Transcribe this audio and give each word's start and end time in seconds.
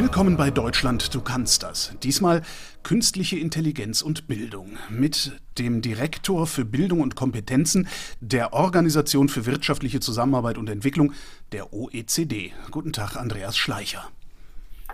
Willkommen 0.00 0.38
bei 0.38 0.50
Deutschland, 0.50 1.14
du 1.14 1.20
kannst 1.20 1.62
das. 1.62 1.92
Diesmal 2.02 2.40
künstliche 2.82 3.38
Intelligenz 3.38 4.00
und 4.00 4.28
Bildung 4.28 4.78
mit 4.88 5.38
dem 5.58 5.82
Direktor 5.82 6.46
für 6.46 6.64
Bildung 6.64 7.02
und 7.02 7.16
Kompetenzen 7.16 7.86
der 8.18 8.54
Organisation 8.54 9.28
für 9.28 9.44
wirtschaftliche 9.44 10.00
Zusammenarbeit 10.00 10.56
und 10.56 10.70
Entwicklung 10.70 11.12
der 11.52 11.74
OECD. 11.74 12.50
Guten 12.70 12.94
Tag, 12.94 13.16
Andreas 13.16 13.58
Schleicher. 13.58 14.08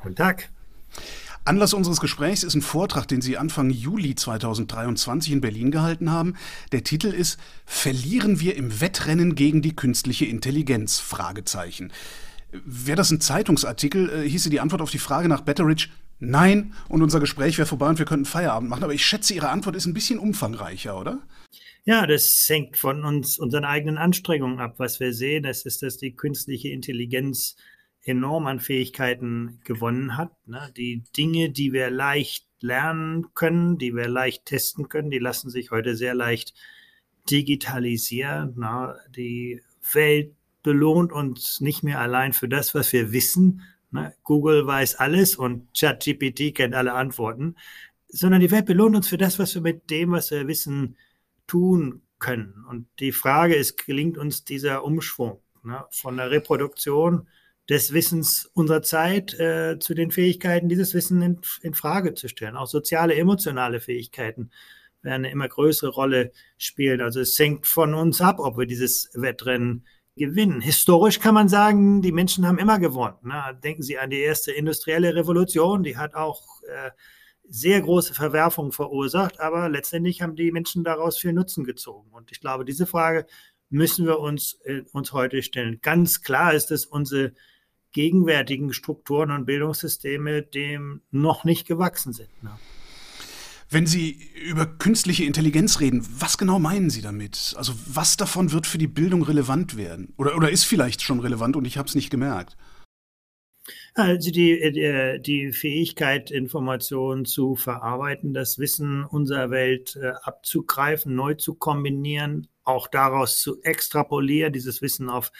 Guten 0.02 0.16
Tag. 0.16 0.48
Anlass 1.44 1.72
unseres 1.72 2.00
Gesprächs 2.00 2.42
ist 2.42 2.56
ein 2.56 2.62
Vortrag, 2.62 3.06
den 3.06 3.22
Sie 3.22 3.38
Anfang 3.38 3.70
Juli 3.70 4.16
2023 4.16 5.34
in 5.34 5.40
Berlin 5.40 5.70
gehalten 5.70 6.10
haben. 6.10 6.34
Der 6.72 6.82
Titel 6.82 7.06
ist 7.06 7.38
Verlieren 7.64 8.40
wir 8.40 8.56
im 8.56 8.80
Wettrennen 8.80 9.36
gegen 9.36 9.62
die 9.62 9.76
künstliche 9.76 10.24
Intelligenz? 10.24 10.98
Fragezeichen. 10.98 11.92
Wäre 12.64 12.96
das 12.96 13.10
ein 13.10 13.20
Zeitungsartikel, 13.20 14.10
äh, 14.10 14.28
hieße 14.28 14.50
die 14.50 14.60
Antwort 14.60 14.82
auf 14.82 14.90
die 14.90 14.98
Frage 14.98 15.28
nach 15.28 15.42
Betteridge 15.42 15.88
Nein, 16.18 16.72
und 16.88 17.02
unser 17.02 17.20
Gespräch 17.20 17.58
wäre 17.58 17.66
vorbei 17.66 17.90
und 17.90 17.98
wir 17.98 18.06
könnten 18.06 18.24
Feierabend 18.24 18.70
machen. 18.70 18.84
Aber 18.84 18.94
ich 18.94 19.04
schätze, 19.04 19.34
Ihre 19.34 19.50
Antwort 19.50 19.76
ist 19.76 19.86
ein 19.86 19.94
bisschen 19.94 20.18
umfangreicher, 20.18 20.98
oder? 20.98 21.18
Ja, 21.84 22.06
das 22.06 22.44
hängt 22.48 22.78
von 22.78 23.04
uns, 23.04 23.38
unseren 23.38 23.64
eigenen 23.64 23.98
Anstrengungen 23.98 24.58
ab. 24.58 24.74
Was 24.78 24.98
wir 24.98 25.12
sehen, 25.12 25.42
das 25.42 25.66
ist, 25.66 25.82
dass 25.82 25.98
die 25.98 26.16
künstliche 26.16 26.70
Intelligenz 26.70 27.56
enorm 28.02 28.46
an 28.46 28.60
Fähigkeiten 28.60 29.60
gewonnen 29.64 30.16
hat. 30.16 30.32
Ne? 30.46 30.72
Die 30.76 31.04
Dinge, 31.16 31.50
die 31.50 31.72
wir 31.72 31.90
leicht 31.90 32.46
lernen 32.60 33.34
können, 33.34 33.78
die 33.78 33.94
wir 33.94 34.08
leicht 34.08 34.46
testen 34.46 34.88
können, 34.88 35.10
die 35.10 35.18
lassen 35.18 35.50
sich 35.50 35.70
heute 35.70 35.96
sehr 35.96 36.14
leicht 36.14 36.54
digitalisieren. 37.30 38.54
Na? 38.56 38.96
Die 39.14 39.60
Welt 39.92 40.34
belohnt 40.66 41.12
uns 41.12 41.60
nicht 41.60 41.84
mehr 41.84 42.00
allein 42.00 42.32
für 42.32 42.48
das, 42.48 42.74
was 42.74 42.92
wir 42.92 43.12
wissen. 43.12 43.62
Ne? 43.92 44.12
Google 44.24 44.66
weiß 44.66 44.96
alles 44.96 45.36
und 45.36 45.68
ChatGPT 45.78 46.56
kennt 46.56 46.74
alle 46.74 46.92
Antworten, 46.92 47.54
sondern 48.08 48.40
die 48.40 48.50
Welt 48.50 48.66
belohnt 48.66 48.96
uns 48.96 49.06
für 49.06 49.16
das, 49.16 49.38
was 49.38 49.54
wir 49.54 49.62
mit 49.62 49.90
dem, 49.90 50.10
was 50.10 50.32
wir 50.32 50.48
wissen, 50.48 50.96
tun 51.46 52.02
können. 52.18 52.64
Und 52.68 52.88
die 52.98 53.12
Frage 53.12 53.54
ist, 53.54 53.86
gelingt 53.86 54.18
uns 54.18 54.44
dieser 54.44 54.82
Umschwung 54.82 55.38
ne? 55.62 55.84
von 55.92 56.16
der 56.16 56.32
Reproduktion 56.32 57.28
des 57.68 57.92
Wissens 57.92 58.50
unserer 58.52 58.82
Zeit 58.82 59.38
äh, 59.38 59.78
zu 59.78 59.94
den 59.94 60.10
Fähigkeiten, 60.10 60.68
dieses 60.68 60.94
Wissen 60.94 61.22
in, 61.22 61.40
in 61.62 61.74
Frage 61.74 62.14
zu 62.14 62.26
stellen. 62.26 62.56
Auch 62.56 62.66
soziale, 62.66 63.14
emotionale 63.14 63.78
Fähigkeiten 63.78 64.50
werden 65.00 65.26
eine 65.26 65.30
immer 65.30 65.46
größere 65.46 65.90
Rolle 65.90 66.32
spielen. 66.58 67.00
Also 67.00 67.20
es 67.20 67.38
hängt 67.38 67.68
von 67.68 67.94
uns 67.94 68.20
ab, 68.20 68.40
ob 68.40 68.58
wir 68.58 68.66
dieses 68.66 69.10
Wettrennen 69.14 69.84
gewinnen. 70.16 70.60
Historisch 70.60 71.20
kann 71.20 71.34
man 71.34 71.48
sagen, 71.48 72.02
die 72.02 72.12
Menschen 72.12 72.46
haben 72.46 72.58
immer 72.58 72.78
gewonnen. 72.78 73.16
Ne? 73.22 73.58
Denken 73.62 73.82
Sie 73.82 73.98
an 73.98 74.10
die 74.10 74.20
erste 74.20 74.52
industrielle 74.52 75.14
Revolution, 75.14 75.82
die 75.82 75.96
hat 75.96 76.14
auch 76.14 76.62
äh, 76.62 76.90
sehr 77.48 77.80
große 77.80 78.14
Verwerfungen 78.14 78.72
verursacht, 78.72 79.40
aber 79.40 79.68
letztendlich 79.68 80.22
haben 80.22 80.34
die 80.34 80.50
Menschen 80.52 80.84
daraus 80.84 81.18
viel 81.18 81.32
Nutzen 81.32 81.64
gezogen. 81.64 82.10
Und 82.12 82.32
ich 82.32 82.40
glaube, 82.40 82.64
diese 82.64 82.86
Frage 82.86 83.26
müssen 83.68 84.06
wir 84.06 84.18
uns, 84.18 84.58
äh, 84.64 84.82
uns 84.92 85.12
heute 85.12 85.42
stellen. 85.42 85.80
Ganz 85.82 86.22
klar 86.22 86.54
ist 86.54 86.70
es, 86.70 86.86
unsere 86.86 87.32
gegenwärtigen 87.92 88.72
Strukturen 88.72 89.30
und 89.30 89.46
Bildungssysteme 89.46 90.42
dem 90.42 91.02
noch 91.10 91.44
nicht 91.44 91.66
gewachsen 91.66 92.12
sind. 92.12 92.30
Ne? 92.42 92.50
Wenn 93.68 93.86
Sie 93.86 94.20
über 94.48 94.66
künstliche 94.66 95.24
Intelligenz 95.24 95.80
reden, 95.80 96.06
was 96.18 96.38
genau 96.38 96.58
meinen 96.58 96.88
Sie 96.88 97.02
damit? 97.02 97.54
Also 97.56 97.72
was 97.86 98.16
davon 98.16 98.52
wird 98.52 98.66
für 98.66 98.78
die 98.78 98.86
Bildung 98.86 99.22
relevant 99.22 99.76
werden? 99.76 100.14
Oder, 100.16 100.36
oder 100.36 100.50
ist 100.50 100.64
vielleicht 100.64 101.02
schon 101.02 101.18
relevant 101.18 101.56
und 101.56 101.64
ich 101.64 101.76
habe 101.76 101.88
es 101.88 101.96
nicht 101.96 102.10
gemerkt? 102.10 102.56
Also 103.94 104.30
die, 104.30 104.52
äh, 104.52 105.18
die 105.18 105.52
Fähigkeit, 105.52 106.30
Informationen 106.30 107.24
zu 107.24 107.56
verarbeiten, 107.56 108.34
das 108.34 108.58
Wissen 108.58 109.04
unserer 109.04 109.50
Welt 109.50 109.96
äh, 109.96 110.12
abzugreifen, 110.22 111.14
neu 111.14 111.34
zu 111.34 111.54
kombinieren, 111.54 112.48
auch 112.62 112.86
daraus 112.86 113.40
zu 113.40 113.60
extrapolieren, 113.62 114.52
dieses 114.52 114.82
Wissen 114.82 115.08
auf 115.08 115.32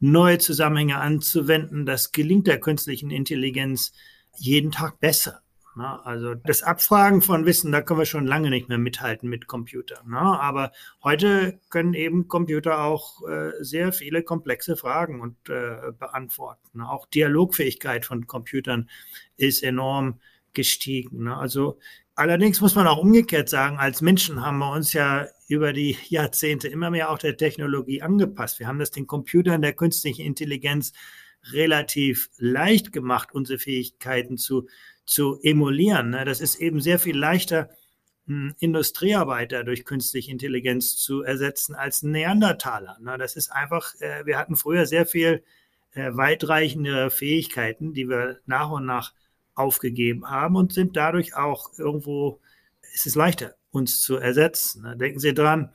neue 0.00 0.38
Zusammenhänge 0.38 0.98
anzuwenden, 0.98 1.86
das 1.86 2.12
gelingt 2.12 2.46
der 2.46 2.60
künstlichen 2.60 3.10
Intelligenz 3.10 3.92
jeden 4.38 4.70
Tag 4.70 5.00
besser. 5.00 5.43
Ne? 5.76 6.04
Also 6.04 6.34
das 6.34 6.62
Abfragen 6.62 7.22
von 7.22 7.46
Wissen, 7.46 7.72
da 7.72 7.82
können 7.82 8.00
wir 8.00 8.06
schon 8.06 8.26
lange 8.26 8.50
nicht 8.50 8.68
mehr 8.68 8.78
mithalten 8.78 9.28
mit 9.28 9.46
Computern. 9.46 10.08
Ne? 10.08 10.18
Aber 10.18 10.72
heute 11.02 11.58
können 11.70 11.94
eben 11.94 12.28
Computer 12.28 12.82
auch 12.82 13.26
äh, 13.28 13.52
sehr 13.60 13.92
viele 13.92 14.22
komplexe 14.22 14.76
Fragen 14.76 15.20
und 15.20 15.36
äh, 15.48 15.92
beantworten. 15.98 16.78
Ne? 16.78 16.88
Auch 16.88 17.06
Dialogfähigkeit 17.06 18.04
von 18.04 18.26
Computern 18.26 18.88
ist 19.36 19.62
enorm 19.62 20.20
gestiegen. 20.52 21.24
Ne? 21.24 21.36
Also 21.36 21.78
allerdings 22.14 22.60
muss 22.60 22.74
man 22.74 22.86
auch 22.86 22.98
umgekehrt 22.98 23.48
sagen, 23.48 23.78
als 23.78 24.00
Menschen 24.00 24.44
haben 24.44 24.58
wir 24.58 24.72
uns 24.72 24.92
ja 24.92 25.26
über 25.48 25.72
die 25.72 25.98
Jahrzehnte 26.08 26.68
immer 26.68 26.90
mehr 26.90 27.10
auch 27.10 27.18
der 27.18 27.36
Technologie 27.36 28.00
angepasst. 28.00 28.58
Wir 28.58 28.68
haben 28.68 28.78
das 28.78 28.90
den 28.90 29.06
Computern 29.06 29.62
der 29.62 29.72
künstlichen 29.72 30.24
Intelligenz 30.24 30.92
relativ 31.52 32.30
leicht 32.38 32.92
gemacht, 32.92 33.30
unsere 33.32 33.58
Fähigkeiten 33.58 34.38
zu 34.38 34.68
zu 35.04 35.38
emulieren. 35.42 36.10
Ne? 36.10 36.24
Das 36.24 36.40
ist 36.40 36.56
eben 36.56 36.80
sehr 36.80 36.98
viel 36.98 37.16
leichter, 37.16 37.70
hm, 38.26 38.54
Industriearbeiter 38.58 39.64
durch 39.64 39.84
künstliche 39.84 40.30
Intelligenz 40.30 40.96
zu 40.96 41.22
ersetzen 41.22 41.74
als 41.74 42.02
Neandertaler. 42.02 42.98
Ne? 43.00 43.18
Das 43.18 43.36
ist 43.36 43.50
einfach, 43.52 43.94
äh, 44.00 44.24
wir 44.24 44.38
hatten 44.38 44.56
früher 44.56 44.86
sehr 44.86 45.06
viel 45.06 45.44
äh, 45.92 46.10
weitreichende 46.12 47.10
Fähigkeiten, 47.10 47.92
die 47.92 48.08
wir 48.08 48.38
nach 48.46 48.70
und 48.70 48.86
nach 48.86 49.12
aufgegeben 49.54 50.28
haben 50.28 50.56
und 50.56 50.72
sind 50.72 50.96
dadurch 50.96 51.36
auch 51.36 51.70
irgendwo, 51.78 52.40
ist 52.94 53.06
es 53.06 53.14
leichter, 53.14 53.54
uns 53.70 54.00
zu 54.00 54.16
ersetzen. 54.16 54.82
Ne? 54.82 54.96
Denken 54.96 55.20
Sie 55.20 55.34
dran, 55.34 55.70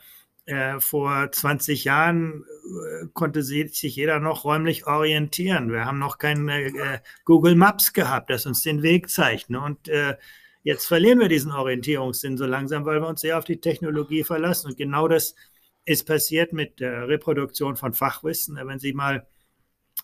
äh, 0.49 0.79
vor 0.79 1.31
20 1.31 1.83
Jahren 1.83 2.43
äh, 2.43 3.05
konnte 3.13 3.43
sich 3.43 3.81
jeder 3.81 4.19
noch 4.19 4.45
räumlich 4.45 4.87
orientieren. 4.87 5.71
Wir 5.71 5.85
haben 5.85 5.99
noch 5.99 6.17
kein 6.17 6.49
äh, 6.49 6.99
Google 7.23 7.53
Maps 7.53 7.93
gehabt, 7.93 8.31
das 8.31 8.47
uns 8.47 8.63
den 8.63 8.81
Weg 8.81 9.11
zeigt. 9.11 9.51
Ne? 9.51 9.61
Und 9.61 9.87
äh, 9.89 10.17
jetzt 10.63 10.87
verlieren 10.87 11.19
wir 11.19 11.27
diesen 11.27 11.51
Orientierungssinn 11.51 12.35
so 12.35 12.47
langsam, 12.47 12.83
weil 12.85 12.99
wir 12.99 13.07
uns 13.07 13.21
sehr 13.21 13.37
auf 13.37 13.45
die 13.45 13.61
Technologie 13.61 14.23
verlassen. 14.23 14.67
Und 14.67 14.77
genau 14.77 15.07
das 15.07 15.35
ist 15.85 16.07
passiert 16.07 16.51
mit 16.51 16.79
der 16.79 17.07
Reproduktion 17.07 17.75
von 17.75 17.93
Fachwissen. 17.93 18.57
Wenn 18.59 18.79
Sie 18.79 18.93
mal 18.93 19.27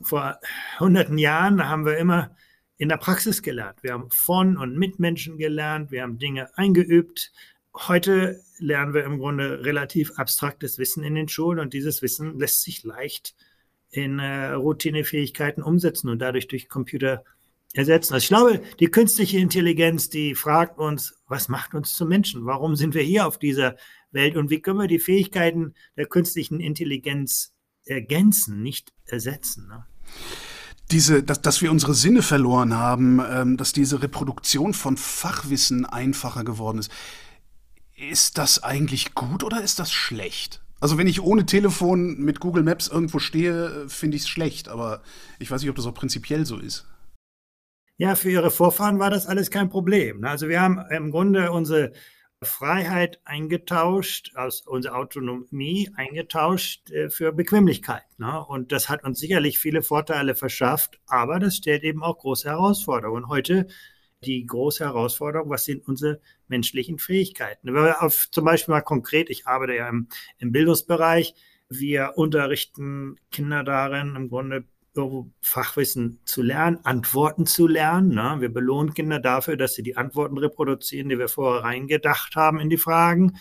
vor 0.03 0.39
hunderten 0.79 1.17
Jahren 1.17 1.67
haben 1.67 1.85
wir 1.85 1.97
immer 1.97 2.35
in 2.77 2.89
der 2.89 2.97
Praxis 2.97 3.41
gelernt. 3.41 3.81
Wir 3.81 3.93
haben 3.93 4.11
von 4.11 4.57
und 4.57 4.77
mit 4.77 4.99
Menschen 4.99 5.37
gelernt, 5.37 5.89
wir 5.89 6.03
haben 6.03 6.19
Dinge 6.19 6.55
eingeübt, 6.55 7.31
heute 7.75 8.41
lernen 8.57 8.93
wir 8.93 9.03
im 9.03 9.19
Grunde 9.19 9.63
relativ 9.63 10.13
abstraktes 10.17 10.77
Wissen 10.77 11.03
in 11.03 11.15
den 11.15 11.27
Schulen 11.27 11.59
und 11.59 11.73
dieses 11.73 12.01
Wissen 12.01 12.39
lässt 12.39 12.61
sich 12.63 12.83
leicht 12.83 13.35
in 13.89 14.19
äh, 14.19 14.51
Routinefähigkeiten 14.51 15.63
umsetzen 15.63 16.09
und 16.09 16.19
dadurch 16.19 16.47
durch 16.47 16.69
Computer 16.69 17.23
ersetzen. 17.73 18.13
Also 18.13 18.23
ich 18.23 18.29
glaube, 18.29 18.61
die 18.79 18.87
künstliche 18.87 19.37
Intelligenz, 19.37 20.09
die 20.09 20.35
fragt 20.35 20.79
uns, 20.79 21.15
was 21.27 21.49
macht 21.49 21.73
uns 21.73 21.95
zu 21.95 22.05
Menschen? 22.05 22.45
Warum 22.45 22.75
sind 22.75 22.93
wir 22.93 23.03
hier 23.03 23.27
auf 23.27 23.37
dieser 23.37 23.75
Welt 24.11 24.37
und 24.37 24.49
wie 24.49 24.61
können 24.61 24.79
wir 24.79 24.87
die 24.87 24.99
Fähigkeiten 24.99 25.73
der 25.97 26.05
künstlichen 26.05 26.59
Intelligenz 26.59 27.53
ergänzen, 27.85 28.61
nicht 28.61 28.93
ersetzen? 29.05 29.67
Ne? 29.67 29.85
diese, 30.91 31.23
dass, 31.23 31.41
dass 31.41 31.61
wir 31.61 31.71
unsere 31.71 31.93
Sinne 31.93 32.21
verloren 32.21 32.75
haben, 32.75 33.19
ähm, 33.27 33.57
dass 33.57 33.73
diese 33.73 34.01
Reproduktion 34.01 34.73
von 34.73 34.97
Fachwissen 34.97 35.85
einfacher 35.85 36.43
geworden 36.43 36.79
ist. 36.79 36.91
Ist 37.95 38.37
das 38.37 38.61
eigentlich 38.61 39.15
gut 39.15 39.43
oder 39.43 39.61
ist 39.61 39.79
das 39.79 39.91
schlecht? 39.91 40.61
Also 40.81 40.97
wenn 40.97 41.07
ich 41.07 41.21
ohne 41.21 41.45
Telefon 41.45 42.17
mit 42.19 42.41
Google 42.41 42.63
Maps 42.63 42.89
irgendwo 42.89 43.19
stehe, 43.19 43.87
finde 43.87 44.17
ich 44.17 44.23
es 44.23 44.29
schlecht, 44.29 44.67
aber 44.67 45.01
ich 45.39 45.49
weiß 45.49 45.61
nicht, 45.61 45.69
ob 45.69 45.77
das 45.77 45.85
auch 45.85 45.93
prinzipiell 45.93 46.45
so 46.45 46.57
ist. 46.57 46.85
Ja, 47.97 48.15
für 48.15 48.29
ihre 48.29 48.51
Vorfahren 48.51 48.99
war 48.99 49.09
das 49.09 49.27
alles 49.27 49.49
kein 49.49 49.69
Problem. 49.69 50.25
Also 50.25 50.49
wir 50.49 50.59
haben 50.59 50.79
im 50.89 51.11
Grunde 51.11 51.53
unsere 51.53 51.93
Freiheit 52.43 53.21
eingetauscht, 53.23 54.35
aus 54.35 54.61
unsere 54.61 54.95
Autonomie 54.95 55.89
eingetauscht 55.95 56.91
äh, 56.91 57.09
für 57.09 57.31
Bequemlichkeit. 57.31 58.03
Ne? 58.17 58.45
Und 58.45 58.73
das 58.73 58.89
hat 58.89 59.05
uns 59.05 59.19
sicherlich 59.19 59.57
viele 59.57 59.81
Vorteile 59.81 60.35
verschafft, 60.35 60.99
aber 61.07 61.39
das 61.39 61.55
stellt 61.55 61.83
eben 61.83 62.03
auch 62.03 62.17
große 62.17 62.49
Herausforderungen. 62.49 63.29
Heute 63.29 63.67
die 64.25 64.45
große 64.45 64.83
Herausforderung, 64.83 65.49
was 65.49 65.65
sind 65.65 65.87
unsere 65.87 66.19
menschlichen 66.47 66.99
Fähigkeiten. 66.99 67.67
Wenn 67.67 67.83
wir 67.83 68.01
auf 68.01 68.29
zum 68.31 68.45
Beispiel 68.45 68.73
mal 68.73 68.81
konkret, 68.81 69.29
ich 69.29 69.47
arbeite 69.47 69.75
ja 69.75 69.89
im, 69.89 70.07
im 70.37 70.51
Bildungsbereich, 70.51 71.35
wir 71.69 72.13
unterrichten 72.15 73.17
Kinder 73.31 73.63
darin, 73.63 74.15
im 74.15 74.29
Grunde 74.29 74.65
Fachwissen 75.41 76.19
zu 76.23 76.41
lernen, 76.41 76.79
Antworten 76.83 77.45
zu 77.45 77.67
lernen. 77.67 78.15
Ne? 78.15 78.37
Wir 78.39 78.53
belohnen 78.53 78.93
Kinder 78.93 79.19
dafür, 79.19 79.57
dass 79.57 79.73
sie 79.73 79.83
die 79.83 79.97
Antworten 79.97 80.37
reproduzieren, 80.37 81.09
die 81.09 81.19
wir 81.19 81.27
vorher 81.27 81.63
reingedacht 81.63 82.35
haben 82.35 82.59
in 82.59 82.69
die 82.69 82.77
Fragen. 82.77 83.37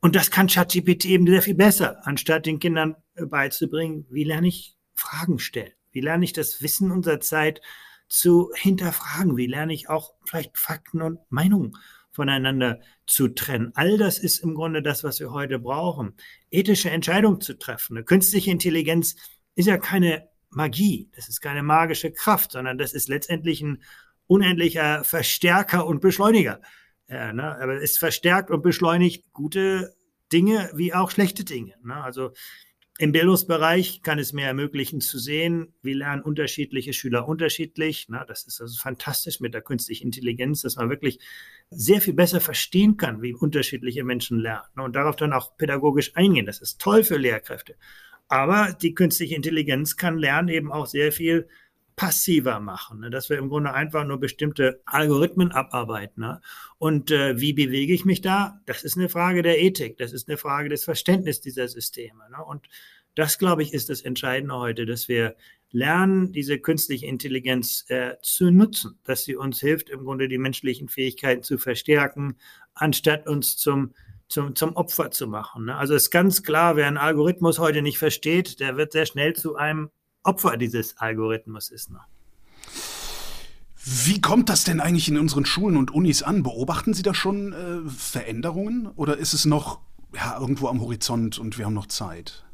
Und 0.00 0.16
das 0.16 0.30
kann 0.30 0.46
ChatGPT 0.46 1.06
eben 1.06 1.26
sehr 1.26 1.42
viel 1.42 1.54
besser, 1.54 2.06
anstatt 2.06 2.46
den 2.46 2.58
Kindern 2.58 2.96
beizubringen, 3.14 4.06
wie 4.10 4.24
lerne 4.24 4.48
ich 4.48 4.76
Fragen 4.94 5.38
stellen? 5.38 5.72
Wie 5.92 6.00
lerne 6.00 6.24
ich 6.24 6.32
das 6.32 6.62
Wissen 6.62 6.90
unserer 6.90 7.20
Zeit 7.20 7.60
zu 8.08 8.50
hinterfragen. 8.54 9.36
Wie 9.36 9.46
lerne 9.46 9.74
ich 9.74 9.88
auch 9.88 10.14
vielleicht 10.24 10.58
Fakten 10.58 11.02
und 11.02 11.18
Meinungen 11.30 11.76
voneinander 12.10 12.80
zu 13.06 13.28
trennen? 13.28 13.72
All 13.74 13.98
das 13.98 14.18
ist 14.18 14.38
im 14.38 14.54
Grunde 14.54 14.82
das, 14.82 15.04
was 15.04 15.20
wir 15.20 15.32
heute 15.32 15.58
brauchen. 15.58 16.14
Ethische 16.50 16.90
Entscheidungen 16.90 17.40
zu 17.40 17.58
treffen. 17.58 17.96
Eine 17.96 18.04
künstliche 18.04 18.50
Intelligenz 18.50 19.16
ist 19.54 19.66
ja 19.66 19.78
keine 19.78 20.28
Magie, 20.50 21.10
das 21.14 21.28
ist 21.28 21.40
keine 21.40 21.62
magische 21.62 22.12
Kraft, 22.12 22.52
sondern 22.52 22.78
das 22.78 22.92
ist 22.92 23.08
letztendlich 23.08 23.60
ein 23.60 23.82
unendlicher 24.26 25.04
Verstärker 25.04 25.86
und 25.86 26.00
Beschleuniger. 26.00 26.60
Ja, 27.08 27.32
ne? 27.32 27.56
Aber 27.60 27.82
es 27.82 27.98
verstärkt 27.98 28.50
und 28.50 28.62
beschleunigt 28.62 29.32
gute 29.32 29.94
Dinge 30.32 30.70
wie 30.74 30.94
auch 30.94 31.10
schlechte 31.10 31.44
Dinge. 31.44 31.74
Ne? 31.82 31.94
Also 32.02 32.32
im 32.98 33.10
Bildungsbereich 33.10 34.02
kann 34.02 34.20
es 34.20 34.32
mir 34.32 34.46
ermöglichen 34.46 35.00
zu 35.00 35.18
sehen, 35.18 35.74
wie 35.82 35.94
lernen 35.94 36.22
unterschiedliche 36.22 36.92
Schüler 36.92 37.26
unterschiedlich. 37.26 38.06
Na, 38.08 38.24
das 38.24 38.44
ist 38.44 38.60
also 38.60 38.80
fantastisch 38.80 39.40
mit 39.40 39.52
der 39.52 39.62
künstlichen 39.62 40.04
Intelligenz, 40.04 40.62
dass 40.62 40.76
man 40.76 40.90
wirklich 40.90 41.18
sehr 41.70 42.00
viel 42.00 42.14
besser 42.14 42.40
verstehen 42.40 42.96
kann, 42.96 43.20
wie 43.20 43.34
unterschiedliche 43.34 44.04
Menschen 44.04 44.38
lernen 44.38 44.78
und 44.78 44.94
darauf 44.94 45.16
dann 45.16 45.32
auch 45.32 45.56
pädagogisch 45.56 46.14
eingehen. 46.14 46.46
Das 46.46 46.60
ist 46.60 46.80
toll 46.80 47.02
für 47.02 47.16
Lehrkräfte. 47.16 47.74
Aber 48.28 48.76
die 48.80 48.94
künstliche 48.94 49.34
Intelligenz 49.34 49.96
kann 49.96 50.16
Lernen 50.16 50.48
eben 50.48 50.70
auch 50.70 50.86
sehr 50.86 51.10
viel 51.10 51.48
passiver 51.96 52.60
machen, 52.60 53.00
ne? 53.00 53.10
dass 53.10 53.30
wir 53.30 53.38
im 53.38 53.48
Grunde 53.48 53.72
einfach 53.72 54.04
nur 54.04 54.18
bestimmte 54.18 54.82
Algorithmen 54.84 55.52
abarbeiten. 55.52 56.22
Ne? 56.22 56.40
Und 56.78 57.10
äh, 57.10 57.40
wie 57.40 57.52
bewege 57.52 57.94
ich 57.94 58.04
mich 58.04 58.20
da? 58.20 58.60
Das 58.66 58.82
ist 58.82 58.96
eine 58.96 59.08
Frage 59.08 59.42
der 59.42 59.60
Ethik, 59.60 59.96
das 59.98 60.12
ist 60.12 60.28
eine 60.28 60.36
Frage 60.36 60.68
des 60.68 60.84
Verständnisses 60.84 61.42
dieser 61.42 61.68
Systeme. 61.68 62.28
Ne? 62.30 62.44
Und 62.44 62.68
das, 63.14 63.38
glaube 63.38 63.62
ich, 63.62 63.72
ist 63.72 63.90
das 63.90 64.00
Entscheidende 64.00 64.56
heute, 64.56 64.86
dass 64.86 65.06
wir 65.06 65.36
lernen, 65.70 66.32
diese 66.32 66.58
künstliche 66.58 67.06
Intelligenz 67.06 67.84
äh, 67.88 68.14
zu 68.22 68.50
nutzen, 68.50 68.98
dass 69.04 69.24
sie 69.24 69.36
uns 69.36 69.60
hilft, 69.60 69.88
im 69.88 70.04
Grunde 70.04 70.28
die 70.28 70.38
menschlichen 70.38 70.88
Fähigkeiten 70.88 71.42
zu 71.42 71.58
verstärken, 71.58 72.36
anstatt 72.74 73.26
uns 73.28 73.56
zum 73.56 73.92
zum, 74.26 74.56
zum 74.56 74.74
Opfer 74.74 75.10
zu 75.10 75.26
machen. 75.28 75.66
Ne? 75.66 75.76
Also 75.76 75.94
ist 75.94 76.10
ganz 76.10 76.42
klar, 76.42 76.76
wer 76.76 76.86
einen 76.86 76.96
Algorithmus 76.96 77.58
heute 77.58 77.82
nicht 77.82 77.98
versteht, 77.98 78.58
der 78.58 78.76
wird 78.76 78.92
sehr 78.92 79.04
schnell 79.06 79.34
zu 79.34 79.54
einem 79.54 79.90
Opfer 80.24 80.56
dieses 80.56 80.98
Algorithmus 80.98 81.70
ist. 81.70 81.90
Ne? 81.90 82.00
Wie 83.84 84.20
kommt 84.20 84.48
das 84.48 84.64
denn 84.64 84.80
eigentlich 84.80 85.08
in 85.08 85.18
unseren 85.18 85.44
Schulen 85.44 85.76
und 85.76 85.92
Unis 85.92 86.22
an? 86.22 86.42
Beobachten 86.42 86.94
Sie 86.94 87.02
da 87.02 87.14
schon 87.14 87.52
äh, 87.52 87.88
Veränderungen 87.90 88.86
oder 88.96 89.18
ist 89.18 89.34
es 89.34 89.44
noch 89.44 89.80
ja, 90.14 90.38
irgendwo 90.40 90.68
am 90.68 90.80
Horizont 90.80 91.38
und 91.38 91.58
wir 91.58 91.66
haben 91.66 91.74
noch 91.74 91.86
Zeit? 91.86 92.44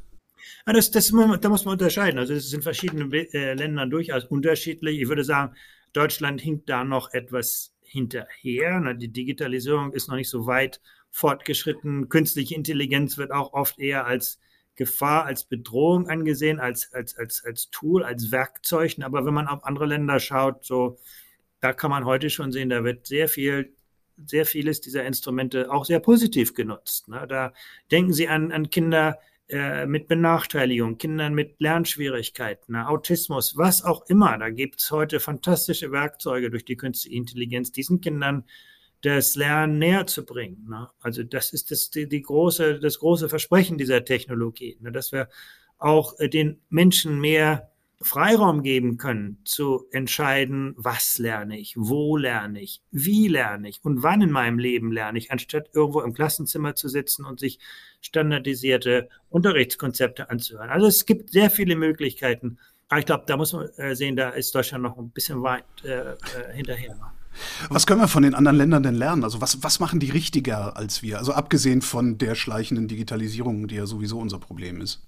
Ja, 0.67 0.73
das, 0.73 0.91
das, 0.91 1.07
da 1.07 1.49
muss 1.49 1.65
man 1.65 1.71
unterscheiden. 1.73 2.19
Also 2.19 2.33
es 2.33 2.49
sind 2.49 2.63
verschiedene 2.63 3.05
äh, 3.15 3.53
Ländern 3.53 3.89
durchaus 3.89 4.25
unterschiedlich. 4.25 4.99
Ich 4.99 5.07
würde 5.07 5.23
sagen, 5.23 5.55
Deutschland 5.93 6.41
hinkt 6.41 6.69
da 6.69 6.83
noch 6.83 7.13
etwas 7.13 7.73
hinterher. 7.81 8.93
Die 8.93 9.11
Digitalisierung 9.11 9.93
ist 9.93 10.07
noch 10.07 10.15
nicht 10.15 10.29
so 10.29 10.45
weit 10.45 10.81
fortgeschritten. 11.09 12.09
Künstliche 12.09 12.55
Intelligenz 12.55 13.17
wird 13.17 13.31
auch 13.31 13.53
oft 13.53 13.79
eher 13.79 14.05
als 14.05 14.39
Gefahr, 14.75 15.25
als 15.25 15.43
Bedrohung 15.43 16.07
angesehen, 16.07 16.59
als, 16.59 16.93
als, 16.93 17.17
als, 17.17 17.43
als 17.45 17.69
Tool, 17.69 18.03
als 18.03 18.31
Werkzeug. 18.31 18.95
Aber 19.01 19.25
wenn 19.25 19.33
man 19.33 19.47
auf 19.47 19.63
andere 19.65 19.85
Länder 19.85 20.19
schaut, 20.19 20.65
so, 20.65 20.97
da 21.59 21.73
kann 21.73 21.91
man 21.91 22.05
heute 22.05 22.29
schon 22.29 22.51
sehen, 22.51 22.69
da 22.69 22.83
wird 22.83 23.07
sehr 23.07 23.27
viel 23.27 23.73
sehr 24.25 24.45
vieles 24.45 24.81
dieser 24.81 25.03
Instrumente 25.05 25.71
auch 25.71 25.85
sehr 25.85 25.99
positiv 25.99 26.53
genutzt. 26.53 27.07
Ne? 27.07 27.25
Da 27.27 27.53
denken 27.91 28.13
Sie 28.13 28.27
an, 28.27 28.51
an 28.51 28.69
Kinder 28.69 29.19
äh, 29.51 29.85
mit 29.85 30.07
Benachteiligung, 30.07 30.97
Kindern 30.97 31.33
mit 31.33 31.59
Lernschwierigkeiten, 31.59 32.73
ne? 32.73 32.87
Autismus, 32.87 33.57
was 33.57 33.83
auch 33.83 34.05
immer. 34.07 34.37
Da 34.37 34.49
gibt 34.49 34.81
es 34.81 34.91
heute 34.91 35.19
fantastische 35.19 35.91
Werkzeuge 35.91 36.49
durch 36.49 36.65
die 36.65 36.77
künstliche 36.77 37.17
Intelligenz, 37.17 37.71
diesen 37.71 37.99
Kindern 37.99 38.45
das 39.01 39.35
Lernen 39.35 39.79
näher 39.79 40.07
zu 40.07 40.25
bringen. 40.25 40.67
Ne? 40.69 40.87
Also 40.99 41.23
das 41.23 41.53
ist 41.53 41.71
das, 41.71 41.89
die, 41.89 42.07
die, 42.07 42.21
große, 42.21 42.79
das 42.79 42.99
große 42.99 43.29
Versprechen 43.29 43.77
dieser 43.77 44.05
Technologie, 44.05 44.77
ne? 44.79 44.91
dass 44.91 45.11
wir 45.11 45.29
auch 45.77 46.19
äh, 46.19 46.29
den 46.29 46.61
Menschen 46.69 47.19
mehr 47.19 47.71
Freiraum 48.03 48.63
geben 48.63 48.97
können, 48.97 49.37
zu 49.43 49.85
entscheiden, 49.91 50.73
was 50.75 51.19
lerne 51.19 51.59
ich, 51.59 51.75
wo 51.77 52.17
lerne 52.17 52.59
ich, 52.59 52.81
wie 52.89 53.27
lerne 53.27 53.69
ich 53.69 53.79
und 53.83 54.01
wann 54.01 54.21
in 54.21 54.31
meinem 54.31 54.57
Leben 54.57 54.91
lerne 54.91 55.19
ich, 55.19 55.31
anstatt 55.31 55.69
irgendwo 55.73 56.01
im 56.01 56.13
Klassenzimmer 56.13 56.73
zu 56.73 56.89
sitzen 56.89 57.25
und 57.25 57.39
sich 57.39 57.59
standardisierte 58.01 59.07
Unterrichtskonzepte 59.29 60.29
anzuhören. 60.29 60.69
Also 60.69 60.87
es 60.87 61.05
gibt 61.05 61.31
sehr 61.31 61.51
viele 61.51 61.75
Möglichkeiten. 61.75 62.57
Aber 62.89 62.99
ich 62.99 63.05
glaube, 63.05 63.23
da 63.27 63.37
muss 63.37 63.53
man 63.53 63.69
äh, 63.77 63.95
sehen, 63.95 64.15
da 64.15 64.31
ist 64.31 64.53
Deutschland 64.53 64.83
noch 64.83 64.97
ein 64.97 65.11
bisschen 65.11 65.43
weit 65.43 65.63
äh, 65.83 66.11
äh 66.11 66.15
hinterher. 66.53 66.97
Was 67.69 67.87
können 67.87 68.01
wir 68.01 68.07
von 68.07 68.23
den 68.23 68.35
anderen 68.35 68.57
Ländern 68.57 68.83
denn 68.83 68.95
lernen? 68.95 69.23
Also 69.23 69.41
was, 69.41 69.63
was 69.63 69.79
machen 69.79 69.99
die 69.99 70.09
richtiger 70.09 70.77
als 70.77 71.01
wir? 71.01 71.17
Also 71.17 71.33
abgesehen 71.33 71.81
von 71.81 72.17
der 72.17 72.35
schleichenden 72.35 72.87
Digitalisierung, 72.87 73.67
die 73.67 73.75
ja 73.75 73.85
sowieso 73.85 74.19
unser 74.19 74.39
Problem 74.39 74.81
ist. 74.81 75.01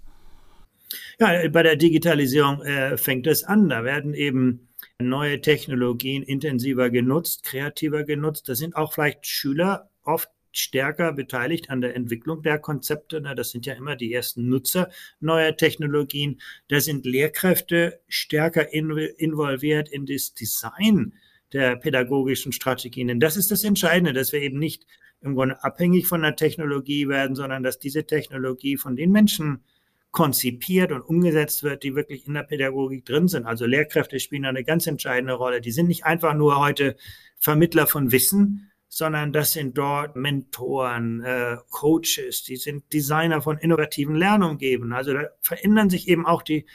Ja, 1.19 1.47
bei 1.49 1.63
der 1.63 1.75
Digitalisierung 1.75 2.61
äh, 2.61 2.97
fängt 2.97 3.27
es 3.27 3.43
an. 3.43 3.69
Da 3.69 3.83
werden 3.83 4.13
eben 4.13 4.67
neue 4.99 5.41
Technologien 5.41 6.23
intensiver 6.23 6.89
genutzt, 6.89 7.43
kreativer 7.43 8.03
genutzt. 8.03 8.49
Da 8.49 8.55
sind 8.55 8.75
auch 8.75 8.93
vielleicht 8.93 9.25
Schüler 9.25 9.89
oft 10.03 10.29
stärker 10.51 11.13
beteiligt 11.13 11.69
an 11.69 11.81
der 11.81 11.95
Entwicklung 11.95 12.43
der 12.43 12.59
Konzepte. 12.59 13.21
Das 13.21 13.51
sind 13.51 13.65
ja 13.65 13.73
immer 13.73 13.95
die 13.95 14.13
ersten 14.13 14.47
Nutzer 14.47 14.89
neuer 15.19 15.57
Technologien. 15.57 16.39
Da 16.67 16.79
sind 16.79 17.05
Lehrkräfte 17.05 18.01
stärker 18.07 18.71
involviert 18.71 19.89
in 19.89 20.05
das 20.05 20.33
Design 20.33 21.13
der 21.53 21.75
pädagogischen 21.75 22.51
Strategien. 22.51 23.07
Denn 23.07 23.19
das 23.19 23.37
ist 23.37 23.51
das 23.51 23.63
Entscheidende, 23.63 24.13
dass 24.13 24.33
wir 24.33 24.41
eben 24.41 24.59
nicht 24.59 24.85
im 25.21 25.35
Grunde 25.35 25.63
abhängig 25.63 26.07
von 26.07 26.21
der 26.21 26.35
Technologie 26.35 27.07
werden, 27.07 27.35
sondern 27.35 27.63
dass 27.63 27.79
diese 27.79 28.05
Technologie 28.05 28.77
von 28.77 28.95
den 28.95 29.11
Menschen 29.11 29.63
konzipiert 30.11 30.91
und 30.91 31.01
umgesetzt 31.01 31.63
wird, 31.63 31.83
die 31.83 31.95
wirklich 31.95 32.27
in 32.27 32.35
der 32.35 32.43
Pädagogik 32.43 33.05
drin 33.05 33.27
sind. 33.27 33.45
Also 33.45 33.65
Lehrkräfte 33.65 34.19
spielen 34.19 34.45
eine 34.45 34.63
ganz 34.63 34.85
entscheidende 34.85 35.33
Rolle. 35.33 35.59
Die 35.59 35.71
sind 35.71 35.87
nicht 35.87 36.05
einfach 36.05 36.35
nur 36.35 36.59
heute 36.59 36.95
Vermittler 37.39 37.87
von 37.87 38.11
Wissen, 38.11 38.71
sondern 38.89 39.33
das 39.33 39.53
sind 39.53 39.75
dort 39.75 40.15
Mentoren, 40.15 41.23
äh, 41.23 41.57
Coaches, 41.71 42.43
die 42.43 42.57
sind 42.57 42.93
Designer 42.93 43.41
von 43.41 43.57
innovativen 43.57 44.15
Lernumgebungen. 44.15 44.93
Also 44.93 45.13
da 45.13 45.29
verändern 45.41 45.89
sich 45.89 46.07
eben 46.07 46.27
auch 46.27 46.43
die 46.43 46.67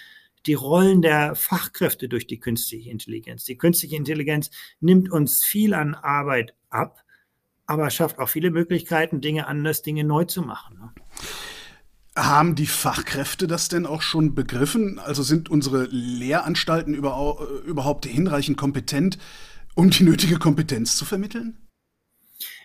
die 0.49 0.55
Rollen 0.55 1.03
der 1.03 1.35
Fachkräfte 1.35 2.09
durch 2.09 2.27
die 2.27 2.41
künstliche 2.41 2.91
Intelligenz. 2.91 3.45
Die 3.45 3.59
künstliche 3.59 3.97
Intelligenz 3.97 4.51
nimmt 4.81 5.13
uns 5.13 5.45
viel 5.45 5.75
an 5.75 5.95
Arbeit 5.95 6.55
ab, 6.71 7.05
aber 7.67 7.91
schafft 7.91 8.19
auch 8.19 8.31
viele 8.31 8.51
Möglichkeiten, 8.51 9.21
Dinge 9.21 9.47
anders, 9.47 9.83
Dinge 9.83 10.05
neu 10.05 10.25
zu 10.25 10.41
machen. 10.43 10.79
Ne? 10.79 10.91
Haben 12.17 12.55
die 12.55 12.67
Fachkräfte 12.67 13.47
das 13.47 13.69
denn 13.69 13.87
auch 13.87 14.03
schon 14.03 14.35
begriffen? 14.35 14.99
Also 14.99 15.23
sind 15.23 15.51
unsere 15.51 15.85
Lehranstalten 15.85 16.95
überhaupt 16.95 18.07
hinreichend 18.07 18.57
kompetent, 18.57 19.19
um 19.75 19.91
die 19.91 20.03
nötige 20.03 20.39
Kompetenz 20.39 20.97
zu 20.97 21.05
vermitteln? 21.05 21.68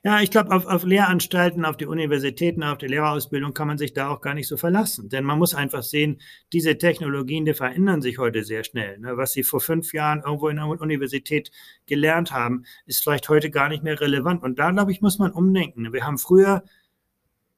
Ja, 0.05 0.19
ich 0.19 0.31
glaube, 0.31 0.53
auf, 0.53 0.65
auf 0.65 0.83
Lehranstalten, 0.83 1.63
auf 1.63 1.77
die 1.77 1.85
Universitäten, 1.85 2.61
auf 2.61 2.77
die 2.77 2.87
Lehrerausbildung 2.87 3.53
kann 3.53 3.69
man 3.69 3.77
sich 3.77 3.93
da 3.93 4.09
auch 4.09 4.19
gar 4.19 4.33
nicht 4.33 4.49
so 4.49 4.57
verlassen. 4.57 5.07
Denn 5.07 5.23
man 5.23 5.39
muss 5.39 5.55
einfach 5.55 5.81
sehen, 5.81 6.19
diese 6.51 6.77
Technologien, 6.77 7.45
die 7.45 7.53
verändern 7.53 8.01
sich 8.01 8.17
heute 8.17 8.43
sehr 8.43 8.65
schnell. 8.65 8.99
Ne? 8.99 9.15
Was 9.15 9.31
Sie 9.31 9.43
vor 9.43 9.61
fünf 9.61 9.93
Jahren 9.93 10.21
irgendwo 10.21 10.49
in 10.49 10.57
der 10.57 10.67
Universität 10.67 11.51
gelernt 11.85 12.33
haben, 12.33 12.65
ist 12.85 13.01
vielleicht 13.01 13.29
heute 13.29 13.49
gar 13.49 13.69
nicht 13.69 13.83
mehr 13.83 14.01
relevant. 14.01 14.43
Und 14.43 14.59
da, 14.59 14.71
glaube 14.71 14.91
ich, 14.91 14.99
muss 14.99 15.19
man 15.19 15.31
umdenken. 15.31 15.93
Wir 15.93 16.05
haben 16.05 16.17
früher 16.17 16.63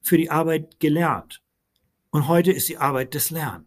für 0.00 0.16
die 0.16 0.30
Arbeit 0.30 0.78
gelernt. 0.78 1.42
Und 2.10 2.28
heute 2.28 2.52
ist 2.52 2.68
die 2.68 2.78
Arbeit 2.78 3.16
das 3.16 3.30
Lernen. 3.30 3.65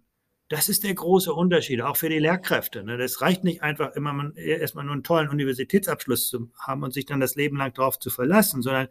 Das 0.49 0.67
ist 0.67 0.83
der 0.83 0.95
große 0.95 1.31
Unterschied, 1.31 1.81
auch 1.81 1.95
für 1.95 2.09
die 2.09 2.19
Lehrkräfte. 2.19 2.83
Ne? 2.83 2.97
Das 2.97 3.21
reicht 3.21 3.43
nicht 3.43 3.61
einfach 3.61 3.95
immer 3.95 4.35
erstmal 4.35 4.83
nur 4.83 4.93
einen 4.93 5.03
tollen 5.03 5.29
Universitätsabschluss 5.29 6.27
zu 6.27 6.51
haben 6.59 6.83
und 6.83 6.93
sich 6.93 7.05
dann 7.05 7.19
das 7.19 7.35
Leben 7.35 7.57
lang 7.57 7.73
darauf 7.73 7.99
zu 7.99 8.09
verlassen, 8.09 8.63
sondern 8.63 8.87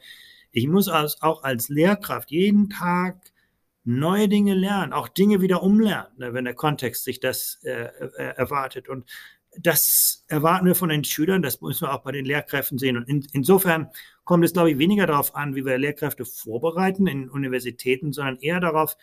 ich 0.53 0.69
muss 0.69 0.89
auch 0.89 1.43
als 1.43 1.69
Lehrkraft 1.69 2.31
jeden 2.31 2.71
Tag 2.71 3.21
neue 3.85 4.29
Dinge 4.29 4.55
lernen, 4.55 4.93
auch 4.93 5.09
Dinge 5.09 5.41
wieder 5.41 5.63
umlernen, 5.63 6.13
ne? 6.19 6.33
wenn 6.33 6.45
der 6.45 6.55
Kontext 6.55 7.05
sich 7.05 7.21
das 7.21 7.59
äh, 7.65 7.87
äh, 7.87 8.35
erwartet. 8.37 8.89
Und 8.89 9.11
das 9.59 10.25
erwarten 10.29 10.67
wir 10.67 10.75
von 10.75 10.91
den 10.91 11.05
Schülern, 11.05 11.43
das 11.43 11.61
müssen 11.61 11.87
wir 11.87 11.95
auch 11.95 12.03
bei 12.03 12.13
den 12.13 12.25
Lehrkräften 12.25 12.79
sehen. 12.79 12.97
Und 12.97 13.09
in, 13.09 13.27
insofern 13.33 13.91
kommt 14.25 14.45
es, 14.45 14.53
glaube 14.53 14.71
ich, 14.71 14.79
weniger 14.79 15.07
darauf 15.07 15.35
an, 15.35 15.55
wie 15.55 15.65
wir 15.65 15.79
Lehrkräfte 15.79 16.25
vorbereiten 16.25 17.07
in 17.07 17.31
Universitäten, 17.31 18.13
sondern 18.13 18.37
eher 18.37 18.61
darauf, 18.61 18.97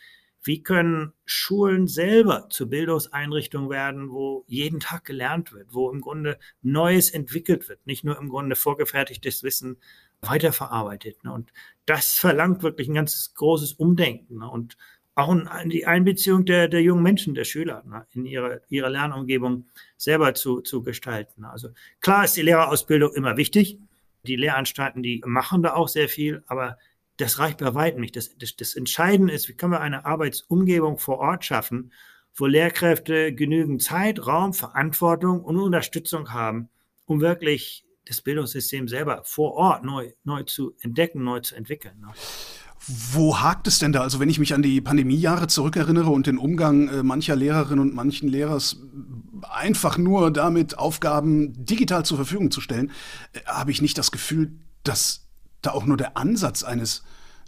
wie 0.45 0.61
können 0.61 1.13
Schulen 1.25 1.87
selber 1.87 2.47
zu 2.49 2.69
Bildungseinrichtungen 2.69 3.69
werden, 3.69 4.11
wo 4.11 4.45
jeden 4.47 4.79
Tag 4.79 5.03
gelernt 5.03 5.51
wird, 5.51 5.73
wo 5.73 5.91
im 5.91 6.01
Grunde 6.01 6.37
Neues 6.61 7.09
entwickelt 7.09 7.67
wird, 7.67 7.85
nicht 7.87 8.03
nur 8.03 8.17
im 8.17 8.29
Grunde 8.29 8.55
vorgefertigtes 8.55 9.41
Wissen 9.41 9.77
weiterverarbeitet. 10.21 11.23
Ne? 11.23 11.33
Und 11.33 11.51
das 11.85 12.13
verlangt 12.13 12.61
wirklich 12.61 12.87
ein 12.87 12.93
ganz 12.93 13.33
großes 13.33 13.73
Umdenken. 13.73 14.37
Ne? 14.37 14.49
Und 14.49 14.77
auch 15.15 15.35
die 15.65 15.87
Einbeziehung 15.87 16.45
der, 16.45 16.67
der 16.67 16.81
jungen 16.81 17.01
Menschen, 17.01 17.33
der 17.35 17.45
Schüler 17.45 17.83
ne, 17.85 18.05
in 18.11 18.25
ihre, 18.25 18.61
ihre 18.69 18.89
Lernumgebung 18.89 19.65
selber 19.97 20.33
zu, 20.33 20.61
zu 20.61 20.83
gestalten. 20.83 21.45
Also 21.45 21.69
klar 22.01 22.25
ist 22.25 22.35
die 22.35 22.41
Lehrerausbildung 22.41 23.13
immer 23.13 23.37
wichtig. 23.37 23.79
Die 24.23 24.35
Lehranstalten, 24.35 25.01
die 25.01 25.23
machen 25.25 25.63
da 25.63 25.73
auch 25.73 25.87
sehr 25.87 26.09
viel, 26.09 26.43
aber 26.47 26.77
das 27.17 27.39
reicht 27.39 27.59
bei 27.59 27.73
weitem 27.73 28.01
nicht. 28.01 28.15
Das, 28.15 28.37
das, 28.37 28.55
das 28.55 28.75
Entscheidende 28.75 29.33
ist, 29.33 29.47
wie 29.47 29.53
können 29.53 29.71
wir 29.71 29.81
eine 29.81 30.05
Arbeitsumgebung 30.05 30.97
vor 30.97 31.19
Ort 31.19 31.45
schaffen, 31.45 31.91
wo 32.35 32.45
Lehrkräfte 32.45 33.33
genügend 33.33 33.81
Zeit, 33.81 34.25
Raum, 34.25 34.53
Verantwortung 34.53 35.41
und 35.41 35.57
Unterstützung 35.57 36.33
haben, 36.33 36.69
um 37.05 37.21
wirklich 37.21 37.85
das 38.05 38.21
Bildungssystem 38.21 38.87
selber 38.87 39.21
vor 39.23 39.53
Ort 39.53 39.83
neu, 39.83 40.11
neu 40.23 40.43
zu 40.43 40.73
entdecken, 40.81 41.23
neu 41.23 41.39
zu 41.39 41.55
entwickeln. 41.55 41.99
Ne? 42.01 42.07
Wo 42.87 43.39
hakt 43.39 43.67
es 43.67 43.79
denn 43.79 43.93
da? 43.93 44.01
Also 44.01 44.19
wenn 44.19 44.29
ich 44.29 44.37
mich 44.37 44.53
an 44.53 44.61
die 44.61 44.79
Pandemiejahre 44.79 45.47
zurückerinnere 45.47 46.09
und 46.11 46.27
den 46.27 46.37
Umgang 46.37 46.87
äh, 46.89 47.03
mancher 47.03 47.35
Lehrerinnen 47.35 47.79
und 47.79 47.95
manchen 47.95 48.29
Lehrers 48.29 48.77
einfach 49.41 49.97
nur 49.97 50.31
damit, 50.31 50.77
Aufgaben 50.77 51.65
digital 51.65 52.05
zur 52.05 52.17
Verfügung 52.17 52.51
zu 52.51 52.61
stellen, 52.61 52.91
äh, 53.33 53.39
habe 53.45 53.71
ich 53.71 53.81
nicht 53.81 53.97
das 53.97 54.11
Gefühl, 54.11 54.59
dass 54.83 55.24
da 55.65 55.71
auch 55.71 55.85
nur 55.85 55.97
der 55.97 56.17
Ansatz 56.17 56.63
eines 56.63 57.03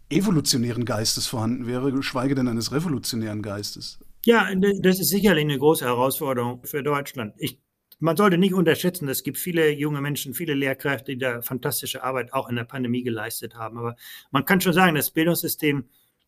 evolutionären 0.10 0.86
Geistes 0.86 1.28
vorhanden 1.28 1.68
wäre, 1.68 1.92
geschweige 1.92 2.36
denn 2.36 2.48
eines 2.48 2.72
revolutionären 2.72 3.42
Geistes. 3.42 4.00
Ja, 4.26 4.48
das 4.56 5.00
ist 5.00 5.10
sicherlich 5.10 5.44
eine 5.44 5.58
große 5.58 5.86
Herausforderung 5.86 6.64
für 6.64 6.84
Deutschland. 6.84 7.34
Ich 7.38 7.60
man 8.00 8.16
sollte 8.16 8.38
nicht 8.38 8.54
unterschätzen, 8.54 9.08
es 9.08 9.24
gibt 9.24 9.38
viele 9.38 9.72
junge 9.72 10.02
Menschen, 10.02 10.34
viele 10.34 10.54
Lehrkräfte, 10.54 11.14
die 11.14 11.18
da 11.18 11.42
fantastische 11.42 12.04
Arbeit 12.04 12.32
auch 12.32 12.48
in 12.48 12.56
der 12.56 12.64
Pandemie 12.64 13.02
geleistet 13.04 13.56
haben. 13.56 13.78
Aber 13.78 13.96
man 14.32 14.46
kann 14.46 14.62
schon 14.62 14.74
sagen, 14.74 14.96
das 14.96 15.10
Bildungssystem 15.10 15.86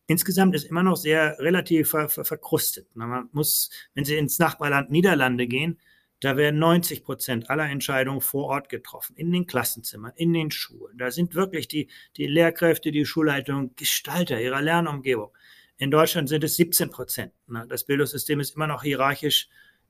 insgesamt 0.08 0.56
ist 0.56 0.64
immer 0.64 0.82
noch 0.82 0.96
sehr 0.96 1.38
relativ 1.38 1.90
ver 1.90 2.08
ver 2.08 2.24
verkrustet. 2.24 2.88
Man 2.94 3.28
muss, 3.32 3.70
wenn 3.94 4.04
Sie 4.04 4.16
ins 4.16 4.38
Nachbarland 4.40 4.90
Niederlande 4.90 5.46
gehen, 5.46 5.78
da 6.20 6.36
werden 6.36 6.60
90 6.60 7.02
Prozent 7.02 7.50
aller 7.50 7.68
Entscheidungen 7.68 8.20
vor 8.20 8.44
Ort 8.46 8.68
getroffen, 8.68 9.16
in 9.16 9.32
den 9.32 9.46
Klassenzimmern, 9.46 10.12
in 10.16 10.32
den 10.32 10.50
Schulen. 10.50 10.96
Da 10.98 11.10
sind 11.10 11.34
wirklich 11.34 11.66
die, 11.66 11.88
die 12.16 12.26
Lehrkräfte, 12.26 12.92
die 12.92 13.06
Schulleitung 13.06 13.74
Gestalter 13.76 14.40
ihrer 14.40 14.60
Lernumgebung. 14.60 15.30
In 15.78 15.90
Deutschland 15.90 16.28
sind 16.28 16.44
es 16.44 16.56
17 16.56 16.90
Prozent. 16.90 17.32
Das 17.68 17.84
Bildungssystem 17.84 18.38
ist 18.38 18.54
immer 18.54 18.66
noch 18.66 18.82
hierarchisch 18.82 19.48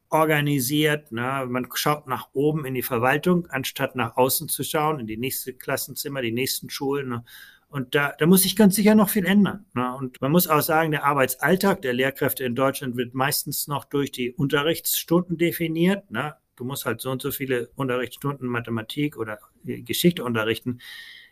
organisiert. 0.09 1.11
Ne? 1.11 1.47
Man 1.49 1.67
schaut 1.75 2.07
nach 2.07 2.29
oben 2.33 2.65
in 2.65 2.75
die 2.75 2.83
Verwaltung, 2.83 3.47
anstatt 3.49 3.97
nach 3.97 4.17
außen 4.17 4.49
zu 4.49 4.63
schauen, 4.63 5.01
in 5.01 5.09
die 5.09 5.17
nächste 5.17 5.53
Klassenzimmer, 5.53 6.23
die 6.23 6.33
nächsten 6.33 6.71
Schulen. 6.71 7.09
Ne? 7.09 7.25
Und 7.71 7.95
da, 7.95 8.13
da 8.19 8.27
muss 8.27 8.43
sich 8.43 8.57
ganz 8.57 8.75
sicher 8.75 8.97
noch 8.97 9.09
viel 9.09 9.25
ändern. 9.25 9.65
Ne? 9.75 9.95
Und 9.95 10.21
man 10.21 10.33
muss 10.33 10.49
auch 10.49 10.61
sagen, 10.61 10.91
der 10.91 11.05
Arbeitsalltag 11.05 11.83
der 11.83 11.93
Lehrkräfte 11.93 12.45
in 12.45 12.57
Deutschland 12.57 12.97
wird 12.97 13.15
meistens 13.15 13.69
noch 13.69 13.85
durch 13.85 14.11
die 14.11 14.33
Unterrichtsstunden 14.33 15.39
definiert. 15.39 16.11
Ne? 16.11 16.35
Du 16.57 16.65
musst 16.65 16.85
halt 16.85 17.01
so 17.01 17.13
und 17.13 17.23
so 17.23 17.31
viele 17.31 17.71
Unterrichtsstunden 17.77 18.49
Mathematik 18.49 19.17
oder 19.17 19.39
Geschichte 19.63 20.25
unterrichten 20.25 20.81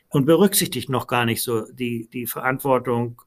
und 0.09 0.27
berücksichtigt 0.27 0.89
noch 0.89 1.09
gar 1.09 1.25
nicht 1.25 1.43
so 1.43 1.71
die, 1.73 2.09
die 2.13 2.27
Verantwortung, 2.27 3.21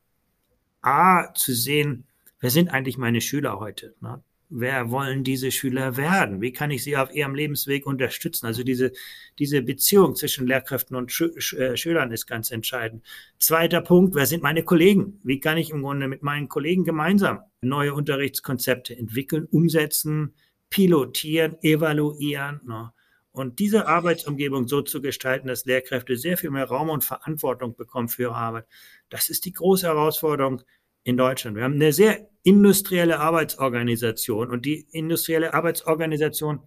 A, 0.81 1.33
zu 1.33 1.53
sehen, 1.53 2.07
wer 2.39 2.49
sind 2.49 2.69
eigentlich 2.69 2.97
meine 2.97 3.21
Schüler 3.21 3.59
heute? 3.59 3.93
Ne? 3.99 4.23
Wer 4.51 4.91
wollen 4.91 5.23
diese 5.23 5.49
Schüler 5.49 5.97
werden? 5.97 6.41
Wie 6.41 6.51
kann 6.51 6.69
ich 6.71 6.83
sie 6.83 6.97
auf 6.97 7.13
ihrem 7.13 7.33
Lebensweg 7.33 7.87
unterstützen? 7.87 8.45
Also 8.45 8.63
diese, 8.63 8.91
diese 9.39 9.61
Beziehung 9.61 10.15
zwischen 10.15 10.45
Lehrkräften 10.45 10.95
und 10.95 11.11
Schü 11.11 11.29
äh, 11.57 11.75
Schülern 11.77 12.11
ist 12.11 12.27
ganz 12.27 12.51
entscheidend. 12.51 13.03
Zweiter 13.39 13.81
Punkt, 13.81 14.13
wer 14.13 14.25
sind 14.25 14.43
meine 14.43 14.63
Kollegen? 14.63 15.19
Wie 15.23 15.39
kann 15.39 15.57
ich 15.57 15.71
im 15.71 15.81
Grunde 15.81 16.07
mit 16.07 16.21
meinen 16.21 16.49
Kollegen 16.49 16.83
gemeinsam 16.83 17.39
neue 17.61 17.93
Unterrichtskonzepte 17.93 18.95
entwickeln, 18.95 19.47
umsetzen, 19.49 20.35
pilotieren, 20.69 21.57
evaluieren? 21.61 22.59
Ne? 22.65 22.91
Und 23.31 23.59
diese 23.59 23.87
Arbeitsumgebung 23.87 24.67
so 24.67 24.81
zu 24.81 25.01
gestalten, 25.01 25.47
dass 25.47 25.65
Lehrkräfte 25.65 26.17
sehr 26.17 26.37
viel 26.37 26.49
mehr 26.49 26.65
Raum 26.65 26.89
und 26.89 27.05
Verantwortung 27.05 27.75
bekommen 27.75 28.09
für 28.09 28.23
ihre 28.23 28.35
Arbeit, 28.35 28.65
das 29.09 29.29
ist 29.29 29.45
die 29.45 29.53
große 29.53 29.87
Herausforderung 29.87 30.61
in 31.03 31.17
Deutschland. 31.17 31.57
Wir 31.57 31.63
haben 31.63 31.75
eine 31.75 31.93
sehr 31.93 32.29
industrielle 32.43 33.19
Arbeitsorganisation 33.19 34.49
und 34.49 34.65
die 34.65 34.87
industrielle 34.91 35.53
Arbeitsorganisation 35.53 36.59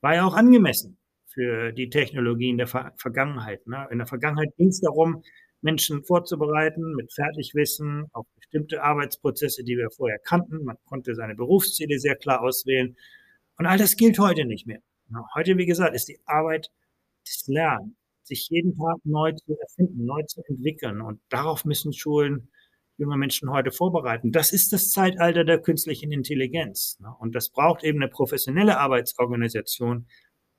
war 0.00 0.14
ja 0.14 0.26
auch 0.26 0.34
angemessen 0.34 0.98
für 1.26 1.72
die 1.72 1.90
Technologien 1.90 2.58
der 2.58 2.66
Ver 2.66 2.92
Vergangenheit. 2.96 3.66
Ne? 3.66 3.86
In 3.90 3.98
der 3.98 4.06
Vergangenheit 4.06 4.56
ging 4.56 4.68
es 4.68 4.80
darum, 4.80 5.22
Menschen 5.60 6.04
vorzubereiten 6.04 6.94
mit 6.94 7.12
Fertigwissen 7.12 8.06
auf 8.12 8.26
bestimmte 8.36 8.82
Arbeitsprozesse, 8.82 9.64
die 9.64 9.76
wir 9.76 9.90
vorher 9.90 10.18
kannten. 10.18 10.64
Man 10.64 10.76
konnte 10.84 11.14
seine 11.14 11.34
Berufsziele 11.34 11.98
sehr 11.98 12.16
klar 12.16 12.42
auswählen. 12.42 12.96
Und 13.58 13.66
all 13.66 13.78
das 13.78 13.96
gilt 13.96 14.18
heute 14.18 14.44
nicht 14.44 14.66
mehr. 14.66 14.80
Heute, 15.34 15.56
wie 15.56 15.66
gesagt, 15.66 15.94
ist 15.94 16.08
die 16.08 16.20
Arbeit 16.26 16.70
das 17.24 17.46
Lernen, 17.46 17.96
sich 18.22 18.48
jeden 18.50 18.76
Tag 18.76 18.96
neu 19.04 19.32
zu 19.32 19.56
erfinden, 19.58 20.04
neu 20.04 20.22
zu 20.22 20.42
entwickeln. 20.48 21.00
Und 21.00 21.20
darauf 21.30 21.64
müssen 21.64 21.92
Schulen 21.92 22.48
junge 22.98 23.16
Menschen 23.16 23.50
heute 23.50 23.70
vorbereiten. 23.70 24.32
Das 24.32 24.52
ist 24.52 24.72
das 24.72 24.90
Zeitalter 24.90 25.44
der 25.44 25.60
künstlichen 25.60 26.12
Intelligenz. 26.12 26.98
Ne? 27.00 27.08
Und 27.18 27.34
das 27.34 27.50
braucht 27.50 27.84
eben 27.84 28.02
eine 28.02 28.10
professionelle 28.10 28.78
Arbeitsorganisation, 28.78 30.06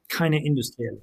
keine 0.07 0.43
industrielle. 0.45 1.01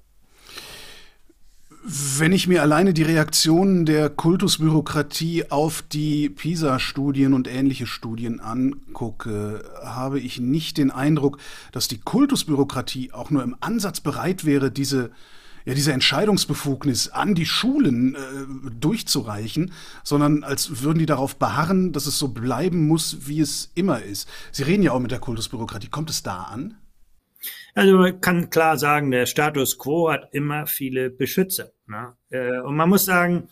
Wenn 1.87 2.31
ich 2.31 2.47
mir 2.47 2.63
alleine 2.63 2.95
die 2.95 3.03
Reaktionen 3.03 3.85
der 3.85 4.09
Kultusbürokratie 4.09 5.51
auf 5.51 5.83
die 5.83 6.29
PISA-Studien 6.29 7.33
und 7.33 7.47
ähnliche 7.47 7.85
Studien 7.85 8.39
angucke, 8.39 9.63
habe 9.83 10.19
ich 10.19 10.39
nicht 10.39 10.79
den 10.79 10.89
Eindruck, 10.89 11.37
dass 11.71 11.87
die 11.87 11.99
Kultusbürokratie 11.99 13.11
auch 13.11 13.29
nur 13.29 13.43
im 13.43 13.55
Ansatz 13.59 13.99
bereit 13.99 14.45
wäre, 14.45 14.71
diese 14.71 15.11
ja, 15.65 15.73
diese 15.73 15.93
Entscheidungsbefugnis 15.93 17.09
an 17.09 17.35
die 17.35 17.45
Schulen 17.45 18.15
äh, 18.15 18.71
durchzureichen, 18.79 19.73
sondern 20.03 20.43
als 20.43 20.83
würden 20.83 20.99
die 20.99 21.05
darauf 21.05 21.37
beharren, 21.37 21.91
dass 21.91 22.05
es 22.05 22.19
so 22.19 22.29
bleiben 22.29 22.87
muss, 22.87 23.27
wie 23.27 23.41
es 23.41 23.71
immer 23.75 24.01
ist. 24.01 24.29
Sie 24.51 24.63
reden 24.63 24.83
ja 24.83 24.91
auch 24.91 24.99
mit 24.99 25.11
der 25.11 25.19
Kultusbürokratie. 25.19 25.89
Kommt 25.89 26.09
es 26.09 26.23
da 26.23 26.43
an? 26.43 26.77
Also 27.73 27.97
man 27.97 28.21
kann 28.21 28.49
klar 28.49 28.77
sagen, 28.77 29.11
der 29.11 29.25
Status 29.25 29.77
quo 29.77 30.09
hat 30.09 30.33
immer 30.33 30.67
viele 30.67 31.09
Beschützer. 31.09 31.71
Ne? 31.87 32.15
Äh, 32.29 32.59
und 32.59 32.75
man 32.75 32.89
muss 32.89 33.05
sagen, 33.05 33.49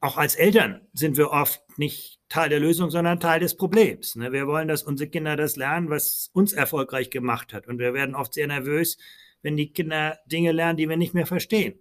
auch 0.00 0.16
als 0.16 0.36
Eltern 0.36 0.82
sind 0.92 1.16
wir 1.16 1.30
oft 1.30 1.60
nicht 1.78 2.20
Teil 2.28 2.50
der 2.50 2.60
Lösung, 2.60 2.90
sondern 2.90 3.20
Teil 3.20 3.40
des 3.40 3.56
Problems. 3.56 4.16
Ne? 4.16 4.32
Wir 4.32 4.46
wollen, 4.46 4.68
dass 4.68 4.82
unsere 4.82 5.10
Kinder 5.10 5.36
das 5.36 5.56
lernen, 5.56 5.90
was 5.90 6.30
uns 6.32 6.52
erfolgreich 6.52 7.10
gemacht 7.10 7.52
hat. 7.52 7.66
Und 7.66 7.78
wir 7.78 7.94
werden 7.94 8.14
oft 8.14 8.34
sehr 8.34 8.46
nervös, 8.46 8.98
wenn 9.42 9.56
die 9.56 9.72
Kinder 9.72 10.18
Dinge 10.26 10.52
lernen, 10.52 10.76
die 10.76 10.88
wir 10.88 10.96
nicht 10.96 11.14
mehr 11.14 11.26
verstehen. 11.26 11.78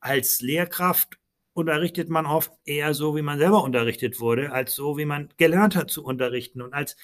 Als 0.00 0.40
Lehrkraft 0.40 1.18
unterrichtet 1.52 2.08
man 2.08 2.26
oft 2.26 2.52
eher 2.64 2.94
so, 2.94 3.16
wie 3.16 3.22
man 3.22 3.38
selber 3.38 3.62
unterrichtet 3.62 4.20
wurde, 4.20 4.52
als 4.52 4.74
so, 4.74 4.96
wie 4.96 5.04
man 5.04 5.28
gelernt 5.36 5.76
hat 5.76 5.90
zu 5.90 6.04
unterrichten. 6.04 6.62
Und 6.62 6.72
als 6.72 6.96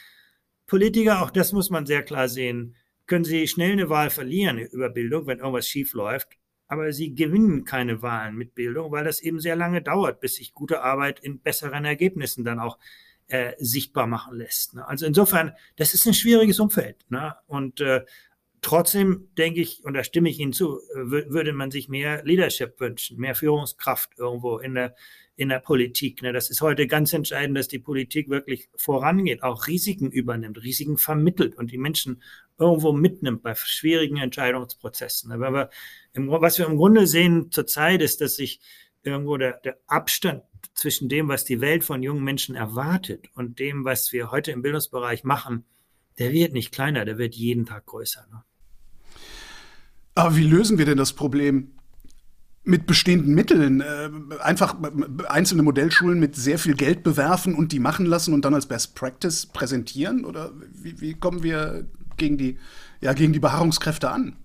Politiker, 0.67 1.23
auch 1.23 1.31
das 1.31 1.53
muss 1.53 1.71
man 1.71 1.87
sehr 1.87 2.03
klar 2.03 2.29
sehen, 2.29 2.77
können 3.07 3.25
Sie 3.25 3.47
schnell 3.47 3.73
eine 3.73 3.89
Wahl 3.89 4.11
verlieren 4.11 4.59
über 4.59 4.89
Bildung, 4.89 5.27
wenn 5.27 5.39
irgendwas 5.39 5.69
schief 5.69 5.95
läuft. 5.95 6.39
Aber 6.69 6.93
Sie 6.93 7.15
gewinnen 7.15 7.65
keine 7.65 8.03
Wahlen 8.03 8.35
mit 8.37 8.55
Bildung, 8.55 8.91
weil 8.91 9.05
das 9.05 9.21
eben 9.21 9.39
sehr 9.39 9.55
lange 9.55 9.83
dauert, 9.83 10.21
bis 10.21 10.37
sich 10.37 10.53
gute 10.53 10.83
Arbeit 10.83 11.21
in 11.21 11.41
besseren 11.41 11.85
Ergebnissen 11.85 12.45
dann 12.45 12.59
auch 12.59 12.79
äh, 13.29 13.53
sichtbar 13.59 14.07
machen 14.07 14.37
lässt. 14.37 14.75
Ne? 14.75 14.87
Also 14.87 15.07
insofern, 15.07 15.53
das 15.77 15.95
ist 15.95 16.07
ein 16.07 16.15
schwieriges 16.15 16.59
Umfeld. 16.59 17.05
Ne? 17.09 17.37
Und 17.47 17.81
äh, 17.81 18.05
Trotzdem 18.66 19.28
denke 19.38 19.61
ich, 19.61 19.85
und 19.85 19.94
da 19.94 20.02
stimme 20.02 20.28
ich 20.28 20.40
Ihnen 20.40 20.52
zu, 20.52 20.80
würde 20.92 21.52
man 21.52 21.70
sich 21.70 21.88
mehr 21.88 22.25
Leadership 22.25 22.80
wünschen, 22.80 23.16
mehr 23.16 23.37
Führungskraft 23.37 24.18
irgendwo 24.18 24.58
in 24.58 24.75
der, 24.75 24.96
in 25.37 25.50
der 25.50 25.61
Politik. 25.61 26.20
Ne? 26.20 26.32
Das 26.32 26.50
ist 26.50 26.62
heute 26.62 26.88
ganz 26.88 27.12
entscheidend, 27.12 27.56
dass 27.56 27.68
die 27.68 27.78
Politik 27.78 28.28
wirklich 28.28 28.68
vorangeht, 28.75 29.44
auch 29.44 29.68
Risiken 29.68 30.11
übernimmt, 30.11 30.61
Risiken 30.64 30.99
vermittelt 30.99 31.54
und 31.54 31.70
die 31.70 31.78
Menschen 31.78 32.20
irgendwo 32.58 32.90
mitnimmt 32.90 33.44
bei 33.44 33.54
schwierigen 33.54 34.16
Entscheidungsprozessen. 34.16 35.30
Aber 35.30 35.70
im, 36.12 36.28
was 36.28 36.58
wir 36.58 36.66
im 36.66 36.76
Grunde 36.76 37.06
sehen 37.06 37.52
zurzeit 37.52 38.02
ist, 38.02 38.20
dass 38.20 38.35
sich 38.35 38.58
irgendwo 39.04 39.37
der, 39.37 39.61
der 39.61 39.78
Abstand 39.87 40.42
zwischen 40.75 41.08
dem, 41.08 41.28
was 41.28 41.44
die 41.44 41.61
Welt 41.61 41.85
von 41.85 42.02
jungen 42.02 42.25
Menschen 42.25 42.56
erwartet 42.56 43.28
und 43.35 43.61
dem, 43.61 43.85
was 43.85 44.12
wir 44.12 44.32
heute 44.32 44.50
im 44.50 44.62
Bildungsbereich 44.62 45.23
machen, 45.23 45.64
der 46.18 46.32
wird 46.32 46.52
nicht 46.52 46.73
kleiner, 46.73 47.04
der 47.04 47.16
wird 47.16 47.37
jeden 47.37 47.64
Tag 47.64 47.87
größer. 47.87 48.26
Ne? 48.28 48.42
Aber 50.16 50.35
wie 50.35 50.44
lösen 50.44 50.78
wir 50.78 50.87
denn 50.87 50.96
das 50.96 51.12
Problem? 51.12 51.73
Mit 52.64 52.87
bestehenden 52.87 53.35
Mitteln 53.35 53.80
äh, 53.80 54.11
einfach 54.40 54.75
einzelne 55.28 55.62
Modellschulen 55.62 56.18
mit 56.18 56.35
sehr 56.35 56.58
viel 56.58 56.75
Geld 56.75 57.04
bewerfen 57.04 57.54
und 57.54 57.70
die 57.70 57.78
machen 57.78 58.06
lassen 58.06 58.35
und 58.35 58.44
dann 58.44 58.54
als 58.54 58.66
Best 58.66 58.96
Practice 58.96 59.46
präsentieren? 59.46 60.25
Oder 60.25 60.50
wie, 60.73 61.00
wie 61.00 61.14
kommen 61.14 61.44
wir 61.44 61.87
gegen 62.16 62.38
die, 62.38 62.58
ja, 63.00 63.12
gegen 63.12 63.32
die 63.32 63.38
Beharrungskräfte 63.38 64.11
an? 64.11 64.37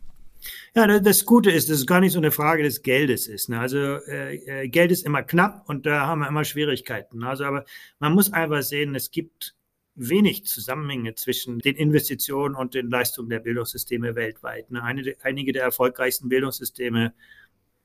Ja, 0.76 1.00
das 1.00 1.26
Gute 1.26 1.52
ist, 1.52 1.70
dass 1.70 1.78
es 1.78 1.88
gar 1.88 2.02
nicht 2.02 2.14
so 2.14 2.20
eine 2.20 2.32
Frage 2.32 2.64
des 2.64 2.84
Geldes 2.84 3.28
ist. 3.28 3.50
Ne? 3.50 3.60
Also 3.60 3.78
äh, 3.78 4.36
äh, 4.36 4.68
Geld 4.68 4.92
ist 4.92 5.06
immer 5.06 5.24
knapp 5.24 5.64
und 5.68 5.86
da 5.86 6.06
haben 6.06 6.20
wir 6.20 6.28
immer 6.28 6.44
Schwierigkeiten. 6.44 7.24
Also 7.24 7.46
aber 7.46 7.66
man 8.00 8.14
muss 8.14 8.34
einfach 8.34 8.62
sehen, 8.62 8.94
es 8.94 9.12
gibt 9.12 9.56
wenig 9.96 10.46
Zusammenhänge 10.46 11.16
zwischen 11.16 11.60
den 11.60 11.76
Investitionen 11.76 12.56
und 12.56 12.74
den 12.74 12.90
Leistungen 12.90 13.30
der 13.30 13.40
Bildungssysteme 13.40 14.16
weltweit. 14.16 14.72
Ne? 14.72 14.84
Eine, 14.84 15.16
einige 15.22 15.52
der 15.52 15.64
erfolgreichsten 15.64 16.30
Bildungssysteme 16.30 17.14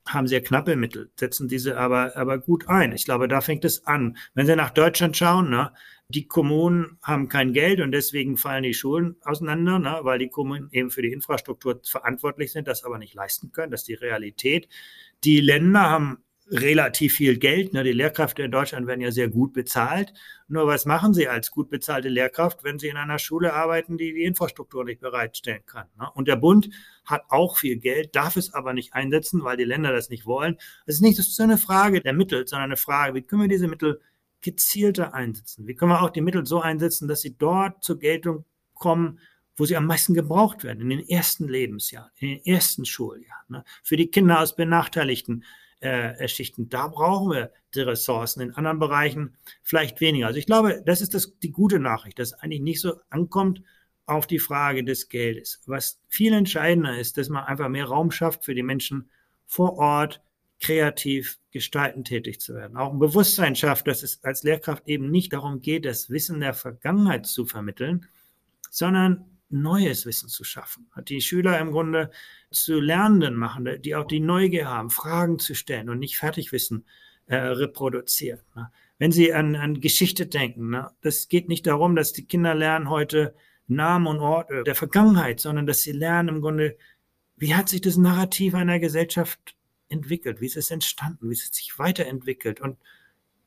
haben 0.07 0.27
sehr 0.27 0.41
knappe 0.41 0.75
Mittel, 0.75 1.11
setzen 1.15 1.47
diese 1.47 1.77
aber, 1.77 2.15
aber 2.15 2.37
gut 2.37 2.67
ein. 2.67 2.93
Ich 2.93 3.05
glaube, 3.05 3.27
da 3.27 3.41
fängt 3.41 3.65
es 3.65 3.85
an. 3.85 4.17
Wenn 4.33 4.45
Sie 4.45 4.55
nach 4.55 4.69
Deutschland 4.69 5.17
schauen, 5.17 5.49
ne, 5.49 5.73
die 6.09 6.27
Kommunen 6.27 6.97
haben 7.01 7.27
kein 7.27 7.51
Geld 7.51 7.81
und 7.81 7.91
deswegen 7.91 8.37
fallen 8.37 8.63
die 8.63 8.73
Schulen 8.73 9.17
auseinander, 9.21 9.79
ne, 9.79 9.99
weil 10.03 10.19
die 10.19 10.29
Kommunen 10.29 10.69
eben 10.71 10.91
für 10.91 11.01
die 11.01 11.11
Infrastruktur 11.11 11.81
verantwortlich 11.83 12.51
sind, 12.51 12.67
das 12.67 12.83
aber 12.83 12.97
nicht 12.97 13.13
leisten 13.13 13.51
können. 13.51 13.71
Das 13.71 13.81
ist 13.81 13.89
die 13.89 13.95
Realität. 13.95 14.69
Die 15.23 15.41
Länder 15.41 15.81
haben 15.81 16.23
relativ 16.49 17.15
viel 17.15 17.37
Geld. 17.37 17.73
Ne? 17.73 17.83
Die 17.83 17.91
Lehrkräfte 17.91 18.43
in 18.43 18.51
Deutschland 18.51 18.87
werden 18.87 19.01
ja 19.01 19.11
sehr 19.11 19.27
gut 19.27 19.53
bezahlt. 19.53 20.13
Nur 20.47 20.67
was 20.67 20.85
machen 20.85 21.13
sie 21.13 21.27
als 21.27 21.51
gut 21.51 21.69
bezahlte 21.69 22.09
Lehrkraft, 22.09 22.63
wenn 22.63 22.79
sie 22.79 22.87
in 22.87 22.97
einer 22.97 23.19
Schule 23.19 23.53
arbeiten, 23.53 23.97
die 23.97 24.13
die 24.13 24.23
Infrastruktur 24.23 24.85
nicht 24.85 25.01
bereitstellen 25.01 25.65
kann? 25.65 25.87
Ne? 25.99 26.09
Und 26.13 26.27
der 26.27 26.37
Bund 26.37 26.69
hat 27.05 27.23
auch 27.29 27.57
viel 27.57 27.77
Geld, 27.77 28.15
darf 28.15 28.37
es 28.37 28.53
aber 28.53 28.73
nicht 28.73 28.93
einsetzen, 28.93 29.43
weil 29.43 29.57
die 29.57 29.65
Länder 29.65 29.91
das 29.91 30.09
nicht 30.09 30.25
wollen. 30.25 30.57
Es 30.85 30.95
ist 30.95 31.01
nicht 31.01 31.17
so 31.17 31.43
eine 31.43 31.57
Frage 31.57 32.01
der 32.01 32.13
Mittel, 32.13 32.47
sondern 32.47 32.69
eine 32.69 32.77
Frage, 32.77 33.15
wie 33.15 33.21
können 33.21 33.41
wir 33.41 33.49
diese 33.49 33.67
Mittel 33.67 33.99
gezielter 34.41 35.13
einsetzen? 35.13 35.67
Wie 35.67 35.75
können 35.75 35.91
wir 35.91 36.01
auch 36.01 36.11
die 36.11 36.21
Mittel 36.21 36.45
so 36.45 36.61
einsetzen, 36.61 37.07
dass 37.07 37.21
sie 37.21 37.37
dort 37.37 37.83
zur 37.83 37.99
Geltung 37.99 38.45
kommen, 38.73 39.19
wo 39.57 39.65
sie 39.65 39.75
am 39.75 39.87
meisten 39.87 40.13
gebraucht 40.13 40.63
werden, 40.63 40.81
in 40.81 40.89
den 40.89 41.09
ersten 41.09 41.47
Lebensjahren, 41.47 42.11
in 42.17 42.29
den 42.29 42.45
ersten 42.45 42.85
Schuljahren, 42.85 43.45
ne? 43.49 43.63
für 43.83 43.97
die 43.97 44.11
Kinder 44.11 44.39
aus 44.39 44.55
benachteiligten 44.55 45.43
äh, 45.79 46.27
Schichten. 46.27 46.69
Da 46.69 46.87
brauchen 46.87 47.31
wir 47.31 47.51
die 47.73 47.81
Ressourcen. 47.81 48.41
In 48.41 48.53
anderen 48.53 48.79
Bereichen 48.79 49.37
vielleicht 49.63 50.01
weniger. 50.01 50.27
Also 50.27 50.39
ich 50.39 50.45
glaube, 50.45 50.81
das 50.85 51.01
ist 51.01 51.13
das, 51.13 51.37
die 51.39 51.51
gute 51.51 51.79
Nachricht, 51.79 52.19
dass 52.19 52.33
eigentlich 52.33 52.61
nicht 52.61 52.81
so 52.81 52.99
ankommt 53.09 53.61
auf 54.05 54.25
die 54.25 54.39
Frage 54.39 54.83
des 54.83 55.09
Geldes. 55.09 55.61
Was 55.65 55.99
viel 56.07 56.33
entscheidender 56.33 56.97
ist, 56.97 57.17
dass 57.17 57.29
man 57.29 57.43
einfach 57.43 57.69
mehr 57.69 57.85
Raum 57.85 58.09
schafft 58.11 58.45
für 58.45 58.55
die 58.55 58.63
Menschen 58.63 59.09
vor 59.45 59.77
Ort, 59.77 60.21
kreativ 60.59 61.37
gestalten 61.51 62.03
tätig 62.03 62.39
zu 62.39 62.55
werden. 62.55 62.77
Auch 62.77 62.91
ein 62.91 62.99
Bewusstsein 62.99 63.55
schafft, 63.55 63.87
dass 63.87 64.01
es 64.01 64.23
als 64.23 64.43
Lehrkraft 64.43 64.87
eben 64.87 65.11
nicht 65.11 65.33
darum 65.33 65.61
geht, 65.61 65.85
das 65.85 66.09
Wissen 66.09 66.39
der 66.39 66.53
Vergangenheit 66.53 67.27
zu 67.27 67.45
vermitteln, 67.45 68.07
sondern 68.71 69.36
neues 69.49 70.05
Wissen 70.05 70.29
zu 70.29 70.43
schaffen. 70.43 70.89
Die 71.07 71.21
Schüler 71.21 71.59
im 71.59 71.71
Grunde 71.71 72.11
zu 72.51 72.79
Lernenden 72.79 73.35
machen, 73.35 73.81
die 73.81 73.95
auch 73.95 74.05
die 74.05 74.19
Neugier 74.19 74.67
haben, 74.67 74.89
Fragen 74.89 75.39
zu 75.39 75.55
stellen 75.55 75.89
und 75.89 75.99
nicht 75.99 76.17
Fertigwissen 76.17 76.85
äh, 77.27 77.35
reproduzieren. 77.35 78.41
Ne? 78.55 78.71
Wenn 78.99 79.11
Sie 79.11 79.33
an, 79.33 79.55
an 79.55 79.79
Geschichte 79.79 80.25
denken, 80.27 80.71
ne? 80.71 80.91
das 81.01 81.27
geht 81.27 81.47
nicht 81.47 81.67
darum, 81.67 81.95
dass 81.95 82.13
die 82.13 82.25
Kinder 82.25 82.55
lernen 82.55 82.89
heute 82.89 83.35
Namen 83.67 84.07
und 84.07 84.19
Orte 84.19 84.63
der 84.63 84.75
Vergangenheit, 84.75 85.39
sondern 85.39 85.67
dass 85.67 85.81
sie 85.81 85.91
lernen 85.91 86.29
im 86.29 86.41
Grunde, 86.41 86.77
wie 87.35 87.53
hat 87.53 87.69
sich 87.69 87.81
das 87.81 87.97
Narrativ 87.97 88.55
einer 88.55 88.79
Gesellschaft 88.79 89.55
entwickelt, 89.89 90.41
wie 90.41 90.47
ist 90.47 90.57
es 90.57 90.71
entstanden, 90.71 91.29
wie 91.29 91.33
ist 91.33 91.51
es 91.51 91.57
sich 91.57 91.77
weiterentwickelt 91.77 92.61
und 92.61 92.77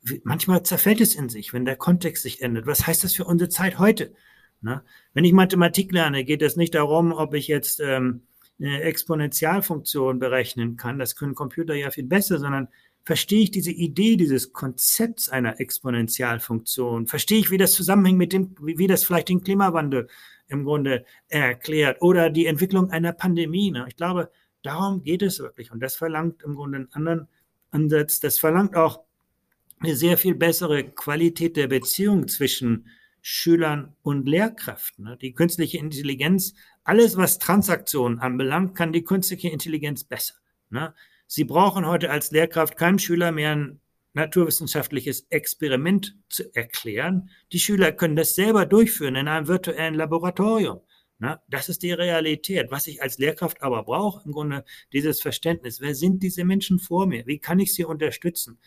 wie, 0.03 0.21
manchmal 0.25 0.63
zerfällt 0.63 1.01
es 1.01 1.15
in 1.15 1.29
sich, 1.29 1.53
wenn 1.53 1.65
der 1.65 1.77
Kontext 1.77 2.23
sich 2.23 2.43
ändert. 2.43 2.67
Was 2.67 2.87
heißt 2.87 3.05
das 3.05 3.15
für 3.15 3.25
unsere 3.25 3.51
Zeit 3.51 3.79
heute? 3.79 4.15
Ne? 4.63 4.83
Wenn 5.15 5.25
ich 5.25 5.33
Mathematik 5.33 5.93
lerne, 5.93 6.25
geht 6.25 6.43
es 6.43 6.57
nicht 6.57 6.75
darum, 6.75 7.13
ob 7.13 7.35
ich 7.35 7.49
jetzt 7.49 7.81
ähm, 7.81 8.23
eine 8.61 8.83
Exponentialfunktion 8.83 10.19
berechnen 10.19 10.77
kann. 10.77 10.99
Das 10.99 11.17
können 11.17 11.35
Computer 11.35 11.75
ja 11.75 11.91
viel 11.91 12.05
besser, 12.05 12.39
sondern 12.39 12.69
verstehe 13.05 13.43
ich 13.43 13.51
diese 13.51 13.71
Idee 13.71 14.17
dieses 14.17 14.53
Konzepts 14.53 15.29
einer 15.29 15.61
Exponentialfunktion? 15.61 17.07
Verstehe 17.07 17.39
ich, 17.39 17.51
wie 17.51 17.59
das 17.59 17.73
zusammenhängt 17.73 18.19
mit 18.19 18.33
dem, 18.33 18.55
wie, 18.61 18.79
wie 18.79 18.87
das 18.87 19.05
vielleicht 19.05 19.29
den 19.29 19.43
Klimawandel 19.43 20.09
im 20.49 20.65
Grunde 20.65 21.05
erklärt 21.29 22.03
oder 22.03 22.29
die 22.31 22.47
Entwicklung 22.47 22.91
einer 22.91 23.13
Pandemie? 23.13 23.71
Ne? 23.71 23.87
Ich 23.89 23.97
glaube, 23.97 24.31
darum 24.63 25.03
geht 25.03 25.23
es 25.23 25.39
wirklich. 25.39 25.73
Und 25.73 25.81
das 25.81 25.97
verlangt 25.97 26.43
im 26.43 26.55
Grunde 26.55 26.79
einen 26.79 26.93
anderen 26.93 27.29
Ansatz. 27.71 28.21
Das 28.21 28.39
verlangt 28.39 28.77
auch 28.77 29.01
eine 29.81 29.97
sehr 29.97 30.19
viel 30.19 30.35
bessere 30.35 30.85
Qualität 30.85 31.57
der 31.57 31.69
Beziehung 31.69 32.29
zwischen 32.29 32.87
Schülern 33.23 33.95
und 34.03 34.29
Lehrkräften. 34.29 35.05
Ne? 35.05 35.17
Die 35.17 35.33
künstliche 35.33 35.79
Intelligenz, 35.79 36.55
alles 36.85 37.17
was 37.17 37.39
Transaktionen 37.39 38.19
anbelangt, 38.19 38.75
kann 38.75 38.93
die 38.93 39.05
künstliche 39.05 39.49
Intelligenz 39.49 40.05
besser. 40.05 40.35
Ne? 40.71 40.95
Sie 41.27 41.45
brauchen 41.45 41.87
heute 41.87 42.11
als 42.11 42.31
Lehrkraft 42.31 42.77
keinem 42.77 42.99
Schüler 42.99 43.33
mehr 43.33 43.53
ein 43.53 43.81
naturwissenschaftliches 44.15 45.27
Experiment 45.31 46.17
zu 46.29 46.55
erklären. 46.55 47.31
Die 47.53 47.61
Schüler 47.61 47.93
können 47.93 48.17
das 48.17 48.35
selber 48.35 48.67
durchführen 48.67 49.15
in 49.15 49.29
einem 49.29 49.47
virtuellen 49.47 49.95
Laboratorium. 49.95 50.81
Ne? 51.21 51.39
Das 51.49 51.69
ist 51.69 51.83
die 51.83 51.93
Realität. 51.93 52.71
Was 52.71 52.87
ich 52.87 53.03
als 53.03 53.19
Lehrkraft 53.19 53.63
aber 53.63 53.85
brauche, 53.85 54.25
im 54.25 54.33
Grunde 54.33 54.65
dieses 54.93 55.21
Verständnis. 55.21 55.81
Wer 55.81 55.95
sind 55.95 56.23
diese 56.23 56.45
Menschen 56.45 56.79
vor 56.79 57.07
mir? 57.07 57.27
Wie 57.27 57.39
kann 57.39 57.61
ich 57.61 57.75
sie 57.75 57.85
unterstützen? 57.85 58.59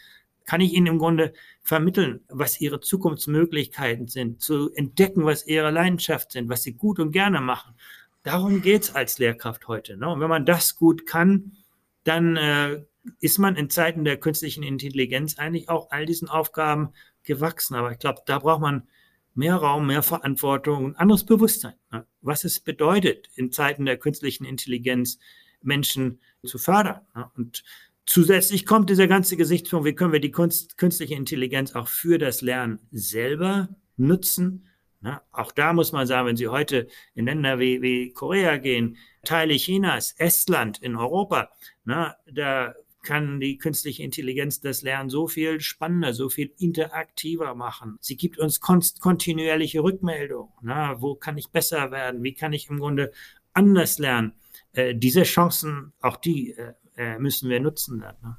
Kann 0.45 0.61
ich 0.61 0.73
ihnen 0.73 0.87
im 0.87 0.99
Grunde 0.99 1.33
vermitteln, 1.61 2.21
was 2.29 2.59
ihre 2.59 2.79
Zukunftsmöglichkeiten 2.79 4.07
sind, 4.07 4.41
zu 4.41 4.71
entdecken, 4.73 5.25
was 5.25 5.47
ihre 5.47 5.71
Leidenschaft 5.71 6.31
sind, 6.31 6.49
was 6.49 6.63
sie 6.63 6.73
gut 6.73 6.99
und 6.99 7.11
gerne 7.11 7.41
machen. 7.41 7.75
Darum 8.23 8.61
geht's 8.61 8.93
als 8.95 9.19
Lehrkraft 9.19 9.67
heute. 9.67 9.97
Ne? 9.97 10.09
Und 10.09 10.19
wenn 10.19 10.29
man 10.29 10.45
das 10.45 10.75
gut 10.75 11.05
kann, 11.05 11.57
dann 12.03 12.37
äh, 12.37 12.83
ist 13.19 13.37
man 13.39 13.55
in 13.55 13.69
Zeiten 13.69 14.03
der 14.05 14.17
künstlichen 14.17 14.63
Intelligenz 14.63 15.37
eigentlich 15.37 15.69
auch 15.69 15.91
all 15.91 16.05
diesen 16.05 16.29
Aufgaben 16.29 16.93
gewachsen. 17.23 17.75
Aber 17.75 17.91
ich 17.91 17.99
glaube, 17.99 18.21
da 18.25 18.39
braucht 18.39 18.61
man 18.61 18.87
mehr 19.35 19.55
Raum, 19.55 19.87
mehr 19.87 20.03
Verantwortung, 20.03 20.87
ein 20.87 20.95
anderes 20.95 21.25
Bewusstsein, 21.25 21.73
ne? 21.91 22.05
was 22.21 22.43
es 22.43 22.59
bedeutet, 22.59 23.29
in 23.35 23.51
Zeiten 23.51 23.85
der 23.85 23.97
künstlichen 23.97 24.45
Intelligenz 24.45 25.19
Menschen 25.61 26.19
zu 26.43 26.57
fördern. 26.57 27.01
Ne? 27.15 27.29
Und 27.35 27.63
Zusätzlich 28.05 28.65
kommt 28.65 28.89
dieser 28.89 29.07
ganze 29.07 29.37
Gesichtspunkt, 29.37 29.85
wie 29.85 29.95
können 29.95 30.13
wir 30.13 30.19
die 30.19 30.31
Kunst, 30.31 30.77
künstliche 30.77 31.15
Intelligenz 31.15 31.73
auch 31.73 31.87
für 31.87 32.17
das 32.17 32.41
Lernen 32.41 32.79
selber 32.91 33.69
nutzen. 33.95 34.67
Na, 34.99 35.21
auch 35.31 35.51
da 35.51 35.73
muss 35.73 35.91
man 35.91 36.07
sagen, 36.07 36.27
wenn 36.27 36.37
Sie 36.37 36.47
heute 36.47 36.87
in 37.13 37.25
Länder 37.25 37.59
wie, 37.59 37.81
wie 37.81 38.11
Korea 38.11 38.57
gehen, 38.57 38.97
Teile 39.25 39.55
Chinas, 39.55 40.13
Estland 40.17 40.81
in 40.81 40.95
Europa, 40.95 41.49
na, 41.85 42.15
da 42.31 42.73
kann 43.03 43.39
die 43.39 43.57
künstliche 43.57 44.01
Intelligenz 44.01 44.61
das 44.61 44.81
Lernen 44.81 45.09
so 45.09 45.27
viel 45.27 45.59
spannender, 45.59 46.13
so 46.13 46.29
viel 46.29 46.53
interaktiver 46.57 47.53
machen. 47.53 47.97
Sie 47.99 48.17
gibt 48.17 48.39
uns 48.39 48.61
kontinuierliche 48.61 49.83
Rückmeldungen. 49.83 50.53
Na, 50.61 51.01
wo 51.01 51.15
kann 51.15 51.37
ich 51.37 51.49
besser 51.49 51.91
werden? 51.91 52.23
Wie 52.23 52.33
kann 52.33 52.53
ich 52.53 52.69
im 52.69 52.79
Grunde 52.79 53.11
anders 53.53 53.99
lernen? 53.99 54.33
Äh, 54.71 54.95
diese 54.95 55.23
Chancen, 55.23 55.91
auch 55.99 56.17
die 56.17 56.53
äh, 56.53 56.73
äh, 56.97 57.17
müssen 57.19 57.49
wir 57.49 57.59
nutzen. 57.59 57.99
Ne? 57.99 58.37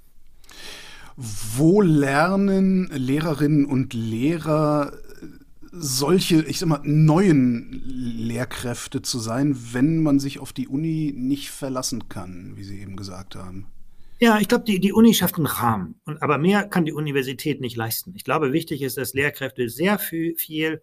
Wo 1.16 1.80
lernen 1.80 2.88
Lehrerinnen 2.92 3.66
und 3.66 3.94
Lehrer 3.94 4.92
solche, 5.72 6.42
ich 6.42 6.58
sag 6.58 6.68
mal, 6.68 6.80
neuen 6.84 7.82
Lehrkräfte 7.84 9.02
zu 9.02 9.18
sein, 9.18 9.56
wenn 9.72 10.02
man 10.02 10.18
sich 10.18 10.38
auf 10.38 10.52
die 10.52 10.68
Uni 10.68 11.12
nicht 11.16 11.50
verlassen 11.50 12.08
kann, 12.08 12.52
wie 12.56 12.64
Sie 12.64 12.80
eben 12.80 12.96
gesagt 12.96 13.34
haben? 13.34 13.66
Ja, 14.20 14.38
ich 14.38 14.48
glaube, 14.48 14.64
die, 14.64 14.78
die 14.78 14.92
Uni 14.92 15.12
schafft 15.12 15.36
einen 15.36 15.46
Rahmen. 15.46 15.96
Und, 16.04 16.22
aber 16.22 16.38
mehr 16.38 16.64
kann 16.64 16.84
die 16.84 16.92
Universität 16.92 17.60
nicht 17.60 17.76
leisten. 17.76 18.12
Ich 18.14 18.24
glaube, 18.24 18.52
wichtig 18.52 18.82
ist, 18.82 18.96
dass 18.96 19.14
Lehrkräfte 19.14 19.68
sehr 19.68 19.98
viel, 19.98 20.36
viel 20.36 20.82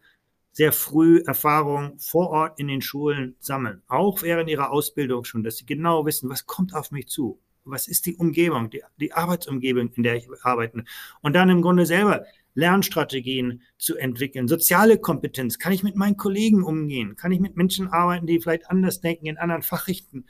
sehr 0.52 0.74
früh 0.74 1.24
Erfahrung 1.26 1.98
vor 1.98 2.30
Ort 2.30 2.60
in 2.60 2.68
den 2.68 2.82
Schulen 2.82 3.36
sammeln. 3.40 3.82
Auch 3.88 4.22
während 4.22 4.50
ihrer 4.50 4.72
Ausbildung 4.72 5.24
schon, 5.24 5.44
dass 5.44 5.58
sie 5.58 5.66
genau 5.66 6.06
wissen, 6.06 6.30
was 6.30 6.46
kommt 6.46 6.74
auf 6.74 6.92
mich 6.92 7.08
zu 7.08 7.40
was 7.64 7.88
ist 7.88 8.06
die 8.06 8.16
Umgebung, 8.16 8.70
die, 8.70 8.82
die 8.98 9.14
Arbeitsumgebung, 9.14 9.92
in 9.94 10.04
der 10.04 10.16
ich 10.16 10.28
arbeite. 10.44 10.84
Und 11.22 11.34
dann 11.34 11.50
im 11.50 11.62
Grunde 11.62 11.86
selber 11.86 12.26
Lernstrategien 12.54 13.62
zu 13.78 13.96
entwickeln, 13.96 14.48
soziale 14.48 14.98
Kompetenz. 14.98 15.58
Kann 15.58 15.72
ich 15.72 15.84
mit 15.84 15.96
meinen 15.96 16.18
Kollegen 16.18 16.64
umgehen? 16.64 17.16
Kann 17.16 17.32
ich 17.32 17.40
mit 17.40 17.56
Menschen 17.56 17.88
arbeiten, 17.88 18.28
die 18.28 18.42
vielleicht 18.42 18.70
anders 18.70 19.00
denken, 19.00 19.28
in 19.28 19.38
anderen 19.38 19.62
Fachrichtungen 19.62 20.26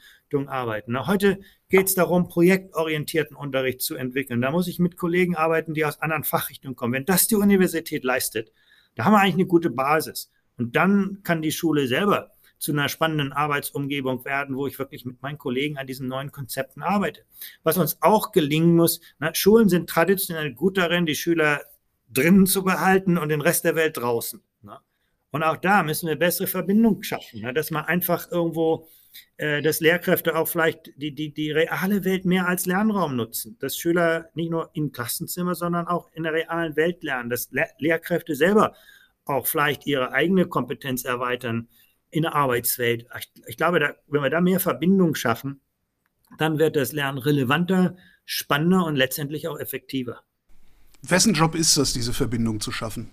arbeiten? 0.48 0.92
Na, 0.92 1.06
heute 1.06 1.40
geht 1.68 1.88
es 1.88 1.94
darum, 1.94 2.28
projektorientierten 2.28 3.36
Unterricht 3.36 3.80
zu 3.80 3.96
entwickeln. 3.96 4.40
Da 4.40 4.52
muss 4.52 4.68
ich 4.68 4.78
mit 4.78 4.96
Kollegen 4.96 5.34
arbeiten, 5.34 5.74
die 5.74 5.84
aus 5.84 6.00
anderen 6.00 6.24
Fachrichtungen 6.24 6.76
kommen. 6.76 6.92
Wenn 6.92 7.06
das 7.06 7.26
die 7.26 7.34
Universität 7.34 8.04
leistet, 8.04 8.52
da 8.94 9.04
haben 9.04 9.14
wir 9.14 9.20
eigentlich 9.20 9.34
eine 9.34 9.46
gute 9.46 9.70
Basis. 9.70 10.30
Und 10.58 10.76
dann 10.76 11.20
kann 11.24 11.42
die 11.42 11.52
Schule 11.52 11.88
selber 11.88 12.30
zu 12.62 12.70
einer 12.70 12.88
spannenden 12.88 13.32
Arbeitsumgebung 13.32 14.24
werden, 14.24 14.56
wo 14.56 14.68
ich 14.68 14.78
wirklich 14.78 15.04
mit 15.04 15.20
meinen 15.20 15.36
Kollegen 15.36 15.78
an 15.78 15.86
diesen 15.88 16.06
neuen 16.06 16.30
Konzepten 16.30 16.80
arbeite. 16.84 17.24
Was 17.64 17.76
uns 17.76 17.98
auch 18.02 18.30
gelingen 18.30 18.76
muss, 18.76 19.00
na, 19.18 19.34
Schulen 19.34 19.68
sind 19.68 19.90
traditionell 19.90 20.54
gut 20.54 20.78
darin, 20.78 21.04
die 21.04 21.16
Schüler 21.16 21.62
drinnen 22.08 22.46
zu 22.46 22.62
behalten 22.62 23.18
und 23.18 23.30
den 23.30 23.40
Rest 23.40 23.64
der 23.64 23.74
Welt 23.74 23.96
draußen. 23.96 24.40
Na. 24.62 24.80
Und 25.32 25.42
auch 25.42 25.56
da 25.56 25.82
müssen 25.82 26.06
wir 26.06 26.14
bessere 26.14 26.46
Verbindungen 26.46 27.02
schaffen, 27.02 27.40
na, 27.42 27.50
dass 27.50 27.72
man 27.72 27.84
einfach 27.84 28.30
irgendwo, 28.30 28.86
äh, 29.38 29.60
dass 29.60 29.80
Lehrkräfte 29.80 30.36
auch 30.36 30.46
vielleicht 30.46 30.92
die, 30.94 31.12
die, 31.12 31.34
die 31.34 31.50
reale 31.50 32.04
Welt 32.04 32.24
mehr 32.24 32.46
als 32.46 32.66
Lernraum 32.66 33.16
nutzen, 33.16 33.56
dass 33.58 33.76
Schüler 33.76 34.30
nicht 34.34 34.52
nur 34.52 34.70
im 34.74 34.92
Klassenzimmer, 34.92 35.56
sondern 35.56 35.88
auch 35.88 36.12
in 36.12 36.22
der 36.22 36.32
realen 36.32 36.76
Welt 36.76 37.02
lernen, 37.02 37.28
dass 37.28 37.50
Le 37.50 37.66
Lehrkräfte 37.78 38.36
selber 38.36 38.72
auch 39.24 39.48
vielleicht 39.48 39.84
ihre 39.84 40.12
eigene 40.12 40.46
Kompetenz 40.46 41.04
erweitern 41.04 41.66
in 42.12 42.22
der 42.22 42.34
Arbeitswelt. 42.34 43.06
Ich, 43.18 43.32
ich 43.46 43.56
glaube, 43.56 43.80
da, 43.80 43.94
wenn 44.06 44.22
wir 44.22 44.30
da 44.30 44.40
mehr 44.40 44.60
Verbindung 44.60 45.14
schaffen, 45.14 45.60
dann 46.38 46.58
wird 46.58 46.76
das 46.76 46.92
Lernen 46.92 47.18
relevanter, 47.18 47.96
spannender 48.24 48.84
und 48.84 48.96
letztendlich 48.96 49.48
auch 49.48 49.58
effektiver. 49.58 50.22
Wessen 51.02 51.34
Job 51.34 51.54
ist 51.54 51.76
das, 51.76 51.92
diese 51.92 52.12
Verbindung 52.12 52.60
zu 52.60 52.70
schaffen? 52.70 53.10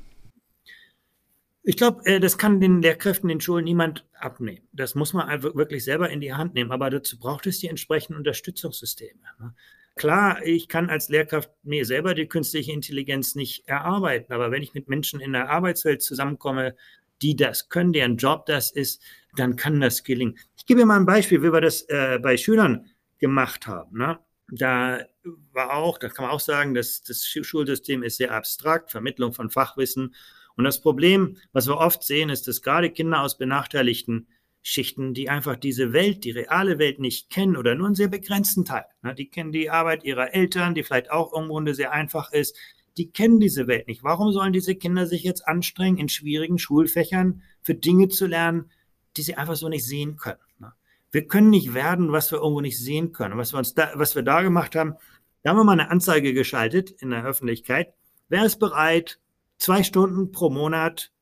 Ich 1.63 1.77
glaube, 1.77 2.05
äh, 2.05 2.19
das 2.19 2.37
kann 2.37 2.59
den 2.59 2.81
Lehrkräften 2.81 3.29
in 3.29 3.41
Schulen 3.41 3.65
niemand 3.65 4.05
abnehmen. 4.13 4.67
Das 4.73 4.95
muss 4.95 5.13
man 5.13 5.43
wirklich 5.43 5.83
selber 5.83 6.09
in 6.09 6.21
die 6.21 6.33
Hand 6.33 6.53
nehmen. 6.53 6.71
Aber 6.71 6.89
dazu 6.89 7.17
braucht 7.17 7.47
es 7.47 7.59
die 7.59 7.67
entsprechenden 7.67 8.17
Unterstützungssysteme. 8.17 9.19
Ne? 9.39 9.53
Klar, 9.95 10.45
ich 10.45 10.69
kann 10.69 10.89
als 10.89 11.09
Lehrkraft 11.09 11.51
mir 11.63 11.85
selber 11.85 12.13
die 12.13 12.27
künstliche 12.27 12.71
Intelligenz 12.71 13.35
nicht 13.35 13.67
erarbeiten. 13.67 14.31
Aber 14.31 14.51
wenn 14.51 14.63
ich 14.63 14.73
mit 14.73 14.87
Menschen 14.87 15.19
in 15.19 15.33
der 15.33 15.49
Arbeitswelt 15.49 16.01
zusammenkomme, 16.01 16.75
die 17.21 17.35
das 17.35 17.69
können, 17.69 17.93
deren 17.93 18.17
Job 18.17 18.45
das 18.45 18.71
ist, 18.71 19.01
dann 19.35 19.55
kann 19.55 19.79
das 19.79 20.03
gelingen. 20.03 20.37
Ich 20.57 20.65
gebe 20.65 20.85
mal 20.85 20.97
ein 20.97 21.05
Beispiel, 21.05 21.41
wie 21.43 21.53
wir 21.53 21.61
das 21.61 21.83
äh, 21.83 22.19
bei 22.21 22.37
Schülern 22.37 22.89
gemacht 23.19 23.67
haben. 23.67 23.97
Ne? 23.97 24.19
Da 24.51 25.05
war 25.51 25.73
auch, 25.73 25.97
da 25.97 26.09
kann 26.09 26.25
man 26.25 26.33
auch 26.33 26.39
sagen, 26.39 26.73
dass 26.73 27.03
das 27.03 27.25
Schulsystem 27.25 28.03
ist 28.03 28.17
sehr 28.17 28.31
abstrakt, 28.31 28.91
Vermittlung 28.91 29.33
von 29.33 29.49
Fachwissen. 29.49 30.15
Und 30.55 30.63
das 30.63 30.81
Problem, 30.81 31.37
was 31.51 31.67
wir 31.67 31.77
oft 31.77 32.03
sehen, 32.03 32.29
ist, 32.29 32.47
dass 32.47 32.61
gerade 32.61 32.89
Kinder 32.89 33.21
aus 33.21 33.37
benachteiligten 33.37 34.27
Schichten, 34.61 35.13
die 35.13 35.29
einfach 35.29 35.55
diese 35.55 35.93
Welt, 35.93 36.23
die 36.23 36.31
reale 36.31 36.79
Welt 36.79 36.99
nicht 36.99 37.29
kennen 37.29 37.55
oder 37.55 37.75
nur 37.75 37.87
einen 37.87 37.95
sehr 37.95 38.09
begrenzten 38.09 38.65
Teil. 38.65 38.85
Ne? 39.01 39.15
Die 39.15 39.29
kennen 39.29 39.51
die 39.51 39.69
Arbeit 39.69 40.03
ihrer 40.03 40.33
Eltern, 40.33 40.75
die 40.75 40.83
vielleicht 40.83 41.11
auch 41.11 41.33
im 41.33 41.47
Grunde 41.47 41.73
sehr 41.75 41.91
einfach 41.91 42.31
ist. 42.33 42.57
Die 42.99 43.11
kennen 43.11 43.39
diese 43.39 43.67
Welt 43.67 43.87
nicht. 43.87 44.03
Warum 44.03 44.33
sollen 44.33 44.51
diese 44.51 44.75
Kinder 44.75 45.07
sich 45.07 45.23
jetzt 45.23 45.47
anstrengen, 45.47 45.97
in 45.97 46.09
schwierigen 46.09 46.59
Schulfächern 46.59 47.41
für 47.61 47.73
Dinge 47.73 48.09
zu 48.09 48.27
lernen, 48.27 48.71
die 49.15 49.21
sie 49.21 49.35
einfach 49.35 49.55
so 49.55 49.69
nicht 49.69 49.85
sehen 49.85 50.17
können? 50.17 50.41
Ne? 50.57 50.73
Wir 51.09 51.25
können 51.25 51.49
nicht 51.49 51.73
werden, 51.73 52.11
was 52.11 52.29
wir 52.33 52.39
irgendwo 52.39 52.59
nicht 52.59 52.77
sehen 52.77 53.13
können. 53.13 53.37
Was 53.37 53.53
wir, 53.53 53.57
uns 53.59 53.73
da, 53.73 53.91
was 53.95 54.15
wir 54.15 54.23
da 54.23 54.41
gemacht 54.41 54.75
haben, 54.75 54.95
da 55.43 55.51
haben 55.51 55.57
wir 55.57 55.63
mal 55.63 55.79
eine 55.79 55.89
Anzeige 55.89 56.33
geschaltet 56.33 56.91
in 56.91 57.11
der 57.11 57.23
Öffentlichkeit. 57.23 57.93
Wer 58.27 58.43
ist 58.43 58.59
bereit, 58.59 59.21
zwei 59.59 59.81
Stunden 59.83 60.33
pro 60.33 60.49
Monat 60.49 61.13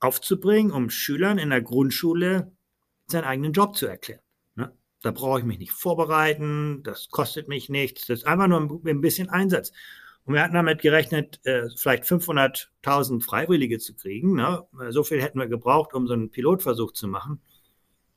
aufzubringen, 0.00 0.72
um 0.72 0.88
Schülern 0.88 1.36
in 1.36 1.50
der 1.50 1.60
Grundschule 1.60 2.50
seinen 3.08 3.24
eigenen 3.24 3.52
Job 3.52 3.76
zu 3.76 3.86
erklären? 3.86 4.22
Ne? 4.54 4.72
Da 5.02 5.10
brauche 5.10 5.40
ich 5.40 5.44
mich 5.44 5.58
nicht 5.58 5.72
vorbereiten, 5.72 6.82
das 6.82 7.10
kostet 7.10 7.46
mich 7.46 7.68
nichts, 7.68 8.06
das 8.06 8.20
ist 8.20 8.26
einfach 8.26 8.48
nur 8.48 8.80
ein 8.86 9.00
bisschen 9.02 9.28
Einsatz. 9.28 9.72
Und 10.26 10.34
wir 10.34 10.42
hatten 10.42 10.54
damit 10.54 10.82
gerechnet, 10.82 11.40
äh, 11.44 11.68
vielleicht 11.76 12.04
500.000 12.04 13.22
Freiwillige 13.22 13.78
zu 13.78 13.94
kriegen. 13.94 14.34
Ne? 14.34 14.64
So 14.90 15.04
viel 15.04 15.22
hätten 15.22 15.38
wir 15.38 15.46
gebraucht, 15.46 15.94
um 15.94 16.06
so 16.06 16.14
einen 16.14 16.30
Pilotversuch 16.30 16.92
zu 16.92 17.06
machen. 17.06 17.40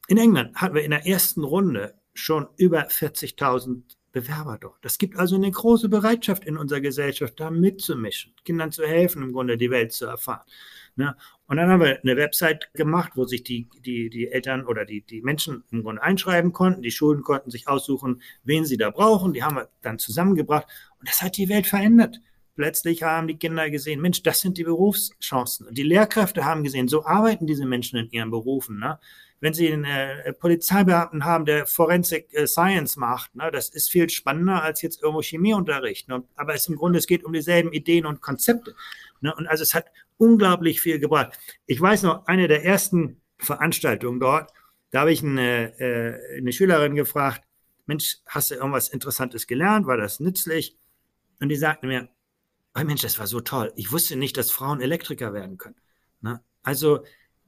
In 0.08 0.18
England 0.18 0.56
hatten 0.56 0.74
wir 0.74 0.84
in 0.84 0.92
der 0.92 1.06
ersten 1.06 1.44
Runde 1.44 1.94
schon 2.16 2.48
über 2.58 2.88
40.000 2.88 3.84
Bewerber 4.12 4.58
dort. 4.60 4.84
Das 4.84 4.98
gibt 4.98 5.18
also 5.18 5.36
eine 5.36 5.52
große 5.52 5.88
Bereitschaft 5.88 6.46
in 6.46 6.58
unserer 6.58 6.82
Gesellschaft, 6.82 7.40
da 7.40 7.52
mitzumischen, 7.52 8.34
Kindern 8.44 8.72
zu 8.72 8.88
helfen, 8.88 9.22
im 9.22 9.34
Grunde 9.34 9.56
die 9.56 9.70
Welt 9.70 9.92
zu 9.94 10.08
erfahren. 10.08 10.42
Ne? 10.96 11.16
Und 11.46 11.58
dann 11.58 11.70
haben 11.70 11.82
wir 11.82 12.00
eine 12.02 12.18
Website 12.18 12.74
gemacht, 12.74 13.12
wo 13.16 13.26
sich 13.26 13.44
die, 13.44 13.70
die, 13.86 14.10
die 14.10 14.28
Eltern 14.28 14.66
oder 14.66 14.84
die, 14.84 15.02
die 15.02 15.22
Menschen 15.22 15.64
im 15.72 15.84
Grunde 15.84 16.02
einschreiben 16.02 16.54
konnten. 16.54 16.82
Die 16.82 16.92
Schulen 16.92 17.22
konnten 17.22 17.52
sich 17.52 17.68
aussuchen, 17.68 18.22
wen 18.44 18.66
sie 18.66 18.78
da 18.78 18.90
brauchen. 18.90 19.34
Die 19.34 19.44
haben 19.44 19.56
wir 19.56 19.70
dann 19.82 20.00
zusammengebracht. 20.00 20.68
Und 21.00 21.10
das 21.10 21.22
hat 21.22 21.38
die 21.38 21.50
Welt 21.50 21.68
verändert. 21.68 22.20
Plötzlich 22.56 23.04
haben 23.04 23.28
die 23.28 23.38
Kinder 23.38 23.70
gesehen, 23.70 24.02
Mensch, 24.02 24.22
das 24.22 24.42
sind 24.42 24.58
die 24.58 24.66
Berufschancen. 24.66 25.68
Und 25.68 25.78
die 25.78 25.84
Lehrkräfte 25.84 26.44
haben 26.44 26.64
gesehen, 26.64 26.90
so 26.90 27.06
arbeiten 27.06 27.48
diese 27.48 27.66
Menschen 27.66 27.98
in 27.98 28.10
ihren 28.12 28.32
Berufen. 28.32 28.80
Ne? 28.80 29.00
wenn 29.42 29.54
Sie 29.54 29.72
einen 29.72 29.86
äh, 29.86 30.34
Polizeibeamten 30.34 31.24
haben, 31.24 31.46
der 31.46 31.66
Forensic 31.66 32.34
äh, 32.34 32.46
Science 32.46 32.98
macht, 32.98 33.36
ne, 33.36 33.50
das 33.52 33.70
ist 33.70 33.90
viel 33.90 34.10
spannender 34.10 34.62
als 34.62 34.82
jetzt 34.82 35.02
irgendwo 35.02 35.22
Chemieunterricht. 35.22 36.10
Ne? 36.10 36.24
Aber 36.36 36.54
es 36.54 36.68
im 36.68 36.76
Grunde, 36.76 37.00
es 37.00 37.08
geht 37.08 37.24
um 37.24 37.34
dieselben 37.34 37.72
Ideen 37.72 38.06
und 38.06 38.22
Konzepte. 38.22 38.76
Ne? 39.22 39.34
Und 39.34 39.48
also 39.48 39.64
es 39.64 39.74
hat 39.74 39.86
unglaublich 40.18 40.82
viel 40.82 41.00
gebracht. 41.00 41.38
Ich 41.66 41.80
weiß 41.80 42.04
noch, 42.04 42.28
eine 42.28 42.48
der 42.48 42.66
ersten 42.66 43.22
Veranstaltungen 43.38 44.20
dort, 44.20 44.52
da 44.92 45.02
habe 45.02 45.14
ich 45.14 45.24
eine, 45.24 45.80
äh, 45.80 46.38
eine 46.38 46.52
Schülerin 46.52 46.96
gefragt, 46.96 47.44
Mensch, 47.86 48.18
hast 48.28 48.52
du 48.52 48.56
irgendwas 48.56 48.90
Interessantes 48.90 49.48
gelernt? 49.48 49.88
War 49.88 49.98
das 49.98 50.20
nützlich? 50.20 50.78
Und 51.40 51.50
die 51.50 51.56
sagte 51.56 51.88
mir, 51.88 52.10
oh 52.76 52.84
Mensch, 52.84 53.02
das 53.02 53.20
war 53.20 53.28
so 53.28 53.40
toll. 53.40 53.72
Ich 53.76 53.92
wusste 53.92 54.16
nicht, 54.16 54.38
dass 54.38 54.52
Frauen 54.52 54.82
Elektriker 54.82 55.34
werden 55.34 55.58
können. 55.58 55.76
Ne? 56.22 56.42
Also 56.64 57.04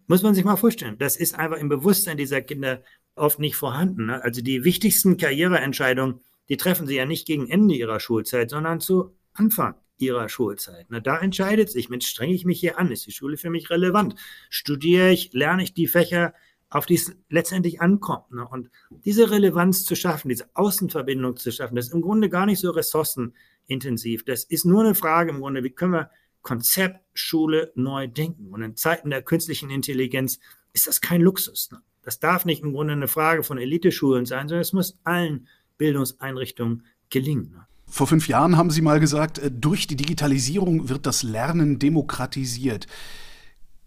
muss 0.08 0.24
man 0.24 0.36
sich 0.36 0.44
mal 0.44 0.56
vorstellen. 0.56 0.98
Das 0.98 1.16
ist 1.16 1.36
einfach 1.36 1.58
im 1.58 1.70
Bewusstsein 1.70 2.18
dieser 2.18 2.42
Kinder 2.42 2.84
oft 3.16 3.40
nicht 3.40 3.56
vorhanden. 3.56 4.08
Ne? 4.08 4.24
Also 4.24 4.42
die 4.42 4.64
wichtigsten 4.64 5.18
Karriereentscheidungen, 5.18 6.22
die 6.50 6.58
treffen 6.58 6.88
sie 6.88 6.96
ja 6.96 7.06
nicht 7.06 7.28
gegen 7.28 7.50
Ende 7.50 7.76
ihrer 7.76 8.00
Schulzeit, 8.00 8.50
sondern 8.50 8.80
zu 8.80 9.16
Anfang 9.34 9.76
ihrer 9.98 10.30
Schulzeit. 10.30 10.90
Ne? 10.90 11.02
Da 11.02 11.20
entscheidet 11.20 11.70
sich, 11.70 11.90
Mensch, 11.90 12.08
strenge 12.08 12.34
ich 12.34 12.46
mich 12.46 12.60
hier 12.60 12.80
an? 12.80 12.92
Ist 12.92 13.06
die 13.06 13.12
Schule 13.12 13.38
für 13.38 13.50
mich 13.50 13.70
relevant? 13.70 14.16
Studiere 14.50 15.12
ich, 15.12 15.32
lerne 15.34 15.64
ich 15.64 15.74
die 15.74 15.88
Fächer, 15.88 16.34
auf 16.72 16.88
die 16.88 16.96
es 16.96 17.16
letztendlich 17.30 17.82
ankommt? 17.82 18.32
Ne? 18.32 18.48
Und 18.48 18.72
diese 19.06 19.30
Relevanz 19.30 19.86
zu 19.86 19.96
schaffen, 19.96 20.30
diese 20.30 20.50
Außenverbindung 20.56 21.38
zu 21.38 21.52
schaffen, 21.52 21.76
das 21.76 21.88
ist 21.88 21.94
im 21.94 22.02
Grunde 22.02 22.30
gar 22.30 22.48
nicht 22.48 22.60
so 22.60 22.72
ressourcenintensiv. 22.72 24.26
Das 24.26 24.44
ist 24.46 24.66
nur 24.66 24.84
eine 24.84 24.96
Frage 24.96 25.30
im 25.30 25.40
Grunde, 25.40 25.64
wie 25.64 25.70
können 25.70 25.94
wir 25.94 26.10
Konzept 26.42 27.00
Schule 27.14 27.72
neu 27.76 28.08
denken. 28.08 28.52
Und 28.52 28.64
in 28.64 28.76
Zeiten 28.76 29.12
der 29.12 29.22
künstlichen 29.22 29.70
Intelligenz 29.70 30.40
ist 30.74 30.88
das 30.88 31.02
kein 31.02 31.22
Luxus. 31.22 31.70
Ne? 31.72 31.82
Das 32.02 32.20
darf 32.20 32.46
nicht 32.46 32.64
im 32.64 32.74
Grunde 32.74 32.94
eine 32.94 33.08
Frage 33.08 33.44
von 33.44 33.58
Eliteschulen 33.58 34.26
sein, 34.26 34.48
sondern 34.48 34.62
es 34.62 34.74
muss 34.74 34.98
allen 35.04 35.48
Bildungseinrichtungen 35.78 36.86
gelingen. 37.10 37.52
Ne? 37.52 37.68
Vor 37.88 38.08
fünf 38.08 38.28
Jahren 38.28 38.58
haben 38.58 38.72
Sie 38.72 38.82
mal 38.82 39.00
gesagt, 39.00 39.38
äh, 39.38 39.52
durch 39.52 39.86
die 39.86 39.98
Digitalisierung 39.98 40.90
wird 40.90 41.06
das 41.06 41.24
Lernen 41.24 41.78
demokratisiert. 41.78 42.88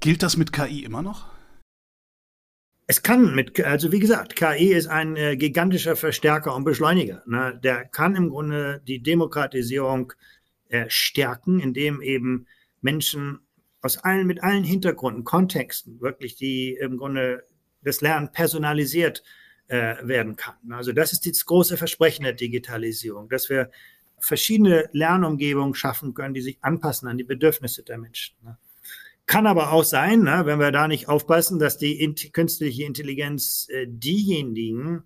Gilt 0.01 0.23
das 0.23 0.37
mit 0.37 0.53
KI 0.53 0.85
immer 0.85 1.03
noch? 1.03 1.34
Es 2.87 3.03
kann 3.03 3.35
mit, 3.35 3.59
also 3.65 3.93
wie 3.93 3.99
gesagt, 3.99 4.37
KI 4.37 4.73
ist 4.73 4.89
ein 4.89 5.17
äh, 5.17 5.37
gigantischer 5.37 5.97
Verstärker 5.97 6.55
und 6.55 6.65
Beschleuniger. 6.65 7.23
Ne? 7.27 7.59
Der 7.63 7.87
kann 7.87 8.15
im 8.15 8.29
Grunde 8.29 8.83
die 8.87 9.03
Demokratisierung 9.03 10.13
äh, 10.69 10.85
stärken, 10.89 11.61
indem 11.61 12.03
eben 12.03 12.47
Menschen 12.83 13.41
aus 13.81 13.99
allen, 13.99 14.27
mit 14.27 14.43
allen 14.43 14.65
Hintergründen, 14.65 15.25
Kontexten 15.25 16.01
wirklich 16.01 16.37
die 16.37 16.75
im 16.75 16.99
Grunde 16.99 17.45
das 17.83 18.01
Lernen 18.01 18.33
personalisiert 18.33 19.23
äh, 19.69 19.97
werden 20.03 20.37
kann. 20.37 20.57
Also 20.71 20.93
das 20.93 21.13
ist 21.13 21.27
das 21.27 21.47
große 21.47 21.77
Versprechen 21.77 22.25
der 22.25 22.33
Digitalisierung, 22.33 23.29
dass 23.29 23.49
wir 23.49 23.71
verschiedene 24.19 24.89
Lernumgebungen 24.93 25.75
schaffen 25.75 26.15
können, 26.15 26.35
die 26.35 26.41
sich 26.41 26.59
anpassen 26.63 27.09
an 27.09 27.19
die 27.19 27.25
Bedürfnisse 27.25 27.83
der 27.83 27.99
Menschen. 27.99 28.37
Ne? 28.43 28.59
Kann 29.27 29.47
aber 29.47 29.73
auch 29.73 29.85
sein, 29.85 30.23
ne, 30.23 30.43
wenn 30.45 30.59
wir 30.59 30.71
da 30.71 30.87
nicht 30.87 31.09
aufpassen, 31.09 31.59
dass 31.59 31.79
die 31.79 32.15
künstliche 32.33 32.85
Intelligenz 32.85 33.67
äh, 33.71 33.87
diejenigen 33.89 35.05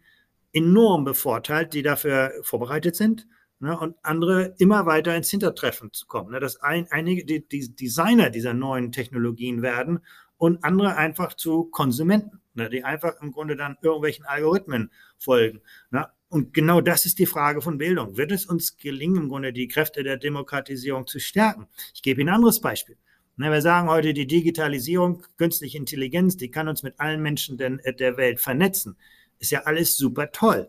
enorm 0.52 1.04
bevorteilt, 1.04 1.72
die 1.72 1.82
dafür 1.82 2.32
vorbereitet 2.42 2.96
sind 2.96 3.28
ne, 3.60 3.78
und 3.78 3.96
andere 4.02 4.54
immer 4.58 4.86
weiter 4.86 5.14
ins 5.14 5.30
Hintertreffen 5.30 5.92
zu 5.92 6.06
kommen. 6.06 6.32
Ne, 6.32 6.40
dass 6.40 6.60
ein, 6.60 6.88
einige 6.90 7.24
die, 7.24 7.46
die 7.46 7.74
Designer 7.74 8.30
dieser 8.30 8.54
neuen 8.54 8.90
Technologien 8.90 9.62
werden 9.62 10.00
und 10.36 10.64
andere 10.64 10.96
einfach 10.96 11.34
zu 11.34 11.64
Konsumenten, 11.64 12.40
ne, 12.54 12.68
die 12.68 12.82
einfach 12.82 13.20
im 13.20 13.30
Grunde 13.30 13.56
dann 13.56 13.76
irgendwelchen 13.82 14.24
Algorithmen 14.24 14.90
folgen. 15.16 15.60
Ne. 15.90 16.08
Und 16.28 16.52
genau 16.52 16.80
das 16.80 17.06
ist 17.06 17.18
die 17.18 17.26
Frage 17.26 17.62
von 17.62 17.78
Bildung. 17.78 18.16
Wird 18.16 18.32
es 18.32 18.46
uns 18.46 18.76
gelingen, 18.76 19.16
im 19.16 19.28
Grunde 19.28 19.52
die 19.52 19.68
Kräfte 19.68 20.02
der 20.02 20.18
Demokratisierung 20.18 21.06
zu 21.06 21.20
stärken? 21.20 21.68
Ich 21.94 22.02
gebe 22.02 22.20
Ihnen 22.20 22.30
ein 22.30 22.34
anderes 22.36 22.60
Beispiel. 22.60 22.96
Wir 23.40 23.62
sagen 23.62 23.88
heute, 23.88 24.14
die 24.14 24.26
Digitalisierung, 24.26 25.24
künstliche 25.36 25.78
Intelligenz, 25.78 26.36
die 26.36 26.50
kann 26.50 26.66
uns 26.66 26.82
mit 26.82 26.98
allen 26.98 27.22
Menschen 27.22 27.56
der 27.56 28.16
Welt 28.16 28.40
vernetzen. 28.40 28.96
Ist 29.38 29.52
ja 29.52 29.62
alles 29.62 29.96
super 29.96 30.32
toll. 30.32 30.68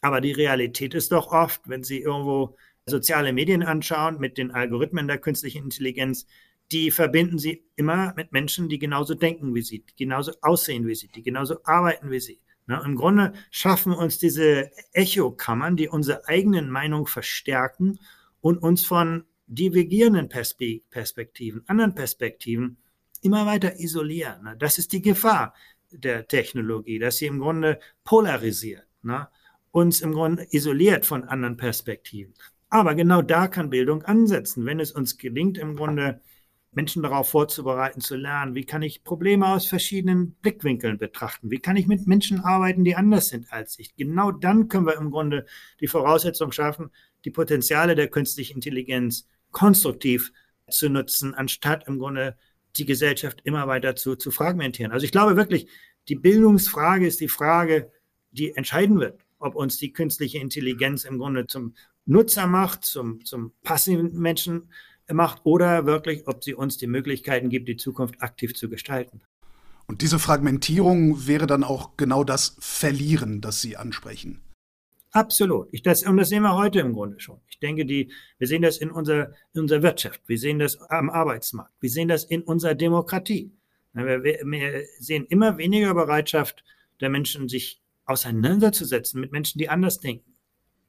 Aber 0.00 0.22
die 0.22 0.32
Realität 0.32 0.94
ist 0.94 1.12
doch 1.12 1.30
oft, 1.30 1.68
wenn 1.68 1.84
Sie 1.84 2.00
irgendwo 2.00 2.56
soziale 2.86 3.34
Medien 3.34 3.62
anschauen 3.62 4.18
mit 4.18 4.38
den 4.38 4.50
Algorithmen 4.50 5.08
der 5.08 5.18
künstlichen 5.18 5.64
Intelligenz, 5.64 6.26
die 6.72 6.90
verbinden 6.90 7.38
Sie 7.38 7.64
immer 7.76 8.14
mit 8.16 8.32
Menschen, 8.32 8.70
die 8.70 8.78
genauso 8.78 9.14
denken 9.14 9.54
wie 9.54 9.62
Sie, 9.62 9.80
die 9.80 10.04
genauso 10.04 10.32
aussehen 10.40 10.86
wie 10.86 10.94
Sie, 10.94 11.08
die 11.08 11.22
genauso 11.22 11.62
arbeiten 11.64 12.10
wie 12.10 12.20
Sie. 12.20 12.40
Na, 12.66 12.82
Im 12.82 12.96
Grunde 12.96 13.34
schaffen 13.50 13.92
uns 13.92 14.18
diese 14.18 14.70
Echokammern, 14.92 15.76
die 15.76 15.88
unsere 15.88 16.26
eigenen 16.26 16.70
Meinungen 16.70 17.06
verstärken 17.06 18.00
und 18.40 18.56
uns 18.56 18.86
von 18.86 19.24
divergierenden 19.46 20.28
Perspektiven, 20.28 21.62
anderen 21.66 21.94
Perspektiven 21.94 22.78
immer 23.22 23.46
weiter 23.46 23.78
isolieren. 23.78 24.56
Das 24.58 24.78
ist 24.78 24.92
die 24.92 25.02
Gefahr 25.02 25.54
der 25.90 26.26
Technologie, 26.26 26.98
dass 26.98 27.18
sie 27.18 27.26
im 27.26 27.38
Grunde 27.38 27.78
polarisiert 28.04 28.86
uns 29.70 30.00
im 30.00 30.12
Grunde 30.12 30.46
isoliert 30.50 31.04
von 31.04 31.24
anderen 31.24 31.58
Perspektiven. 31.58 32.32
Aber 32.70 32.94
genau 32.94 33.20
da 33.20 33.46
kann 33.46 33.68
Bildung 33.68 34.02
ansetzen, 34.02 34.64
wenn 34.64 34.80
es 34.80 34.90
uns 34.90 35.18
gelingt, 35.18 35.58
im 35.58 35.76
Grunde 35.76 36.20
Menschen 36.72 37.02
darauf 37.02 37.28
vorzubereiten, 37.28 38.00
zu 38.00 38.16
lernen, 38.16 38.54
wie 38.54 38.64
kann 38.64 38.82
ich 38.82 39.04
Probleme 39.04 39.46
aus 39.46 39.66
verschiedenen 39.66 40.32
Blickwinkeln 40.42 40.98
betrachten, 40.98 41.50
wie 41.50 41.58
kann 41.58 41.76
ich 41.76 41.86
mit 41.86 42.06
Menschen 42.06 42.40
arbeiten, 42.40 42.84
die 42.84 42.96
anders 42.96 43.28
sind 43.28 43.52
als 43.52 43.78
ich. 43.78 43.94
Genau 43.96 44.32
dann 44.32 44.68
können 44.68 44.86
wir 44.86 44.96
im 44.96 45.10
Grunde 45.10 45.46
die 45.80 45.88
Voraussetzung 45.88 46.52
schaffen, 46.52 46.90
die 47.24 47.30
Potenziale 47.30 47.94
der 47.94 48.08
künstlichen 48.08 48.54
Intelligenz 48.54 49.28
konstruktiv 49.50 50.32
zu 50.70 50.88
nutzen, 50.88 51.34
anstatt 51.34 51.86
im 51.86 51.98
Grunde 51.98 52.36
die 52.76 52.84
Gesellschaft 52.84 53.40
immer 53.44 53.66
weiter 53.68 53.96
zu, 53.96 54.16
zu 54.16 54.30
fragmentieren. 54.30 54.92
Also 54.92 55.04
ich 55.04 55.12
glaube 55.12 55.36
wirklich, 55.36 55.68
die 56.08 56.16
Bildungsfrage 56.16 57.06
ist 57.06 57.20
die 57.20 57.28
Frage, 57.28 57.90
die 58.30 58.52
entscheiden 58.54 59.00
wird, 59.00 59.20
ob 59.38 59.54
uns 59.54 59.78
die 59.78 59.92
künstliche 59.92 60.38
Intelligenz 60.38 61.04
im 61.04 61.18
Grunde 61.18 61.46
zum 61.46 61.74
Nutzer 62.04 62.46
macht, 62.46 62.84
zum, 62.84 63.24
zum 63.24 63.52
passiven 63.62 64.18
Menschen 64.18 64.70
macht 65.12 65.40
oder 65.44 65.86
wirklich, 65.86 66.26
ob 66.26 66.44
sie 66.44 66.54
uns 66.54 66.76
die 66.76 66.86
Möglichkeiten 66.86 67.48
gibt, 67.48 67.68
die 67.68 67.76
Zukunft 67.76 68.22
aktiv 68.22 68.54
zu 68.54 68.68
gestalten. 68.68 69.20
Und 69.86 70.02
diese 70.02 70.18
Fragmentierung 70.18 71.26
wäre 71.26 71.46
dann 71.46 71.62
auch 71.62 71.96
genau 71.96 72.24
das 72.24 72.56
Verlieren, 72.58 73.40
das 73.40 73.60
Sie 73.60 73.76
ansprechen. 73.76 74.40
Absolut. 75.16 75.68
Ich, 75.72 75.80
das, 75.80 76.02
und 76.02 76.18
das 76.18 76.28
sehen 76.28 76.42
wir 76.42 76.54
heute 76.56 76.80
im 76.80 76.92
Grunde 76.92 77.18
schon. 77.20 77.40
Ich 77.48 77.58
denke, 77.58 77.86
die, 77.86 78.12
wir 78.36 78.46
sehen 78.46 78.60
das 78.60 78.76
in 78.76 78.90
unserer, 78.90 79.32
in 79.54 79.62
unserer 79.62 79.82
Wirtschaft, 79.82 80.20
wir 80.26 80.36
sehen 80.36 80.58
das 80.58 80.78
am 80.90 81.08
Arbeitsmarkt, 81.08 81.72
wir 81.80 81.88
sehen 81.88 82.08
das 82.08 82.24
in 82.24 82.42
unserer 82.42 82.74
Demokratie. 82.74 83.50
Wir, 83.94 84.22
wir 84.22 84.84
sehen 84.98 85.24
immer 85.30 85.56
weniger 85.56 85.94
Bereitschaft 85.94 86.64
der 87.00 87.08
Menschen, 87.08 87.48
sich 87.48 87.80
auseinanderzusetzen 88.04 89.18
mit 89.18 89.32
Menschen, 89.32 89.58
die 89.58 89.70
anders 89.70 90.00
denken 90.00 90.34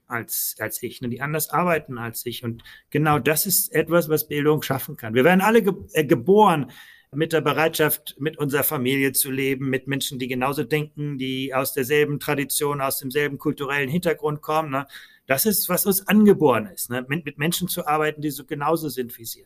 als, 0.07 0.57
als 0.59 0.83
ich, 0.83 0.99
ne, 0.99 1.07
die 1.07 1.21
anders 1.21 1.49
arbeiten 1.49 1.97
als 1.97 2.25
ich. 2.25 2.43
Und 2.43 2.63
genau 2.89 3.19
das 3.19 3.45
ist 3.45 3.73
etwas, 3.73 4.09
was 4.09 4.27
Bildung 4.27 4.61
schaffen 4.61 4.97
kann. 4.97 5.13
Wir 5.13 5.23
werden 5.23 5.39
alle 5.39 5.61
ge 5.61 5.73
äh, 5.93 6.03
geboren 6.03 6.69
mit 7.13 7.33
der 7.33 7.41
Bereitschaft, 7.41 8.15
mit 8.19 8.37
unserer 8.37 8.63
Familie 8.63 9.13
zu 9.13 9.31
leben, 9.31 9.69
mit 9.69 9.87
Menschen, 9.87 10.19
die 10.19 10.27
genauso 10.27 10.63
denken, 10.63 11.17
die 11.17 11.53
aus 11.53 11.73
derselben 11.73 12.19
Tradition, 12.19 12.81
aus 12.81 12.99
demselben 12.99 13.37
kulturellen 13.37 13.89
Hintergrund 13.89 14.41
kommen. 14.41 14.71
Ne? 14.71 14.87
Das 15.25 15.45
ist, 15.45 15.69
was 15.69 15.85
uns 15.85 16.07
angeboren 16.07 16.67
ist, 16.67 16.89
ne? 16.89 17.05
mit, 17.07 17.25
mit 17.25 17.37
Menschen 17.37 17.67
zu 17.67 17.87
arbeiten, 17.87 18.21
die 18.21 18.29
so 18.29 18.45
genauso 18.45 18.89
sind 18.89 19.17
wie 19.17 19.25
sie. 19.25 19.45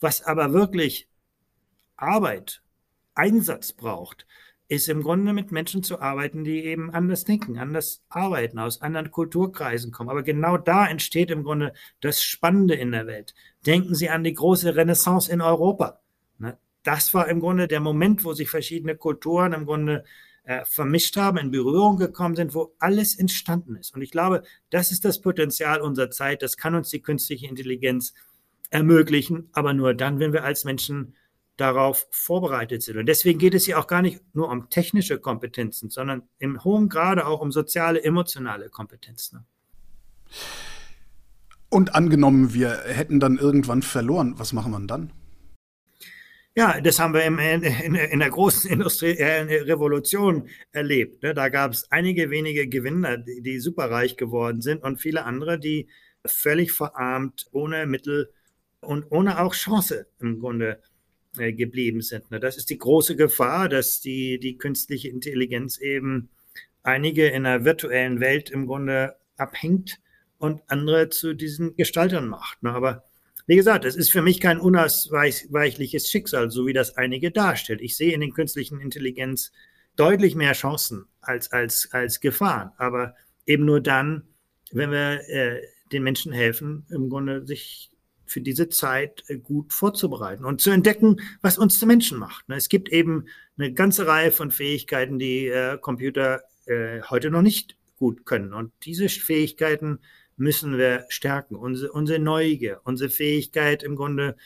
Was 0.00 0.22
aber 0.22 0.52
wirklich 0.52 1.08
Arbeit, 1.96 2.62
Einsatz 3.14 3.72
braucht, 3.72 4.26
ist 4.68 4.88
im 4.88 5.02
Grunde 5.02 5.32
mit 5.32 5.50
Menschen 5.50 5.82
zu 5.82 6.00
arbeiten, 6.00 6.44
die 6.44 6.64
eben 6.64 6.90
anders 6.92 7.24
denken, 7.24 7.58
anders 7.58 8.02
arbeiten, 8.10 8.58
aus 8.58 8.82
anderen 8.82 9.10
Kulturkreisen 9.10 9.92
kommen. 9.92 10.10
Aber 10.10 10.22
genau 10.22 10.58
da 10.58 10.86
entsteht 10.86 11.30
im 11.30 11.42
Grunde 11.42 11.72
das 12.00 12.22
Spannende 12.22 12.74
in 12.74 12.92
der 12.92 13.06
Welt. 13.06 13.34
Denken 13.64 13.94
Sie 13.94 14.10
an 14.10 14.24
die 14.24 14.34
große 14.34 14.76
Renaissance 14.76 15.32
in 15.32 15.40
Europa. 15.40 16.00
Das 16.88 17.12
war 17.12 17.28
im 17.28 17.40
Grunde 17.40 17.68
der 17.68 17.80
Moment, 17.80 18.24
wo 18.24 18.32
sich 18.32 18.48
verschiedene 18.48 18.96
Kulturen 18.96 19.52
im 19.52 19.66
Grunde 19.66 20.04
äh, 20.44 20.64
vermischt 20.64 21.18
haben, 21.18 21.36
in 21.36 21.50
Berührung 21.50 21.98
gekommen 21.98 22.34
sind, 22.34 22.54
wo 22.54 22.74
alles 22.78 23.18
entstanden 23.18 23.76
ist. 23.76 23.94
Und 23.94 24.00
ich 24.00 24.10
glaube, 24.10 24.42
das 24.70 24.90
ist 24.90 25.04
das 25.04 25.20
Potenzial 25.20 25.82
unserer 25.82 26.10
Zeit. 26.10 26.40
Das 26.40 26.56
kann 26.56 26.74
uns 26.74 26.88
die 26.88 27.02
künstliche 27.02 27.46
Intelligenz 27.46 28.14
ermöglichen, 28.70 29.50
aber 29.52 29.74
nur 29.74 29.92
dann, 29.92 30.18
wenn 30.18 30.32
wir 30.32 30.44
als 30.44 30.64
Menschen 30.64 31.14
darauf 31.58 32.06
vorbereitet 32.10 32.82
sind. 32.82 32.96
Und 32.96 33.04
deswegen 33.04 33.38
geht 33.38 33.52
es 33.52 33.66
hier 33.66 33.78
auch 33.78 33.86
gar 33.86 34.00
nicht 34.00 34.22
nur 34.32 34.48
um 34.48 34.70
technische 34.70 35.18
Kompetenzen, 35.18 35.90
sondern 35.90 36.22
im 36.38 36.64
hohen 36.64 36.88
Grade 36.88 37.26
auch 37.26 37.42
um 37.42 37.52
soziale, 37.52 38.02
emotionale 38.02 38.70
Kompetenzen. 38.70 39.44
Und 41.68 41.94
angenommen, 41.94 42.54
wir 42.54 42.70
hätten 42.86 43.20
dann 43.20 43.36
irgendwann 43.36 43.82
verloren, 43.82 44.38
was 44.38 44.54
machen 44.54 44.72
wir 44.72 44.80
dann? 44.86 45.12
Ja, 46.56 46.80
das 46.80 46.98
haben 46.98 47.14
wir 47.14 47.22
im, 47.22 47.38
in, 47.38 47.62
in, 47.62 48.18
der 48.18 48.30
großen 48.30 48.68
industriellen 48.70 49.48
Revolution 49.48 50.48
erlebt. 50.72 51.22
Ne? 51.22 51.32
Da 51.32 51.48
gab 51.50 51.72
es 51.72 51.90
einige 51.92 52.30
wenige 52.30 52.68
Gewinner, 52.68 53.16
die, 53.16 53.42
die 53.42 53.60
superreich 53.60 54.16
geworden 54.16 54.60
sind 54.60 54.82
und 54.82 55.00
viele 55.00 55.24
andere, 55.24 55.58
die 55.58 55.88
völlig 56.26 56.72
verarmt, 56.72 57.46
ohne 57.52 57.86
Mittel 57.86 58.32
und 58.80 59.04
ohne 59.10 59.40
auch 59.40 59.54
Chance 59.54 60.08
im 60.18 60.40
Grunde 60.40 60.82
äh, 61.36 61.52
geblieben 61.52 62.00
sind. 62.00 62.30
Ne? 62.30 62.40
Das 62.40 62.56
ist 62.56 62.70
die 62.70 62.78
große 62.78 63.14
Gefahr, 63.14 63.68
dass 63.68 64.00
die, 64.00 64.38
die 64.38 64.56
künstliche 64.56 65.08
Intelligenz 65.08 65.78
eben 65.78 66.30
einige 66.82 67.28
in 67.28 67.44
der 67.44 67.64
virtuellen 67.64 68.20
Welt 68.20 68.50
im 68.50 68.66
Grunde 68.66 69.16
abhängt 69.36 70.00
und 70.38 70.62
andere 70.68 71.08
zu 71.08 71.34
diesen 71.34 71.76
Gestaltern 71.76 72.28
macht. 72.28 72.62
Ne? 72.62 72.72
Aber 72.72 73.04
wie 73.48 73.56
gesagt, 73.56 73.86
es 73.86 73.96
ist 73.96 74.12
für 74.12 74.20
mich 74.20 74.40
kein 74.40 74.60
unausweichliches 74.60 76.10
Schicksal, 76.10 76.50
so 76.50 76.66
wie 76.66 76.74
das 76.74 76.98
einige 76.98 77.30
darstellt. 77.30 77.80
Ich 77.80 77.96
sehe 77.96 78.12
in 78.12 78.20
den 78.20 78.34
künstlichen 78.34 78.78
Intelligenz 78.78 79.52
deutlich 79.96 80.34
mehr 80.34 80.52
Chancen 80.52 81.06
als, 81.22 81.50
als, 81.50 81.88
als 81.92 82.20
Gefahren. 82.20 82.72
Aber 82.76 83.14
eben 83.46 83.64
nur 83.64 83.80
dann, 83.80 84.24
wenn 84.70 84.90
wir 84.90 85.26
äh, 85.30 85.62
den 85.90 86.02
Menschen 86.02 86.30
helfen, 86.30 86.86
im 86.90 87.08
Grunde 87.08 87.46
sich 87.46 87.90
für 88.26 88.42
diese 88.42 88.68
Zeit 88.68 89.24
äh, 89.28 89.38
gut 89.38 89.72
vorzubereiten 89.72 90.44
und 90.44 90.60
zu 90.60 90.70
entdecken, 90.70 91.16
was 91.40 91.56
uns 91.56 91.78
zu 91.78 91.86
Menschen 91.86 92.18
macht. 92.18 92.50
Ne? 92.50 92.56
Es 92.56 92.68
gibt 92.68 92.90
eben 92.90 93.28
eine 93.56 93.72
ganze 93.72 94.06
Reihe 94.06 94.30
von 94.30 94.50
Fähigkeiten, 94.50 95.18
die 95.18 95.46
äh, 95.46 95.78
Computer 95.78 96.42
äh, 96.66 97.00
heute 97.08 97.30
noch 97.30 97.40
nicht 97.40 97.78
gut 97.96 98.26
können. 98.26 98.52
Und 98.52 98.72
diese 98.84 99.08
Fähigkeiten 99.08 100.00
müssen 100.38 100.78
wir 100.78 101.04
stärken. 101.08 101.56
Unsere, 101.56 101.92
unsere 101.92 102.18
Neugier, 102.18 102.80
unsere 102.84 103.10
Fähigkeit 103.10 103.82
im 103.82 103.96
Grunde 103.96 104.36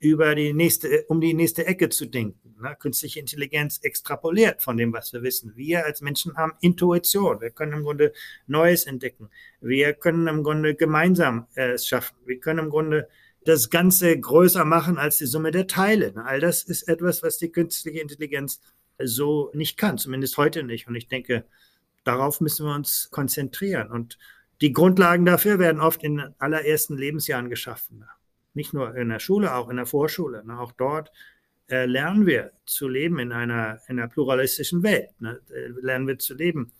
über 0.00 0.34
die 0.34 0.52
nächste, 0.52 1.04
um 1.08 1.20
die 1.20 1.34
nächste 1.34 1.66
Ecke 1.66 1.88
zu 1.88 2.06
denken. 2.06 2.56
Ne? 2.60 2.76
Künstliche 2.78 3.20
Intelligenz 3.20 3.78
extrapoliert 3.82 4.62
von 4.62 4.76
dem, 4.76 4.92
was 4.92 5.12
wir 5.12 5.22
wissen. 5.22 5.52
Wir 5.56 5.84
als 5.84 6.00
Menschen 6.00 6.36
haben 6.36 6.52
Intuition. 6.60 7.40
Wir 7.40 7.50
können 7.50 7.72
im 7.72 7.82
Grunde 7.84 8.12
Neues 8.46 8.84
entdecken. 8.84 9.30
Wir 9.60 9.94
können 9.94 10.26
im 10.26 10.42
Grunde 10.42 10.74
gemeinsam 10.74 11.46
äh, 11.54 11.72
es 11.72 11.86
schaffen. 11.86 12.16
Wir 12.26 12.38
können 12.40 12.66
im 12.66 12.70
Grunde 12.70 13.08
das 13.44 13.70
Ganze 13.70 14.18
größer 14.18 14.64
machen 14.64 14.98
als 14.98 15.18
die 15.18 15.26
Summe 15.26 15.50
der 15.50 15.66
Teile. 15.66 16.14
All 16.24 16.40
das 16.40 16.64
ist 16.64 16.88
etwas, 16.88 17.22
was 17.22 17.38
die 17.38 17.50
künstliche 17.52 18.00
Intelligenz 18.00 18.60
so 18.98 19.50
nicht 19.54 19.76
kann, 19.76 19.98
zumindest 19.98 20.36
heute 20.36 20.62
nicht. 20.62 20.86
Und 20.86 20.94
ich 20.94 21.08
denke, 21.08 21.44
darauf 22.04 22.40
müssen 22.40 22.66
wir 22.66 22.74
uns 22.74 23.08
konzentrieren. 23.10 23.90
Und 23.90 24.18
die 24.64 24.72
Grundlagen 24.72 25.26
dafür 25.26 25.58
werden 25.58 25.78
oft 25.78 26.02
in 26.02 26.20
allerersten 26.38 26.96
Lebensjahren 26.96 27.50
geschaffen. 27.50 28.06
Nicht 28.54 28.72
nur 28.72 28.96
in 28.96 29.10
der 29.10 29.18
Schule, 29.18 29.54
auch 29.54 29.68
in 29.68 29.76
der 29.76 29.84
Vorschule. 29.84 30.42
Auch 30.58 30.72
dort 30.72 31.12
äh, 31.68 31.84
lernen 31.84 32.24
wir 32.24 32.50
zu 32.64 32.88
leben 32.88 33.18
in 33.18 33.30
einer, 33.30 33.82
in 33.88 33.98
einer 33.98 34.08
pluralistischen 34.08 34.82
Welt. 34.82 35.10
Ne? 35.20 35.38
Äh, 35.50 35.66
lernen 35.82 36.06
wir 36.06 36.18
zu 36.18 36.32
leben 36.32 36.72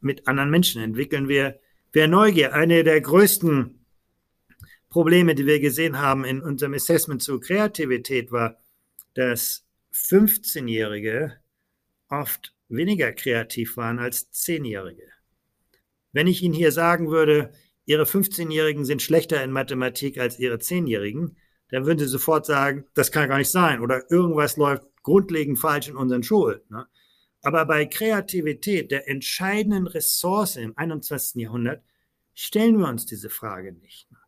mit 0.00 0.26
anderen 0.26 0.50
Menschen, 0.50 0.82
entwickeln 0.82 1.28
wir, 1.28 1.60
wir 1.92 2.08
Neugier. 2.08 2.54
Eine 2.54 2.82
der 2.82 3.00
größten 3.00 3.84
Probleme, 4.90 5.36
die 5.36 5.46
wir 5.46 5.60
gesehen 5.60 6.00
haben 6.00 6.24
in 6.24 6.42
unserem 6.42 6.74
Assessment 6.74 7.22
zur 7.22 7.40
Kreativität, 7.40 8.32
war, 8.32 8.58
dass 9.14 9.64
15-Jährige 9.94 11.36
oft 12.08 12.52
weniger 12.68 13.12
kreativ 13.12 13.76
waren 13.76 14.00
als 14.00 14.28
10-Jährige. 14.32 15.17
Wenn 16.18 16.26
ich 16.26 16.42
Ihnen 16.42 16.52
hier 16.52 16.72
sagen 16.72 17.12
würde, 17.12 17.52
Ihre 17.84 18.02
15-Jährigen 18.02 18.84
sind 18.84 19.02
schlechter 19.02 19.40
in 19.44 19.52
Mathematik 19.52 20.18
als 20.18 20.36
Ihre 20.36 20.56
10-Jährigen, 20.56 21.36
dann 21.70 21.86
würden 21.86 22.00
Sie 22.00 22.08
sofort 22.08 22.44
sagen, 22.44 22.86
das 22.94 23.12
kann 23.12 23.28
gar 23.28 23.38
nicht 23.38 23.52
sein 23.52 23.80
oder 23.80 24.10
irgendwas 24.10 24.56
läuft 24.56 24.82
grundlegend 25.04 25.60
falsch 25.60 25.86
in 25.86 25.94
unseren 25.94 26.24
Schulen. 26.24 26.60
Ne? 26.70 26.88
Aber 27.42 27.64
bei 27.66 27.86
Kreativität, 27.86 28.90
der 28.90 29.08
entscheidenden 29.08 29.86
Ressource 29.86 30.56
im 30.56 30.76
21. 30.76 31.40
Jahrhundert, 31.40 31.84
stellen 32.34 32.80
wir 32.80 32.88
uns 32.88 33.06
diese 33.06 33.30
Frage 33.30 33.72
nicht. 33.72 34.10
Ne? 34.10 34.18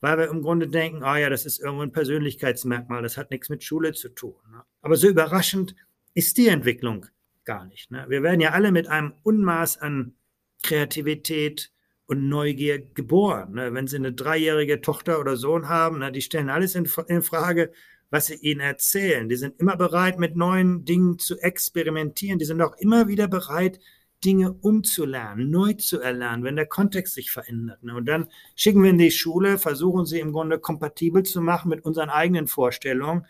weil 0.00 0.18
wir 0.18 0.28
im 0.28 0.42
Grunde 0.42 0.66
denken, 0.66 1.04
ah 1.04 1.16
ja, 1.16 1.30
das 1.30 1.46
ist 1.46 1.60
irgendwo 1.60 1.84
ein 1.84 1.92
Persönlichkeitsmerkmal, 1.92 3.04
das 3.04 3.16
hat 3.16 3.30
nichts 3.30 3.50
mit 3.50 3.62
Schule 3.62 3.92
zu 3.92 4.08
tun. 4.08 4.34
Ne? 4.50 4.64
Aber 4.82 4.96
so 4.96 5.06
überraschend 5.06 5.76
ist 6.12 6.38
die 6.38 6.48
Entwicklung 6.48 7.06
gar 7.44 7.66
nicht. 7.66 7.92
Ne? 7.92 8.04
Wir 8.08 8.24
werden 8.24 8.40
ja 8.40 8.50
alle 8.50 8.72
mit 8.72 8.88
einem 8.88 9.14
Unmaß 9.22 9.78
an 9.78 10.16
Kreativität 10.62 11.72
und 12.06 12.28
Neugier 12.28 12.78
geboren. 12.78 13.54
Ne? 13.54 13.74
Wenn 13.74 13.86
Sie 13.86 13.96
eine 13.96 14.12
dreijährige 14.12 14.80
Tochter 14.80 15.20
oder 15.20 15.36
Sohn 15.36 15.68
haben, 15.68 15.98
ne, 15.98 16.12
die 16.12 16.22
stellen 16.22 16.50
alles 16.50 16.74
in, 16.74 16.86
Frage, 16.86 17.72
was 18.10 18.26
Sie 18.26 18.36
ihnen 18.36 18.60
erzählen. 18.60 19.28
Die 19.28 19.36
sind 19.36 19.58
immer 19.60 19.76
bereit, 19.76 20.18
mit 20.18 20.36
neuen 20.36 20.84
Dingen 20.84 21.18
zu 21.18 21.38
experimentieren. 21.38 22.38
Die 22.38 22.44
sind 22.44 22.62
auch 22.62 22.76
immer 22.78 23.08
wieder 23.08 23.28
bereit, 23.28 23.80
Dinge 24.24 24.52
umzulernen, 24.52 25.50
neu 25.50 25.74
zu 25.74 26.00
erlernen, 26.00 26.42
wenn 26.42 26.56
der 26.56 26.66
Kontext 26.66 27.14
sich 27.14 27.30
verändert. 27.30 27.82
Ne? 27.82 27.94
Und 27.94 28.06
dann 28.06 28.28
schicken 28.54 28.82
wir 28.82 28.90
in 28.90 28.98
die 28.98 29.10
Schule, 29.10 29.58
versuchen 29.58 30.06
sie 30.06 30.20
im 30.20 30.32
Grunde 30.32 30.58
kompatibel 30.58 31.22
zu 31.22 31.40
machen 31.40 31.68
mit 31.68 31.84
unseren 31.84 32.08
eigenen 32.08 32.46
Vorstellungen. 32.46 33.26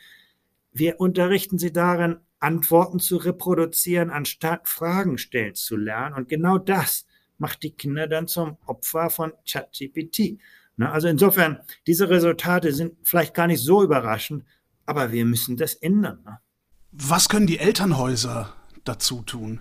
Wir 0.72 1.00
unterrichten 1.00 1.58
sie 1.58 1.72
darin, 1.72 2.18
Antworten 2.38 3.00
zu 3.00 3.16
reproduzieren, 3.16 4.10
anstatt 4.10 4.68
Fragen 4.68 5.18
stellen 5.18 5.54
zu 5.54 5.76
lernen. 5.76 6.14
Und 6.14 6.28
genau 6.28 6.58
das 6.58 7.06
macht 7.38 7.62
die 7.62 7.72
Kinder 7.72 8.07
dann 8.07 8.29
zum 8.29 8.57
Opfer 8.66 9.11
von 9.11 9.33
ChatGPT. 9.49 10.38
Ne? 10.77 10.90
Also 10.90 11.09
insofern, 11.09 11.61
diese 11.87 12.09
Resultate 12.09 12.72
sind 12.72 12.96
vielleicht 13.03 13.35
gar 13.35 13.46
nicht 13.46 13.62
so 13.62 13.83
überraschend, 13.83 14.44
Aber 14.88 15.11
wir 15.11 15.25
müssen 15.25 15.57
das 15.57 15.75
ändern. 15.75 16.20
Ne? 16.25 16.38
Was 16.92 17.29
können 17.29 17.46
die 17.46 17.59
Elternhäuser 17.59 18.55
dazu 18.85 19.22
tun? 19.22 19.61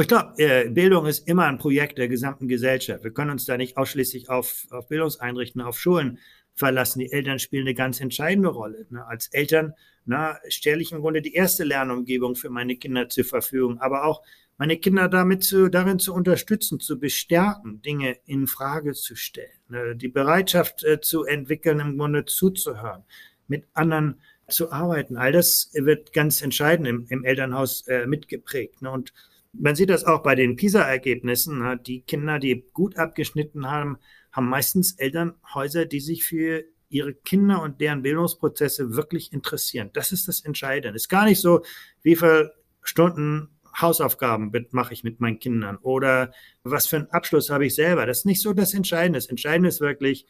Ich 0.00 0.08
glaube, 0.08 0.34
äh, 0.38 0.68
Bildung 0.70 1.06
ist 1.06 1.28
immer 1.28 1.46
ein 1.46 1.58
Projekt 1.58 1.98
der 1.98 2.08
gesamten 2.08 2.48
Gesellschaft. 2.48 3.04
Wir 3.04 3.12
können 3.12 3.30
uns 3.30 3.46
da 3.46 3.56
nicht 3.56 3.76
ausschließlich 3.76 4.28
auf, 4.28 4.66
auf 4.70 4.88
Bildungseinrichtungen, 4.88 5.66
auf 5.66 5.78
Schulen 5.78 6.18
verlassen. 6.54 7.00
Die 7.00 7.12
Eltern 7.12 7.38
spielen 7.38 7.66
eine 7.66 7.74
ganz 7.74 8.00
entscheidende 8.00 8.48
Rolle. 8.48 8.86
Ne? 8.90 9.06
Als 9.06 9.28
Eltern 9.28 9.74
na, 10.04 10.38
stelle 10.48 10.82
ich 10.82 10.92
im 10.92 11.00
Grunde 11.00 11.22
die 11.22 11.34
erste 11.34 11.64
Lernumgebung 11.64 12.34
für 12.36 12.50
meine 12.50 12.76
Kinder 12.76 13.08
zur 13.08 13.24
Verfügung, 13.24 13.78
aber 13.80 14.04
auch 14.04 14.22
meine 14.56 14.76
Kinder 14.78 15.08
damit 15.08 15.42
zu, 15.44 15.68
darin 15.68 15.98
zu 15.98 16.14
unterstützen, 16.14 16.80
zu 16.80 16.98
bestärken, 16.98 17.82
Dinge 17.82 18.16
in 18.26 18.46
Frage 18.46 18.92
zu 18.92 19.16
stellen, 19.16 19.58
ne? 19.68 19.96
die 19.96 20.08
Bereitschaft 20.08 20.84
äh, 20.84 21.00
zu 21.00 21.24
entwickeln, 21.24 21.80
im 21.80 21.98
Grunde 21.98 22.24
zuzuhören, 22.24 23.04
mit 23.48 23.66
anderen 23.74 24.20
zu 24.48 24.70
arbeiten. 24.70 25.16
All 25.16 25.32
das 25.32 25.70
wird 25.74 26.12
ganz 26.12 26.42
entscheidend 26.42 26.86
im, 26.86 27.06
im 27.08 27.24
Elternhaus 27.24 27.86
äh, 27.88 28.06
mitgeprägt. 28.06 28.82
Ne? 28.82 28.90
Und 28.90 29.12
man 29.52 29.74
sieht 29.74 29.90
das 29.90 30.04
auch 30.04 30.22
bei 30.22 30.34
den 30.34 30.56
PISA-Ergebnissen. 30.56 31.58
Ne? 31.58 31.78
Die 31.78 32.02
Kinder, 32.02 32.38
die 32.38 32.64
gut 32.72 32.96
abgeschnitten 32.96 33.70
haben, 33.70 33.98
haben 34.32 34.48
meistens 34.48 34.92
Elternhäuser, 34.92 35.86
die 35.86 36.00
sich 36.00 36.24
für 36.24 36.64
ihre 36.88 37.14
Kinder 37.14 37.62
und 37.62 37.80
deren 37.80 38.02
Bildungsprozesse 38.02 38.94
wirklich 38.94 39.32
interessieren. 39.32 39.90
Das 39.94 40.12
ist 40.12 40.28
das 40.28 40.44
Entscheidende. 40.44 40.96
Ist 40.96 41.08
gar 41.08 41.24
nicht 41.24 41.40
so, 41.40 41.64
wie 42.02 42.16
viele 42.16 42.54
Stunden 42.82 43.53
Hausaufgaben 43.80 44.52
mache 44.70 44.94
ich 44.94 45.04
mit 45.04 45.20
meinen 45.20 45.38
Kindern 45.38 45.76
oder 45.78 46.32
was 46.62 46.86
für 46.86 46.96
einen 46.96 47.10
Abschluss 47.10 47.50
habe 47.50 47.66
ich 47.66 47.74
selber. 47.74 48.06
Das 48.06 48.18
ist 48.18 48.26
nicht 48.26 48.40
so 48.40 48.52
das 48.52 48.74
Entscheidende. 48.74 49.18
Das 49.18 49.26
Entscheidende 49.26 49.68
ist 49.68 49.80
wirklich, 49.80 50.26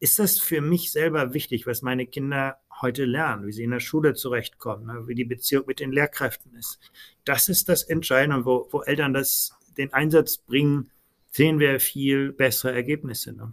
ist 0.00 0.18
das 0.18 0.40
für 0.40 0.60
mich 0.60 0.90
selber 0.90 1.34
wichtig, 1.34 1.66
was 1.66 1.82
meine 1.82 2.06
Kinder 2.06 2.56
heute 2.80 3.04
lernen, 3.04 3.46
wie 3.46 3.52
sie 3.52 3.64
in 3.64 3.70
der 3.70 3.80
Schule 3.80 4.14
zurechtkommen, 4.14 4.86
ne, 4.86 5.06
wie 5.06 5.14
die 5.14 5.24
Beziehung 5.24 5.64
mit 5.66 5.80
den 5.80 5.92
Lehrkräften 5.92 6.54
ist. 6.54 6.78
Das 7.24 7.48
ist 7.48 7.68
das 7.68 7.82
Entscheidende, 7.82 8.44
wo, 8.44 8.66
wo 8.70 8.82
Eltern 8.82 9.12
das, 9.12 9.52
den 9.76 9.92
Einsatz 9.92 10.38
bringen, 10.38 10.90
sehen 11.30 11.60
wir 11.60 11.78
viel 11.78 12.32
bessere 12.32 12.72
Ergebnisse. 12.72 13.32
Ne? 13.32 13.52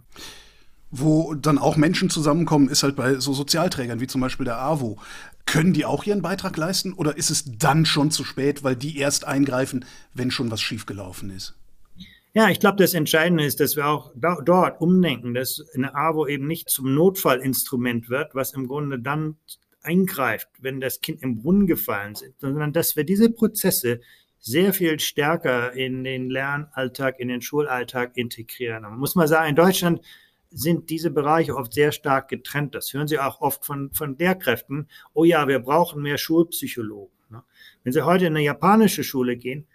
Wo 0.90 1.34
dann 1.34 1.58
auch 1.58 1.76
Menschen 1.76 2.08
zusammenkommen, 2.08 2.68
ist 2.68 2.82
halt 2.82 2.96
bei 2.96 3.16
so 3.16 3.32
Sozialträgern 3.32 4.00
wie 4.00 4.06
zum 4.06 4.20
Beispiel 4.20 4.44
der 4.44 4.58
AWO. 4.58 4.98
Können 5.44 5.72
die 5.72 5.84
auch 5.84 6.04
ihren 6.04 6.22
Beitrag 6.22 6.56
leisten 6.56 6.92
oder 6.92 7.16
ist 7.16 7.30
es 7.30 7.44
dann 7.58 7.86
schon 7.86 8.10
zu 8.10 8.24
spät, 8.24 8.64
weil 8.64 8.76
die 8.76 8.98
erst 8.98 9.26
eingreifen, 9.26 9.84
wenn 10.14 10.30
schon 10.30 10.50
was 10.50 10.60
schiefgelaufen 10.60 11.30
ist? 11.30 11.54
Ja, 12.34 12.50
ich 12.50 12.60
glaube, 12.60 12.76
das 12.76 12.94
Entscheidende 12.94 13.44
ist, 13.44 13.58
dass 13.60 13.76
wir 13.76 13.86
auch 13.86 14.12
da, 14.14 14.38
dort 14.44 14.80
umdenken, 14.80 15.34
dass 15.34 15.64
eine 15.74 15.94
AWO 15.94 16.26
eben 16.26 16.46
nicht 16.46 16.68
zum 16.68 16.94
Notfallinstrument 16.94 18.10
wird, 18.10 18.34
was 18.34 18.52
im 18.52 18.68
Grunde 18.68 18.98
dann 18.98 19.36
eingreift, 19.82 20.48
wenn 20.60 20.80
das 20.80 21.00
Kind 21.00 21.22
im 21.22 21.36
Brunnen 21.36 21.66
gefallen 21.66 22.12
ist, 22.12 22.40
sondern 22.40 22.72
dass 22.72 22.96
wir 22.96 23.04
diese 23.04 23.30
Prozesse 23.30 24.00
sehr 24.38 24.72
viel 24.72 25.00
stärker 25.00 25.72
in 25.72 26.04
den 26.04 26.30
Lernalltag, 26.30 27.18
in 27.18 27.28
den 27.28 27.42
Schulalltag 27.42 28.16
integrieren. 28.16 28.82
Man 28.82 28.98
muss 28.98 29.14
mal 29.14 29.28
sagen, 29.28 29.50
in 29.50 29.56
Deutschland 29.56 30.00
sind 30.50 30.90
diese 30.90 31.10
Bereiche 31.10 31.56
oft 31.56 31.72
sehr 31.72 31.92
stark 31.92 32.28
getrennt. 32.28 32.74
Das 32.74 32.92
hören 32.92 33.08
Sie 33.08 33.18
auch 33.18 33.40
oft 33.40 33.64
von, 33.64 33.92
von 33.92 34.16
Lehrkräften. 34.16 34.88
Oh 35.12 35.24
ja, 35.24 35.46
wir 35.48 35.58
brauchen 35.58 36.02
mehr 36.02 36.18
Schulpsychologen. 36.18 37.16
Ne? 37.30 37.42
Wenn 37.84 37.92
Sie 37.92 38.04
heute 38.04 38.26
in 38.26 38.36
eine 38.36 38.44
japanische 38.44 39.04
Schule 39.04 39.36
gehen, 39.36 39.66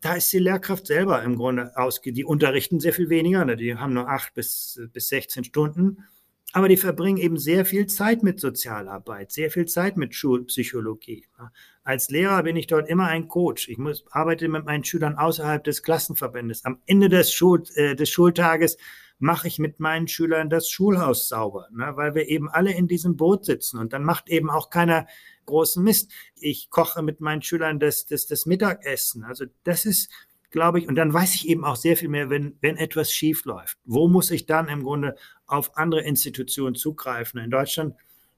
da 0.00 0.14
ist 0.14 0.32
die 0.32 0.38
Lehrkraft 0.38 0.86
selber 0.86 1.22
im 1.22 1.36
Grunde 1.36 1.76
ausge, 1.76 2.12
die 2.12 2.24
unterrichten 2.24 2.80
sehr 2.80 2.92
viel 2.92 3.10
weniger, 3.10 3.44
ne? 3.44 3.56
die 3.56 3.76
haben 3.76 3.92
nur 3.92 4.08
acht 4.08 4.34
bis, 4.34 4.80
bis 4.92 5.08
16 5.08 5.44
Stunden, 5.44 6.04
aber 6.52 6.68
die 6.68 6.76
verbringen 6.76 7.18
eben 7.18 7.38
sehr 7.38 7.64
viel 7.64 7.86
Zeit 7.86 8.22
mit 8.22 8.40
Sozialarbeit, 8.40 9.30
sehr 9.30 9.50
viel 9.50 9.66
Zeit 9.66 9.96
mit 9.96 10.14
Schulpsychologie. 10.14 11.26
Ne? 11.38 11.50
Als 11.84 12.10
Lehrer 12.10 12.42
bin 12.42 12.56
ich 12.56 12.66
dort 12.66 12.88
immer 12.88 13.06
ein 13.06 13.28
Coach. 13.28 13.68
Ich 13.68 13.78
muss, 13.78 14.04
arbeite 14.10 14.48
mit 14.48 14.64
meinen 14.64 14.84
Schülern 14.84 15.16
außerhalb 15.16 15.62
des 15.62 15.82
Klassenverbandes. 15.82 16.64
Am 16.64 16.80
Ende 16.86 17.08
des, 17.08 17.32
Schul, 17.32 17.62
äh, 17.74 17.94
des 17.94 18.08
Schultages 18.08 18.78
mache 19.20 19.48
ich 19.48 19.58
mit 19.58 19.80
meinen 19.80 20.08
Schülern 20.08 20.48
das 20.48 20.68
Schulhaus 20.68 21.28
sauber, 21.28 21.68
ne? 21.70 21.92
weil 21.94 22.14
wir 22.14 22.28
eben 22.28 22.48
alle 22.48 22.72
in 22.72 22.88
diesem 22.88 23.16
Boot 23.16 23.44
sitzen 23.44 23.78
und 23.78 23.92
dann 23.92 24.02
macht 24.02 24.28
eben 24.30 24.50
auch 24.50 24.70
keiner 24.70 25.06
großen 25.44 25.84
Mist. 25.84 26.10
Ich 26.34 26.70
koche 26.70 27.02
mit 27.02 27.20
meinen 27.20 27.42
Schülern 27.42 27.78
das, 27.78 28.06
das, 28.06 28.26
das 28.26 28.46
Mittagessen. 28.46 29.22
Also 29.24 29.44
das 29.62 29.84
ist, 29.84 30.10
glaube 30.50 30.78
ich, 30.78 30.88
und 30.88 30.94
dann 30.94 31.12
weiß 31.12 31.34
ich 31.34 31.48
eben 31.48 31.64
auch 31.64 31.76
sehr 31.76 31.98
viel 31.98 32.08
mehr, 32.08 32.30
wenn, 32.30 32.56
wenn 32.62 32.78
etwas 32.78 33.12
schief 33.12 33.44
läuft. 33.44 33.78
Wo 33.84 34.08
muss 34.08 34.30
ich 34.30 34.46
dann 34.46 34.68
im 34.68 34.84
Grunde 34.84 35.16
auf 35.46 35.76
andere 35.76 36.02
Institutionen 36.02 36.74
zugreifen? 36.74 37.40
In 37.40 37.50
Deutschland 37.50 37.94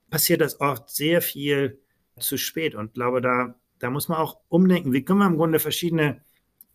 passiert 0.09 0.41
das 0.41 0.59
oft 0.59 0.89
sehr 0.89 1.21
viel 1.21 1.79
zu 2.19 2.37
spät 2.37 2.75
und 2.75 2.93
glaube, 2.93 3.21
da, 3.21 3.55
da 3.79 3.89
muss 3.89 4.09
man 4.09 4.17
auch 4.17 4.41
umdenken. 4.49 4.91
Wie 4.91 5.05
können 5.05 5.19
wir 5.19 5.27
im 5.27 5.37
Grunde 5.37 5.59
verschiedene 5.59 6.21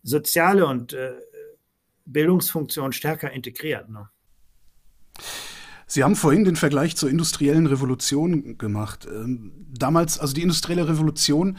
soziale 0.01 0.65
und 0.65 0.93
äh, 0.93 1.13
Bildungsfunktionen 2.11 2.93
stärker 2.93 3.31
integrieren? 3.31 3.91
Ne? 3.93 4.09
Sie 5.87 6.03
haben 6.03 6.15
vorhin 6.15 6.43
den 6.43 6.55
Vergleich 6.55 6.95
zur 6.95 7.09
industriellen 7.09 7.65
Revolution 7.65 8.57
gemacht. 8.57 9.07
Ähm, 9.11 9.65
damals, 9.73 10.19
also 10.19 10.33
die 10.33 10.43
industrielle 10.43 10.87
Revolution 10.87 11.57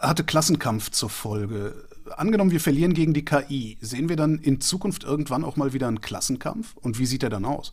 hatte 0.00 0.24
Klassenkampf 0.24 0.90
zur 0.90 1.08
Folge. 1.08 1.86
Angenommen, 2.16 2.50
wir 2.50 2.60
verlieren 2.60 2.94
gegen 2.94 3.14
die 3.14 3.24
KI, 3.24 3.78
sehen 3.80 4.08
wir 4.08 4.16
dann 4.16 4.38
in 4.38 4.60
Zukunft 4.60 5.04
irgendwann 5.04 5.44
auch 5.44 5.56
mal 5.56 5.72
wieder 5.72 5.86
einen 5.86 6.00
Klassenkampf? 6.00 6.76
Und 6.78 6.98
wie 6.98 7.06
sieht 7.06 7.22
er 7.22 7.30
dann 7.30 7.44
aus? 7.44 7.72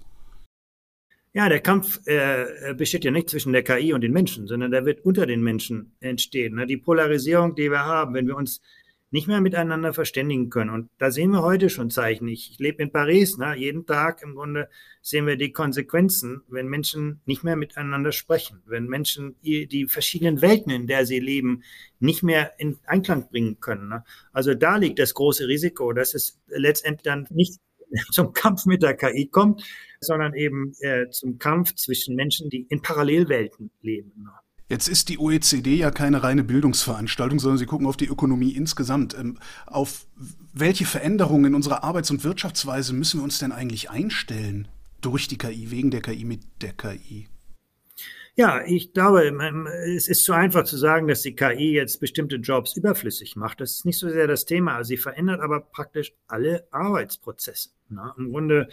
Ja, 1.34 1.50
der 1.50 1.62
Kampf 1.62 2.00
äh, 2.06 2.74
besteht 2.76 3.04
ja 3.04 3.12
nicht 3.12 3.30
zwischen 3.30 3.54
der 3.54 3.64
KI 3.64 3.94
und 3.94 4.02
den 4.02 4.12
Menschen, 4.12 4.48
sondern 4.48 4.72
der 4.72 4.86
wird 4.86 5.04
unter 5.06 5.26
den 5.26 5.42
Menschen 5.42 5.96
entstehen. 6.00 6.56
Ne? 6.56 6.66
Die 6.66 6.78
Polarisierung, 6.78 7.56
die 7.56 7.72
wir 7.72 7.86
haben, 7.86 8.14
wenn 8.14 8.28
wir 8.28 8.36
uns 8.36 8.62
nicht 9.10 9.28
mehr 9.28 9.40
miteinander 9.40 9.94
verständigen 9.94 10.50
können. 10.50 10.70
Und 10.70 10.90
da 10.98 11.12
sehen 11.12 11.32
wir 11.32 11.42
heute 11.42 11.70
schon 11.70 11.90
Zeichen. 11.90 12.28
Ich, 12.28 12.52
ich 12.52 12.60
lebe 12.60 12.84
in 12.84 12.92
Paris, 12.92 13.38
ne? 13.38 13.56
jeden 13.56 13.86
Tag 13.86 14.22
im 14.22 14.36
Grunde 14.36 14.70
sehen 15.02 15.26
wir 15.26 15.38
die 15.38 15.54
Konsequenzen, 15.54 16.42
wenn 16.50 16.68
Menschen 16.68 17.22
nicht 17.26 17.44
mehr 17.44 17.56
miteinander 17.56 18.12
sprechen, 18.12 18.62
wenn 18.66 18.88
Menschen 18.88 19.36
die 19.42 19.88
verschiedenen 19.88 20.42
Welten, 20.42 20.72
in 20.72 20.88
der 20.88 21.06
sie 21.06 21.20
leben, 21.20 21.64
nicht 22.00 22.22
mehr 22.22 22.60
in 22.60 22.78
Einklang 22.86 23.30
bringen 23.30 23.60
können. 23.62 23.88
Ne? 23.88 24.04
Also 24.34 24.54
da 24.54 24.76
liegt 24.76 25.00
das 25.00 25.14
große 25.14 25.48
Risiko, 25.48 25.94
dass 25.94 26.14
es 26.14 26.40
letztendlich 26.48 27.04
dann 27.04 27.28
nicht 27.30 27.62
zum 28.12 28.34
Kampf 28.34 28.66
mit 28.66 28.84
der 28.84 28.96
KI 28.96 29.28
kommt, 29.28 29.64
sondern 30.02 30.34
eben 30.34 30.74
äh, 30.82 31.10
zum 31.10 31.38
Kampf 31.38 31.76
zwischen 31.76 32.16
Menschen, 32.16 32.50
die 32.50 32.68
in 32.70 32.82
Parallelwelten 32.82 33.72
leben. 33.82 34.12
Ne? 34.18 34.32
Jetzt 34.70 34.90
ist 34.90 35.08
die 35.08 35.18
OECD 35.18 35.76
ja 35.76 35.92
keine 35.92 36.24
reine 36.24 36.44
Bildungsveranstaltung, 36.44 37.40
sondern 37.40 37.58
sie 37.58 37.66
gucken 37.66 37.88
auf 37.88 37.96
die 37.96 38.08
Ökonomie 38.08 38.52
insgesamt. 38.52 39.18
Ähm, 39.18 39.40
auf 39.66 40.08
welche 40.54 40.86
Veränderungen 40.86 41.46
in 41.46 41.56
unserer 41.56 41.84
Arbeits- 41.84 42.12
und 42.12 42.24
Wirtschaftsweise 42.24 42.94
müssen 42.94 43.20
wir 43.20 43.24
uns 43.24 43.40
denn 43.40 43.54
eigentlich 43.54 43.90
einstellen 43.90 44.68
durch 45.00 45.28
die 45.28 45.38
KI, 45.38 45.72
wegen 45.72 45.90
der 45.90 46.02
KI, 46.02 46.26
mit 46.26 46.42
der 46.62 46.74
KI? 46.74 47.28
Ja, 48.36 48.62
ich 48.64 48.94
glaube, 48.94 49.34
es 49.96 50.08
ist 50.08 50.24
zu 50.24 50.34
einfach 50.34 50.64
zu 50.64 50.78
sagen, 50.78 51.08
dass 51.08 51.24
die 51.24 51.36
KI 51.36 51.72
jetzt 51.72 52.00
bestimmte 52.00 52.36
Jobs 52.36 52.76
überflüssig 52.78 53.36
macht. 53.36 53.62
Das 53.62 53.72
ist 53.72 53.86
nicht 53.86 53.98
so 53.98 54.10
sehr 54.10 54.28
das 54.28 54.46
Thema. 54.46 54.84
Sie 54.84 54.98
verändert 54.98 55.42
aber 55.42 55.62
praktisch 55.62 56.14
alle 56.28 56.68
Arbeitsprozesse. 56.70 57.70
Ne? 57.90 58.14
Im 58.18 58.32
Grunde 58.32 58.68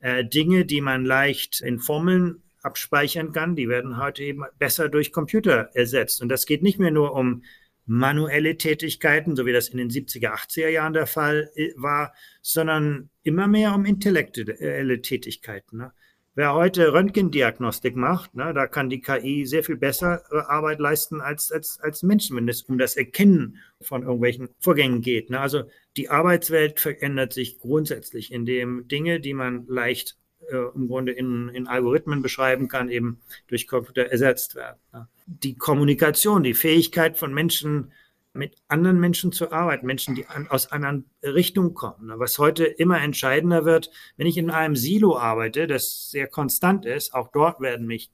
äh, 0.00 0.24
Dinge, 0.24 0.64
die 0.64 0.80
man 0.80 1.04
leicht 1.04 1.60
in 1.60 1.80
Formeln 1.80 2.42
abspeichern 2.62 3.32
kann, 3.32 3.56
die 3.56 3.68
werden 3.68 3.96
heute 3.96 4.22
eben 4.22 4.44
besser 4.58 4.88
durch 4.88 5.12
Computer 5.12 5.70
ersetzt. 5.74 6.22
Und 6.22 6.28
das 6.28 6.46
geht 6.46 6.62
nicht 6.62 6.78
mehr 6.78 6.90
nur 6.90 7.14
um 7.14 7.42
manuelle 7.86 8.56
Tätigkeiten, 8.56 9.34
so 9.34 9.46
wie 9.46 9.52
das 9.52 9.68
in 9.68 9.78
den 9.78 9.90
70er, 9.90 10.32
80er 10.32 10.68
Jahren 10.68 10.92
der 10.92 11.06
Fall 11.06 11.50
äh, 11.56 11.72
war, 11.76 12.12
sondern 12.40 13.10
immer 13.22 13.48
mehr 13.48 13.74
um 13.74 13.84
intellektuelle 13.84 15.02
Tätigkeiten. 15.02 15.78
Ne? 15.78 15.92
Wer 16.36 16.54
heute 16.54 16.92
Röntgendiagnostik 16.92 17.96
macht, 17.96 18.36
ne, 18.36 18.54
da 18.54 18.68
kann 18.68 18.88
die 18.88 19.00
KI 19.00 19.44
sehr 19.44 19.64
viel 19.64 19.76
besser 19.76 20.22
äh, 20.30 20.36
Arbeit 20.36 20.78
leisten 20.78 21.20
als, 21.20 21.50
als, 21.50 21.80
als 21.80 22.04
Menschen, 22.04 22.36
wenn 22.36 22.48
es 22.48 22.62
um 22.62 22.78
das 22.78 22.96
Erkennen 22.96 23.56
von 23.80 24.02
irgendwelchen 24.02 24.48
Vorgängen 24.60 25.00
geht. 25.00 25.28
Ne? 25.30 25.40
Also 25.40 25.64
die 25.96 26.08
Arbeitswelt 26.08 26.78
verändert 26.78 27.32
sich 27.32 27.58
grundsätzlich, 27.58 28.32
indem 28.32 28.86
Dinge, 28.86 29.18
die 29.18 29.34
man 29.34 29.66
leicht 29.66 30.19
äh, 30.48 30.56
im 30.74 30.88
Grunde 30.88 31.12
in, 31.12 31.48
in 31.50 31.66
Algorithmen 31.66 32.22
beschreiben 32.22 32.68
kann, 32.68 32.88
eben 32.88 33.20
durch 33.48 33.66
Computer 33.66 34.06
ersetzt 34.06 34.54
werden. 34.54 34.78
Die 35.26 35.56
Kommunikation, 35.56 36.42
die 36.42 36.54
Fähigkeit 36.54 37.18
von 37.18 37.32
Menschen, 37.32 37.92
mit 38.32 38.56
anderen 38.68 39.00
Menschen 39.00 39.32
zu 39.32 39.50
arbeiten, 39.50 39.86
Menschen, 39.86 40.14
die 40.14 40.26
an, 40.26 40.46
aus 40.48 40.70
anderen 40.70 41.04
Richtungen 41.22 41.74
kommen. 41.74 42.12
Was 42.18 42.38
heute 42.38 42.64
immer 42.64 43.00
entscheidender 43.00 43.64
wird, 43.64 43.90
wenn 44.16 44.26
ich 44.26 44.38
in 44.38 44.50
einem 44.50 44.76
Silo 44.76 45.18
arbeite, 45.18 45.66
das 45.66 46.10
sehr 46.10 46.28
konstant 46.28 46.86
ist, 46.86 47.12
auch 47.12 47.28
dort 47.32 47.60
werden 47.60 47.86
mich 47.86 48.10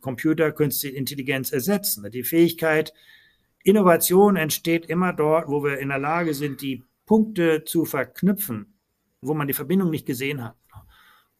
Computer, 0.00 0.52
künstliche 0.52 0.96
Intelligenz 0.96 1.52
ersetzen. 1.52 2.10
Die 2.10 2.24
Fähigkeit, 2.24 2.92
Innovation 3.62 4.36
entsteht 4.36 4.86
immer 4.86 5.12
dort, 5.12 5.48
wo 5.48 5.64
wir 5.64 5.78
in 5.78 5.88
der 5.88 5.98
Lage 5.98 6.34
sind, 6.34 6.60
die 6.60 6.84
Punkte 7.06 7.64
zu 7.64 7.84
verknüpfen, 7.84 8.74
wo 9.22 9.34
man 9.34 9.46
die 9.46 9.54
Verbindung 9.54 9.90
nicht 9.90 10.06
gesehen 10.06 10.44
hat. 10.44 10.56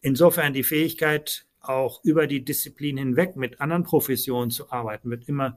Insofern 0.05 0.52
die 0.52 0.64
Fähigkeit, 0.64 1.46
auch 1.61 2.05
über 2.05 2.26
die 2.26 2.44
Disziplin 2.44 2.98
hinweg 2.98 3.36
mit 3.36 3.62
anderen 3.62 3.84
Professionen 3.84 4.50
zu 4.50 4.70
arbeiten, 4.70 5.09
wird 5.09 5.26
immer 5.30 5.57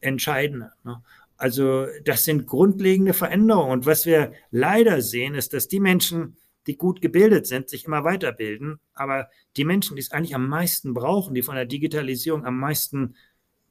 entscheidender. 0.00 0.72
Ne? 0.84 1.02
Also 1.36 1.86
das 2.04 2.24
sind 2.24 2.46
grundlegende 2.46 3.12
Veränderungen. 3.12 3.72
Und 3.72 3.86
was 3.86 4.06
wir 4.06 4.34
leider 4.52 5.02
sehen, 5.02 5.34
ist, 5.34 5.52
dass 5.52 5.66
die 5.66 5.80
Menschen, 5.80 6.36
die 6.68 6.76
gut 6.76 7.00
gebildet 7.00 7.48
sind, 7.48 7.68
sich 7.68 7.86
immer 7.86 8.04
weiterbilden. 8.04 8.78
Aber 8.94 9.30
die 9.56 9.64
Menschen, 9.64 9.96
die 9.96 10.02
es 10.02 10.12
eigentlich 10.12 10.36
am 10.36 10.48
meisten 10.48 10.94
brauchen, 10.94 11.34
die 11.34 11.42
von 11.42 11.56
der 11.56 11.66
Digitalisierung 11.66 12.44
am 12.44 12.56
meisten 12.56 13.16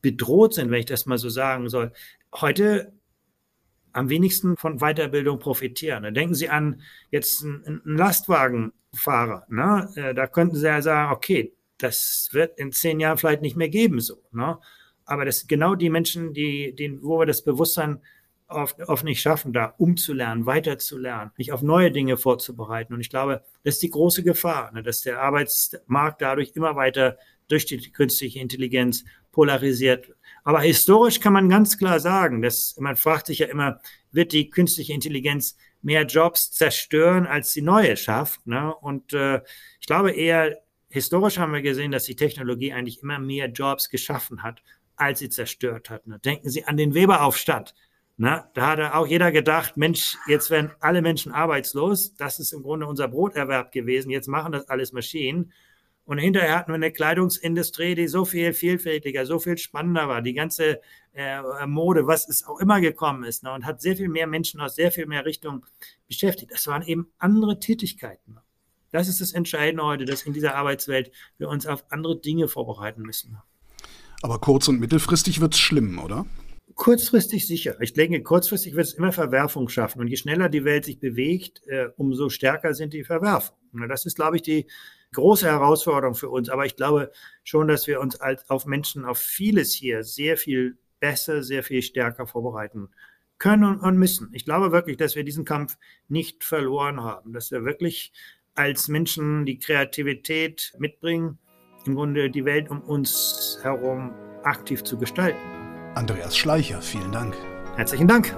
bedroht 0.01 0.55
sind, 0.55 0.71
wenn 0.71 0.81
ich 0.81 0.85
das 0.87 1.05
mal 1.05 1.17
so 1.17 1.29
sagen 1.29 1.69
soll, 1.69 1.93
heute 2.35 2.91
am 3.93 4.09
wenigsten 4.09 4.57
von 4.57 4.79
Weiterbildung 4.79 5.39
profitieren. 5.39 6.13
Denken 6.13 6.35
Sie 6.35 6.49
an 6.49 6.81
jetzt 7.11 7.43
einen 7.43 7.81
Lastwagenfahrer. 7.83 9.45
Ne? 9.49 9.89
Äh, 9.95 10.13
da 10.13 10.27
könnten 10.27 10.55
Sie 10.55 10.65
ja 10.65 10.81
sagen, 10.81 11.13
okay, 11.13 11.53
das 11.77 12.29
wird 12.31 12.57
in 12.59 12.71
zehn 12.71 12.99
Jahren 12.99 13.17
vielleicht 13.17 13.41
nicht 13.41 13.55
mehr 13.55 13.69
geben 13.69 13.99
so. 13.99 14.23
Ne? 14.31 14.57
Aber 15.05 15.25
das 15.25 15.39
sind 15.39 15.47
genau 15.47 15.75
die 15.75 15.89
Menschen, 15.89 16.33
die, 16.33 16.75
die, 16.75 17.01
wo 17.01 17.19
wir 17.19 17.25
das 17.25 17.43
Bewusstsein 17.43 18.01
oft, 18.47 18.81
oft 18.81 19.03
nicht 19.03 19.21
schaffen, 19.21 19.53
da 19.53 19.73
umzulernen, 19.77 20.45
weiterzulernen, 20.45 21.31
mich 21.37 21.51
auf 21.51 21.61
neue 21.61 21.91
Dinge 21.91 22.17
vorzubereiten. 22.17 22.93
Und 22.93 23.01
ich 23.01 23.09
glaube, 23.09 23.43
das 23.63 23.75
ist 23.75 23.83
die 23.83 23.89
große 23.89 24.23
Gefahr, 24.23 24.71
ne, 24.73 24.83
dass 24.83 25.01
der 25.01 25.21
Arbeitsmarkt 25.21 26.21
dadurch 26.21 26.51
immer 26.55 26.75
weiter 26.75 27.17
durch 27.47 27.65
die 27.65 27.91
künstliche 27.91 28.39
Intelligenz 28.39 29.05
polarisiert. 29.31 30.13
Aber 30.47 30.61
historisch 30.61 31.19
kann 31.19 31.33
man 31.33 31.49
ganz 31.49 31.77
klar 31.77 31.99
sagen, 31.99 32.41
dass 32.41 32.77
man 32.79 32.95
fragt 32.95 33.27
sich 33.27 33.39
ja 33.39 33.47
immer, 33.47 33.81
wird 34.11 34.31
die 34.31 34.49
künstliche 34.49 34.93
Intelligenz 34.93 35.57
mehr 35.81 36.05
Jobs 36.05 36.53
zerstören, 36.53 37.27
als 37.27 37.51
sie 37.51 37.61
neue 37.61 37.97
schafft? 37.97 38.47
Ne? 38.47 38.73
Und 38.73 39.11
äh, 39.11 39.41
ich 39.81 39.87
glaube 39.87 40.11
eher, 40.11 40.57
historisch 40.87 41.37
haben 41.37 41.51
wir 41.51 41.61
gesehen, 41.61 41.91
dass 41.91 42.05
die 42.05 42.15
Technologie 42.15 42.71
eigentlich 42.71 43.03
immer 43.03 43.19
mehr 43.19 43.47
Jobs 43.47 43.89
geschaffen 43.89 44.41
hat, 44.41 44.63
als 44.95 45.19
sie 45.19 45.27
zerstört 45.27 45.89
hat. 45.89 46.07
Ne? 46.07 46.17
Denken 46.19 46.49
Sie 46.49 46.63
an 46.63 46.77
den 46.77 46.93
Weberaufstand. 46.93 47.75
Ne? 48.15 48.45
Da 48.53 48.67
hat 48.67 48.79
auch 48.93 49.05
jeder 49.05 49.33
gedacht, 49.33 49.75
Mensch, 49.75 50.15
jetzt 50.27 50.49
werden 50.49 50.71
alle 50.79 51.01
Menschen 51.01 51.33
arbeitslos. 51.33 52.15
Das 52.15 52.39
ist 52.39 52.53
im 52.53 52.63
Grunde 52.63 52.87
unser 52.87 53.09
Broterwerb 53.09 53.73
gewesen. 53.73 54.11
Jetzt 54.11 54.29
machen 54.29 54.53
das 54.53 54.69
alles 54.69 54.93
Maschinen. 54.93 55.51
Und 56.07 56.19
hinterher 56.19 56.57
hatten 56.57 56.71
wir 56.71 56.75
eine 56.75 56.93
Kleidungsindustrie, 56.93 57.93
die 57.93 58.07
so 58.07 58.23
viel 58.23 58.53
vielfältiger, 58.53 59.25
so 59.25 59.39
viel 59.39 59.57
spannender 59.57 60.07
war. 60.07 60.21
Die 60.21 60.33
ganze 60.33 60.79
äh, 61.13 61.67
Mode, 61.67 62.07
was 62.07 62.29
es 62.29 62.45
auch 62.47 62.61
immer 62.61 62.79
gekommen 62.79 63.25
ist, 63.25 63.43
ne? 63.43 63.51
und 63.51 63.65
hat 63.65 63.81
sehr 63.81 63.97
viel 63.97 64.07
mehr 64.07 64.25
Menschen 64.25 64.61
aus 64.61 64.75
sehr 64.75 64.93
viel 64.93 65.05
mehr 65.05 65.25
Richtungen 65.25 65.65
beschäftigt. 66.07 66.53
Das 66.53 66.65
waren 66.65 66.81
eben 66.83 67.07
andere 67.17 67.59
Tätigkeiten. 67.59 68.37
Das 68.91 69.09
ist 69.09 69.19
das 69.19 69.33
Entscheidende 69.33 69.83
heute, 69.83 70.05
dass 70.05 70.21
in 70.21 70.31
dieser 70.31 70.55
Arbeitswelt 70.55 71.11
wir 71.39 71.49
uns 71.49 71.67
auf 71.67 71.83
andere 71.89 72.17
Dinge 72.17 72.47
vorbereiten 72.47 73.01
müssen. 73.01 73.37
Aber 74.21 74.39
kurz- 74.39 74.69
und 74.69 74.79
mittelfristig 74.79 75.41
wird 75.41 75.55
es 75.55 75.59
schlimm, 75.59 75.99
oder? 75.99 76.25
Kurzfristig 76.75 77.45
sicher. 77.45 77.75
Ich 77.81 77.91
denke, 77.91 78.23
kurzfristig 78.23 78.75
wird 78.75 78.87
es 78.87 78.93
immer 78.93 79.11
Verwerfung 79.11 79.67
schaffen. 79.67 79.99
Und 79.99 80.07
je 80.07 80.15
schneller 80.15 80.47
die 80.47 80.63
Welt 80.63 80.85
sich 80.85 81.01
bewegt, 81.01 81.67
äh, 81.67 81.89
umso 81.97 82.29
stärker 82.29 82.73
sind 82.73 82.93
die 82.93 83.03
Verwerfungen. 83.03 83.89
Das 83.89 84.05
ist, 84.05 84.15
glaube 84.15 84.37
ich, 84.37 84.41
die 84.41 84.67
große 85.13 85.47
Herausforderung 85.47 86.15
für 86.15 86.29
uns. 86.29 86.49
Aber 86.49 86.65
ich 86.65 86.75
glaube 86.75 87.11
schon, 87.43 87.67
dass 87.67 87.87
wir 87.87 87.99
uns 87.99 88.19
als, 88.19 88.49
auf 88.49 88.65
Menschen, 88.65 89.05
auf 89.05 89.17
vieles 89.17 89.73
hier 89.73 90.03
sehr 90.03 90.37
viel 90.37 90.77
besser, 90.99 91.43
sehr 91.43 91.63
viel 91.63 91.81
stärker 91.81 92.27
vorbereiten 92.27 92.89
können 93.37 93.63
und, 93.63 93.79
und 93.79 93.97
müssen. 93.97 94.29
Ich 94.33 94.45
glaube 94.45 94.71
wirklich, 94.71 94.97
dass 94.97 95.15
wir 95.15 95.23
diesen 95.23 95.45
Kampf 95.45 95.77
nicht 96.07 96.43
verloren 96.43 97.01
haben, 97.01 97.33
dass 97.33 97.51
wir 97.51 97.65
wirklich 97.65 98.11
als 98.55 98.87
Menschen 98.87 99.45
die 99.45 99.59
Kreativität 99.59 100.73
mitbringen, 100.79 101.37
im 101.85 101.95
Grunde 101.95 102.29
die 102.29 102.45
Welt 102.45 102.69
um 102.69 102.81
uns 102.81 103.59
herum 103.61 104.11
aktiv 104.43 104.83
zu 104.83 104.97
gestalten. 104.97 105.37
Andreas 105.95 106.35
Schleicher, 106.35 106.81
vielen 106.81 107.11
Dank. 107.11 107.35
Herzlichen 107.75 108.07
Dank. 108.07 108.35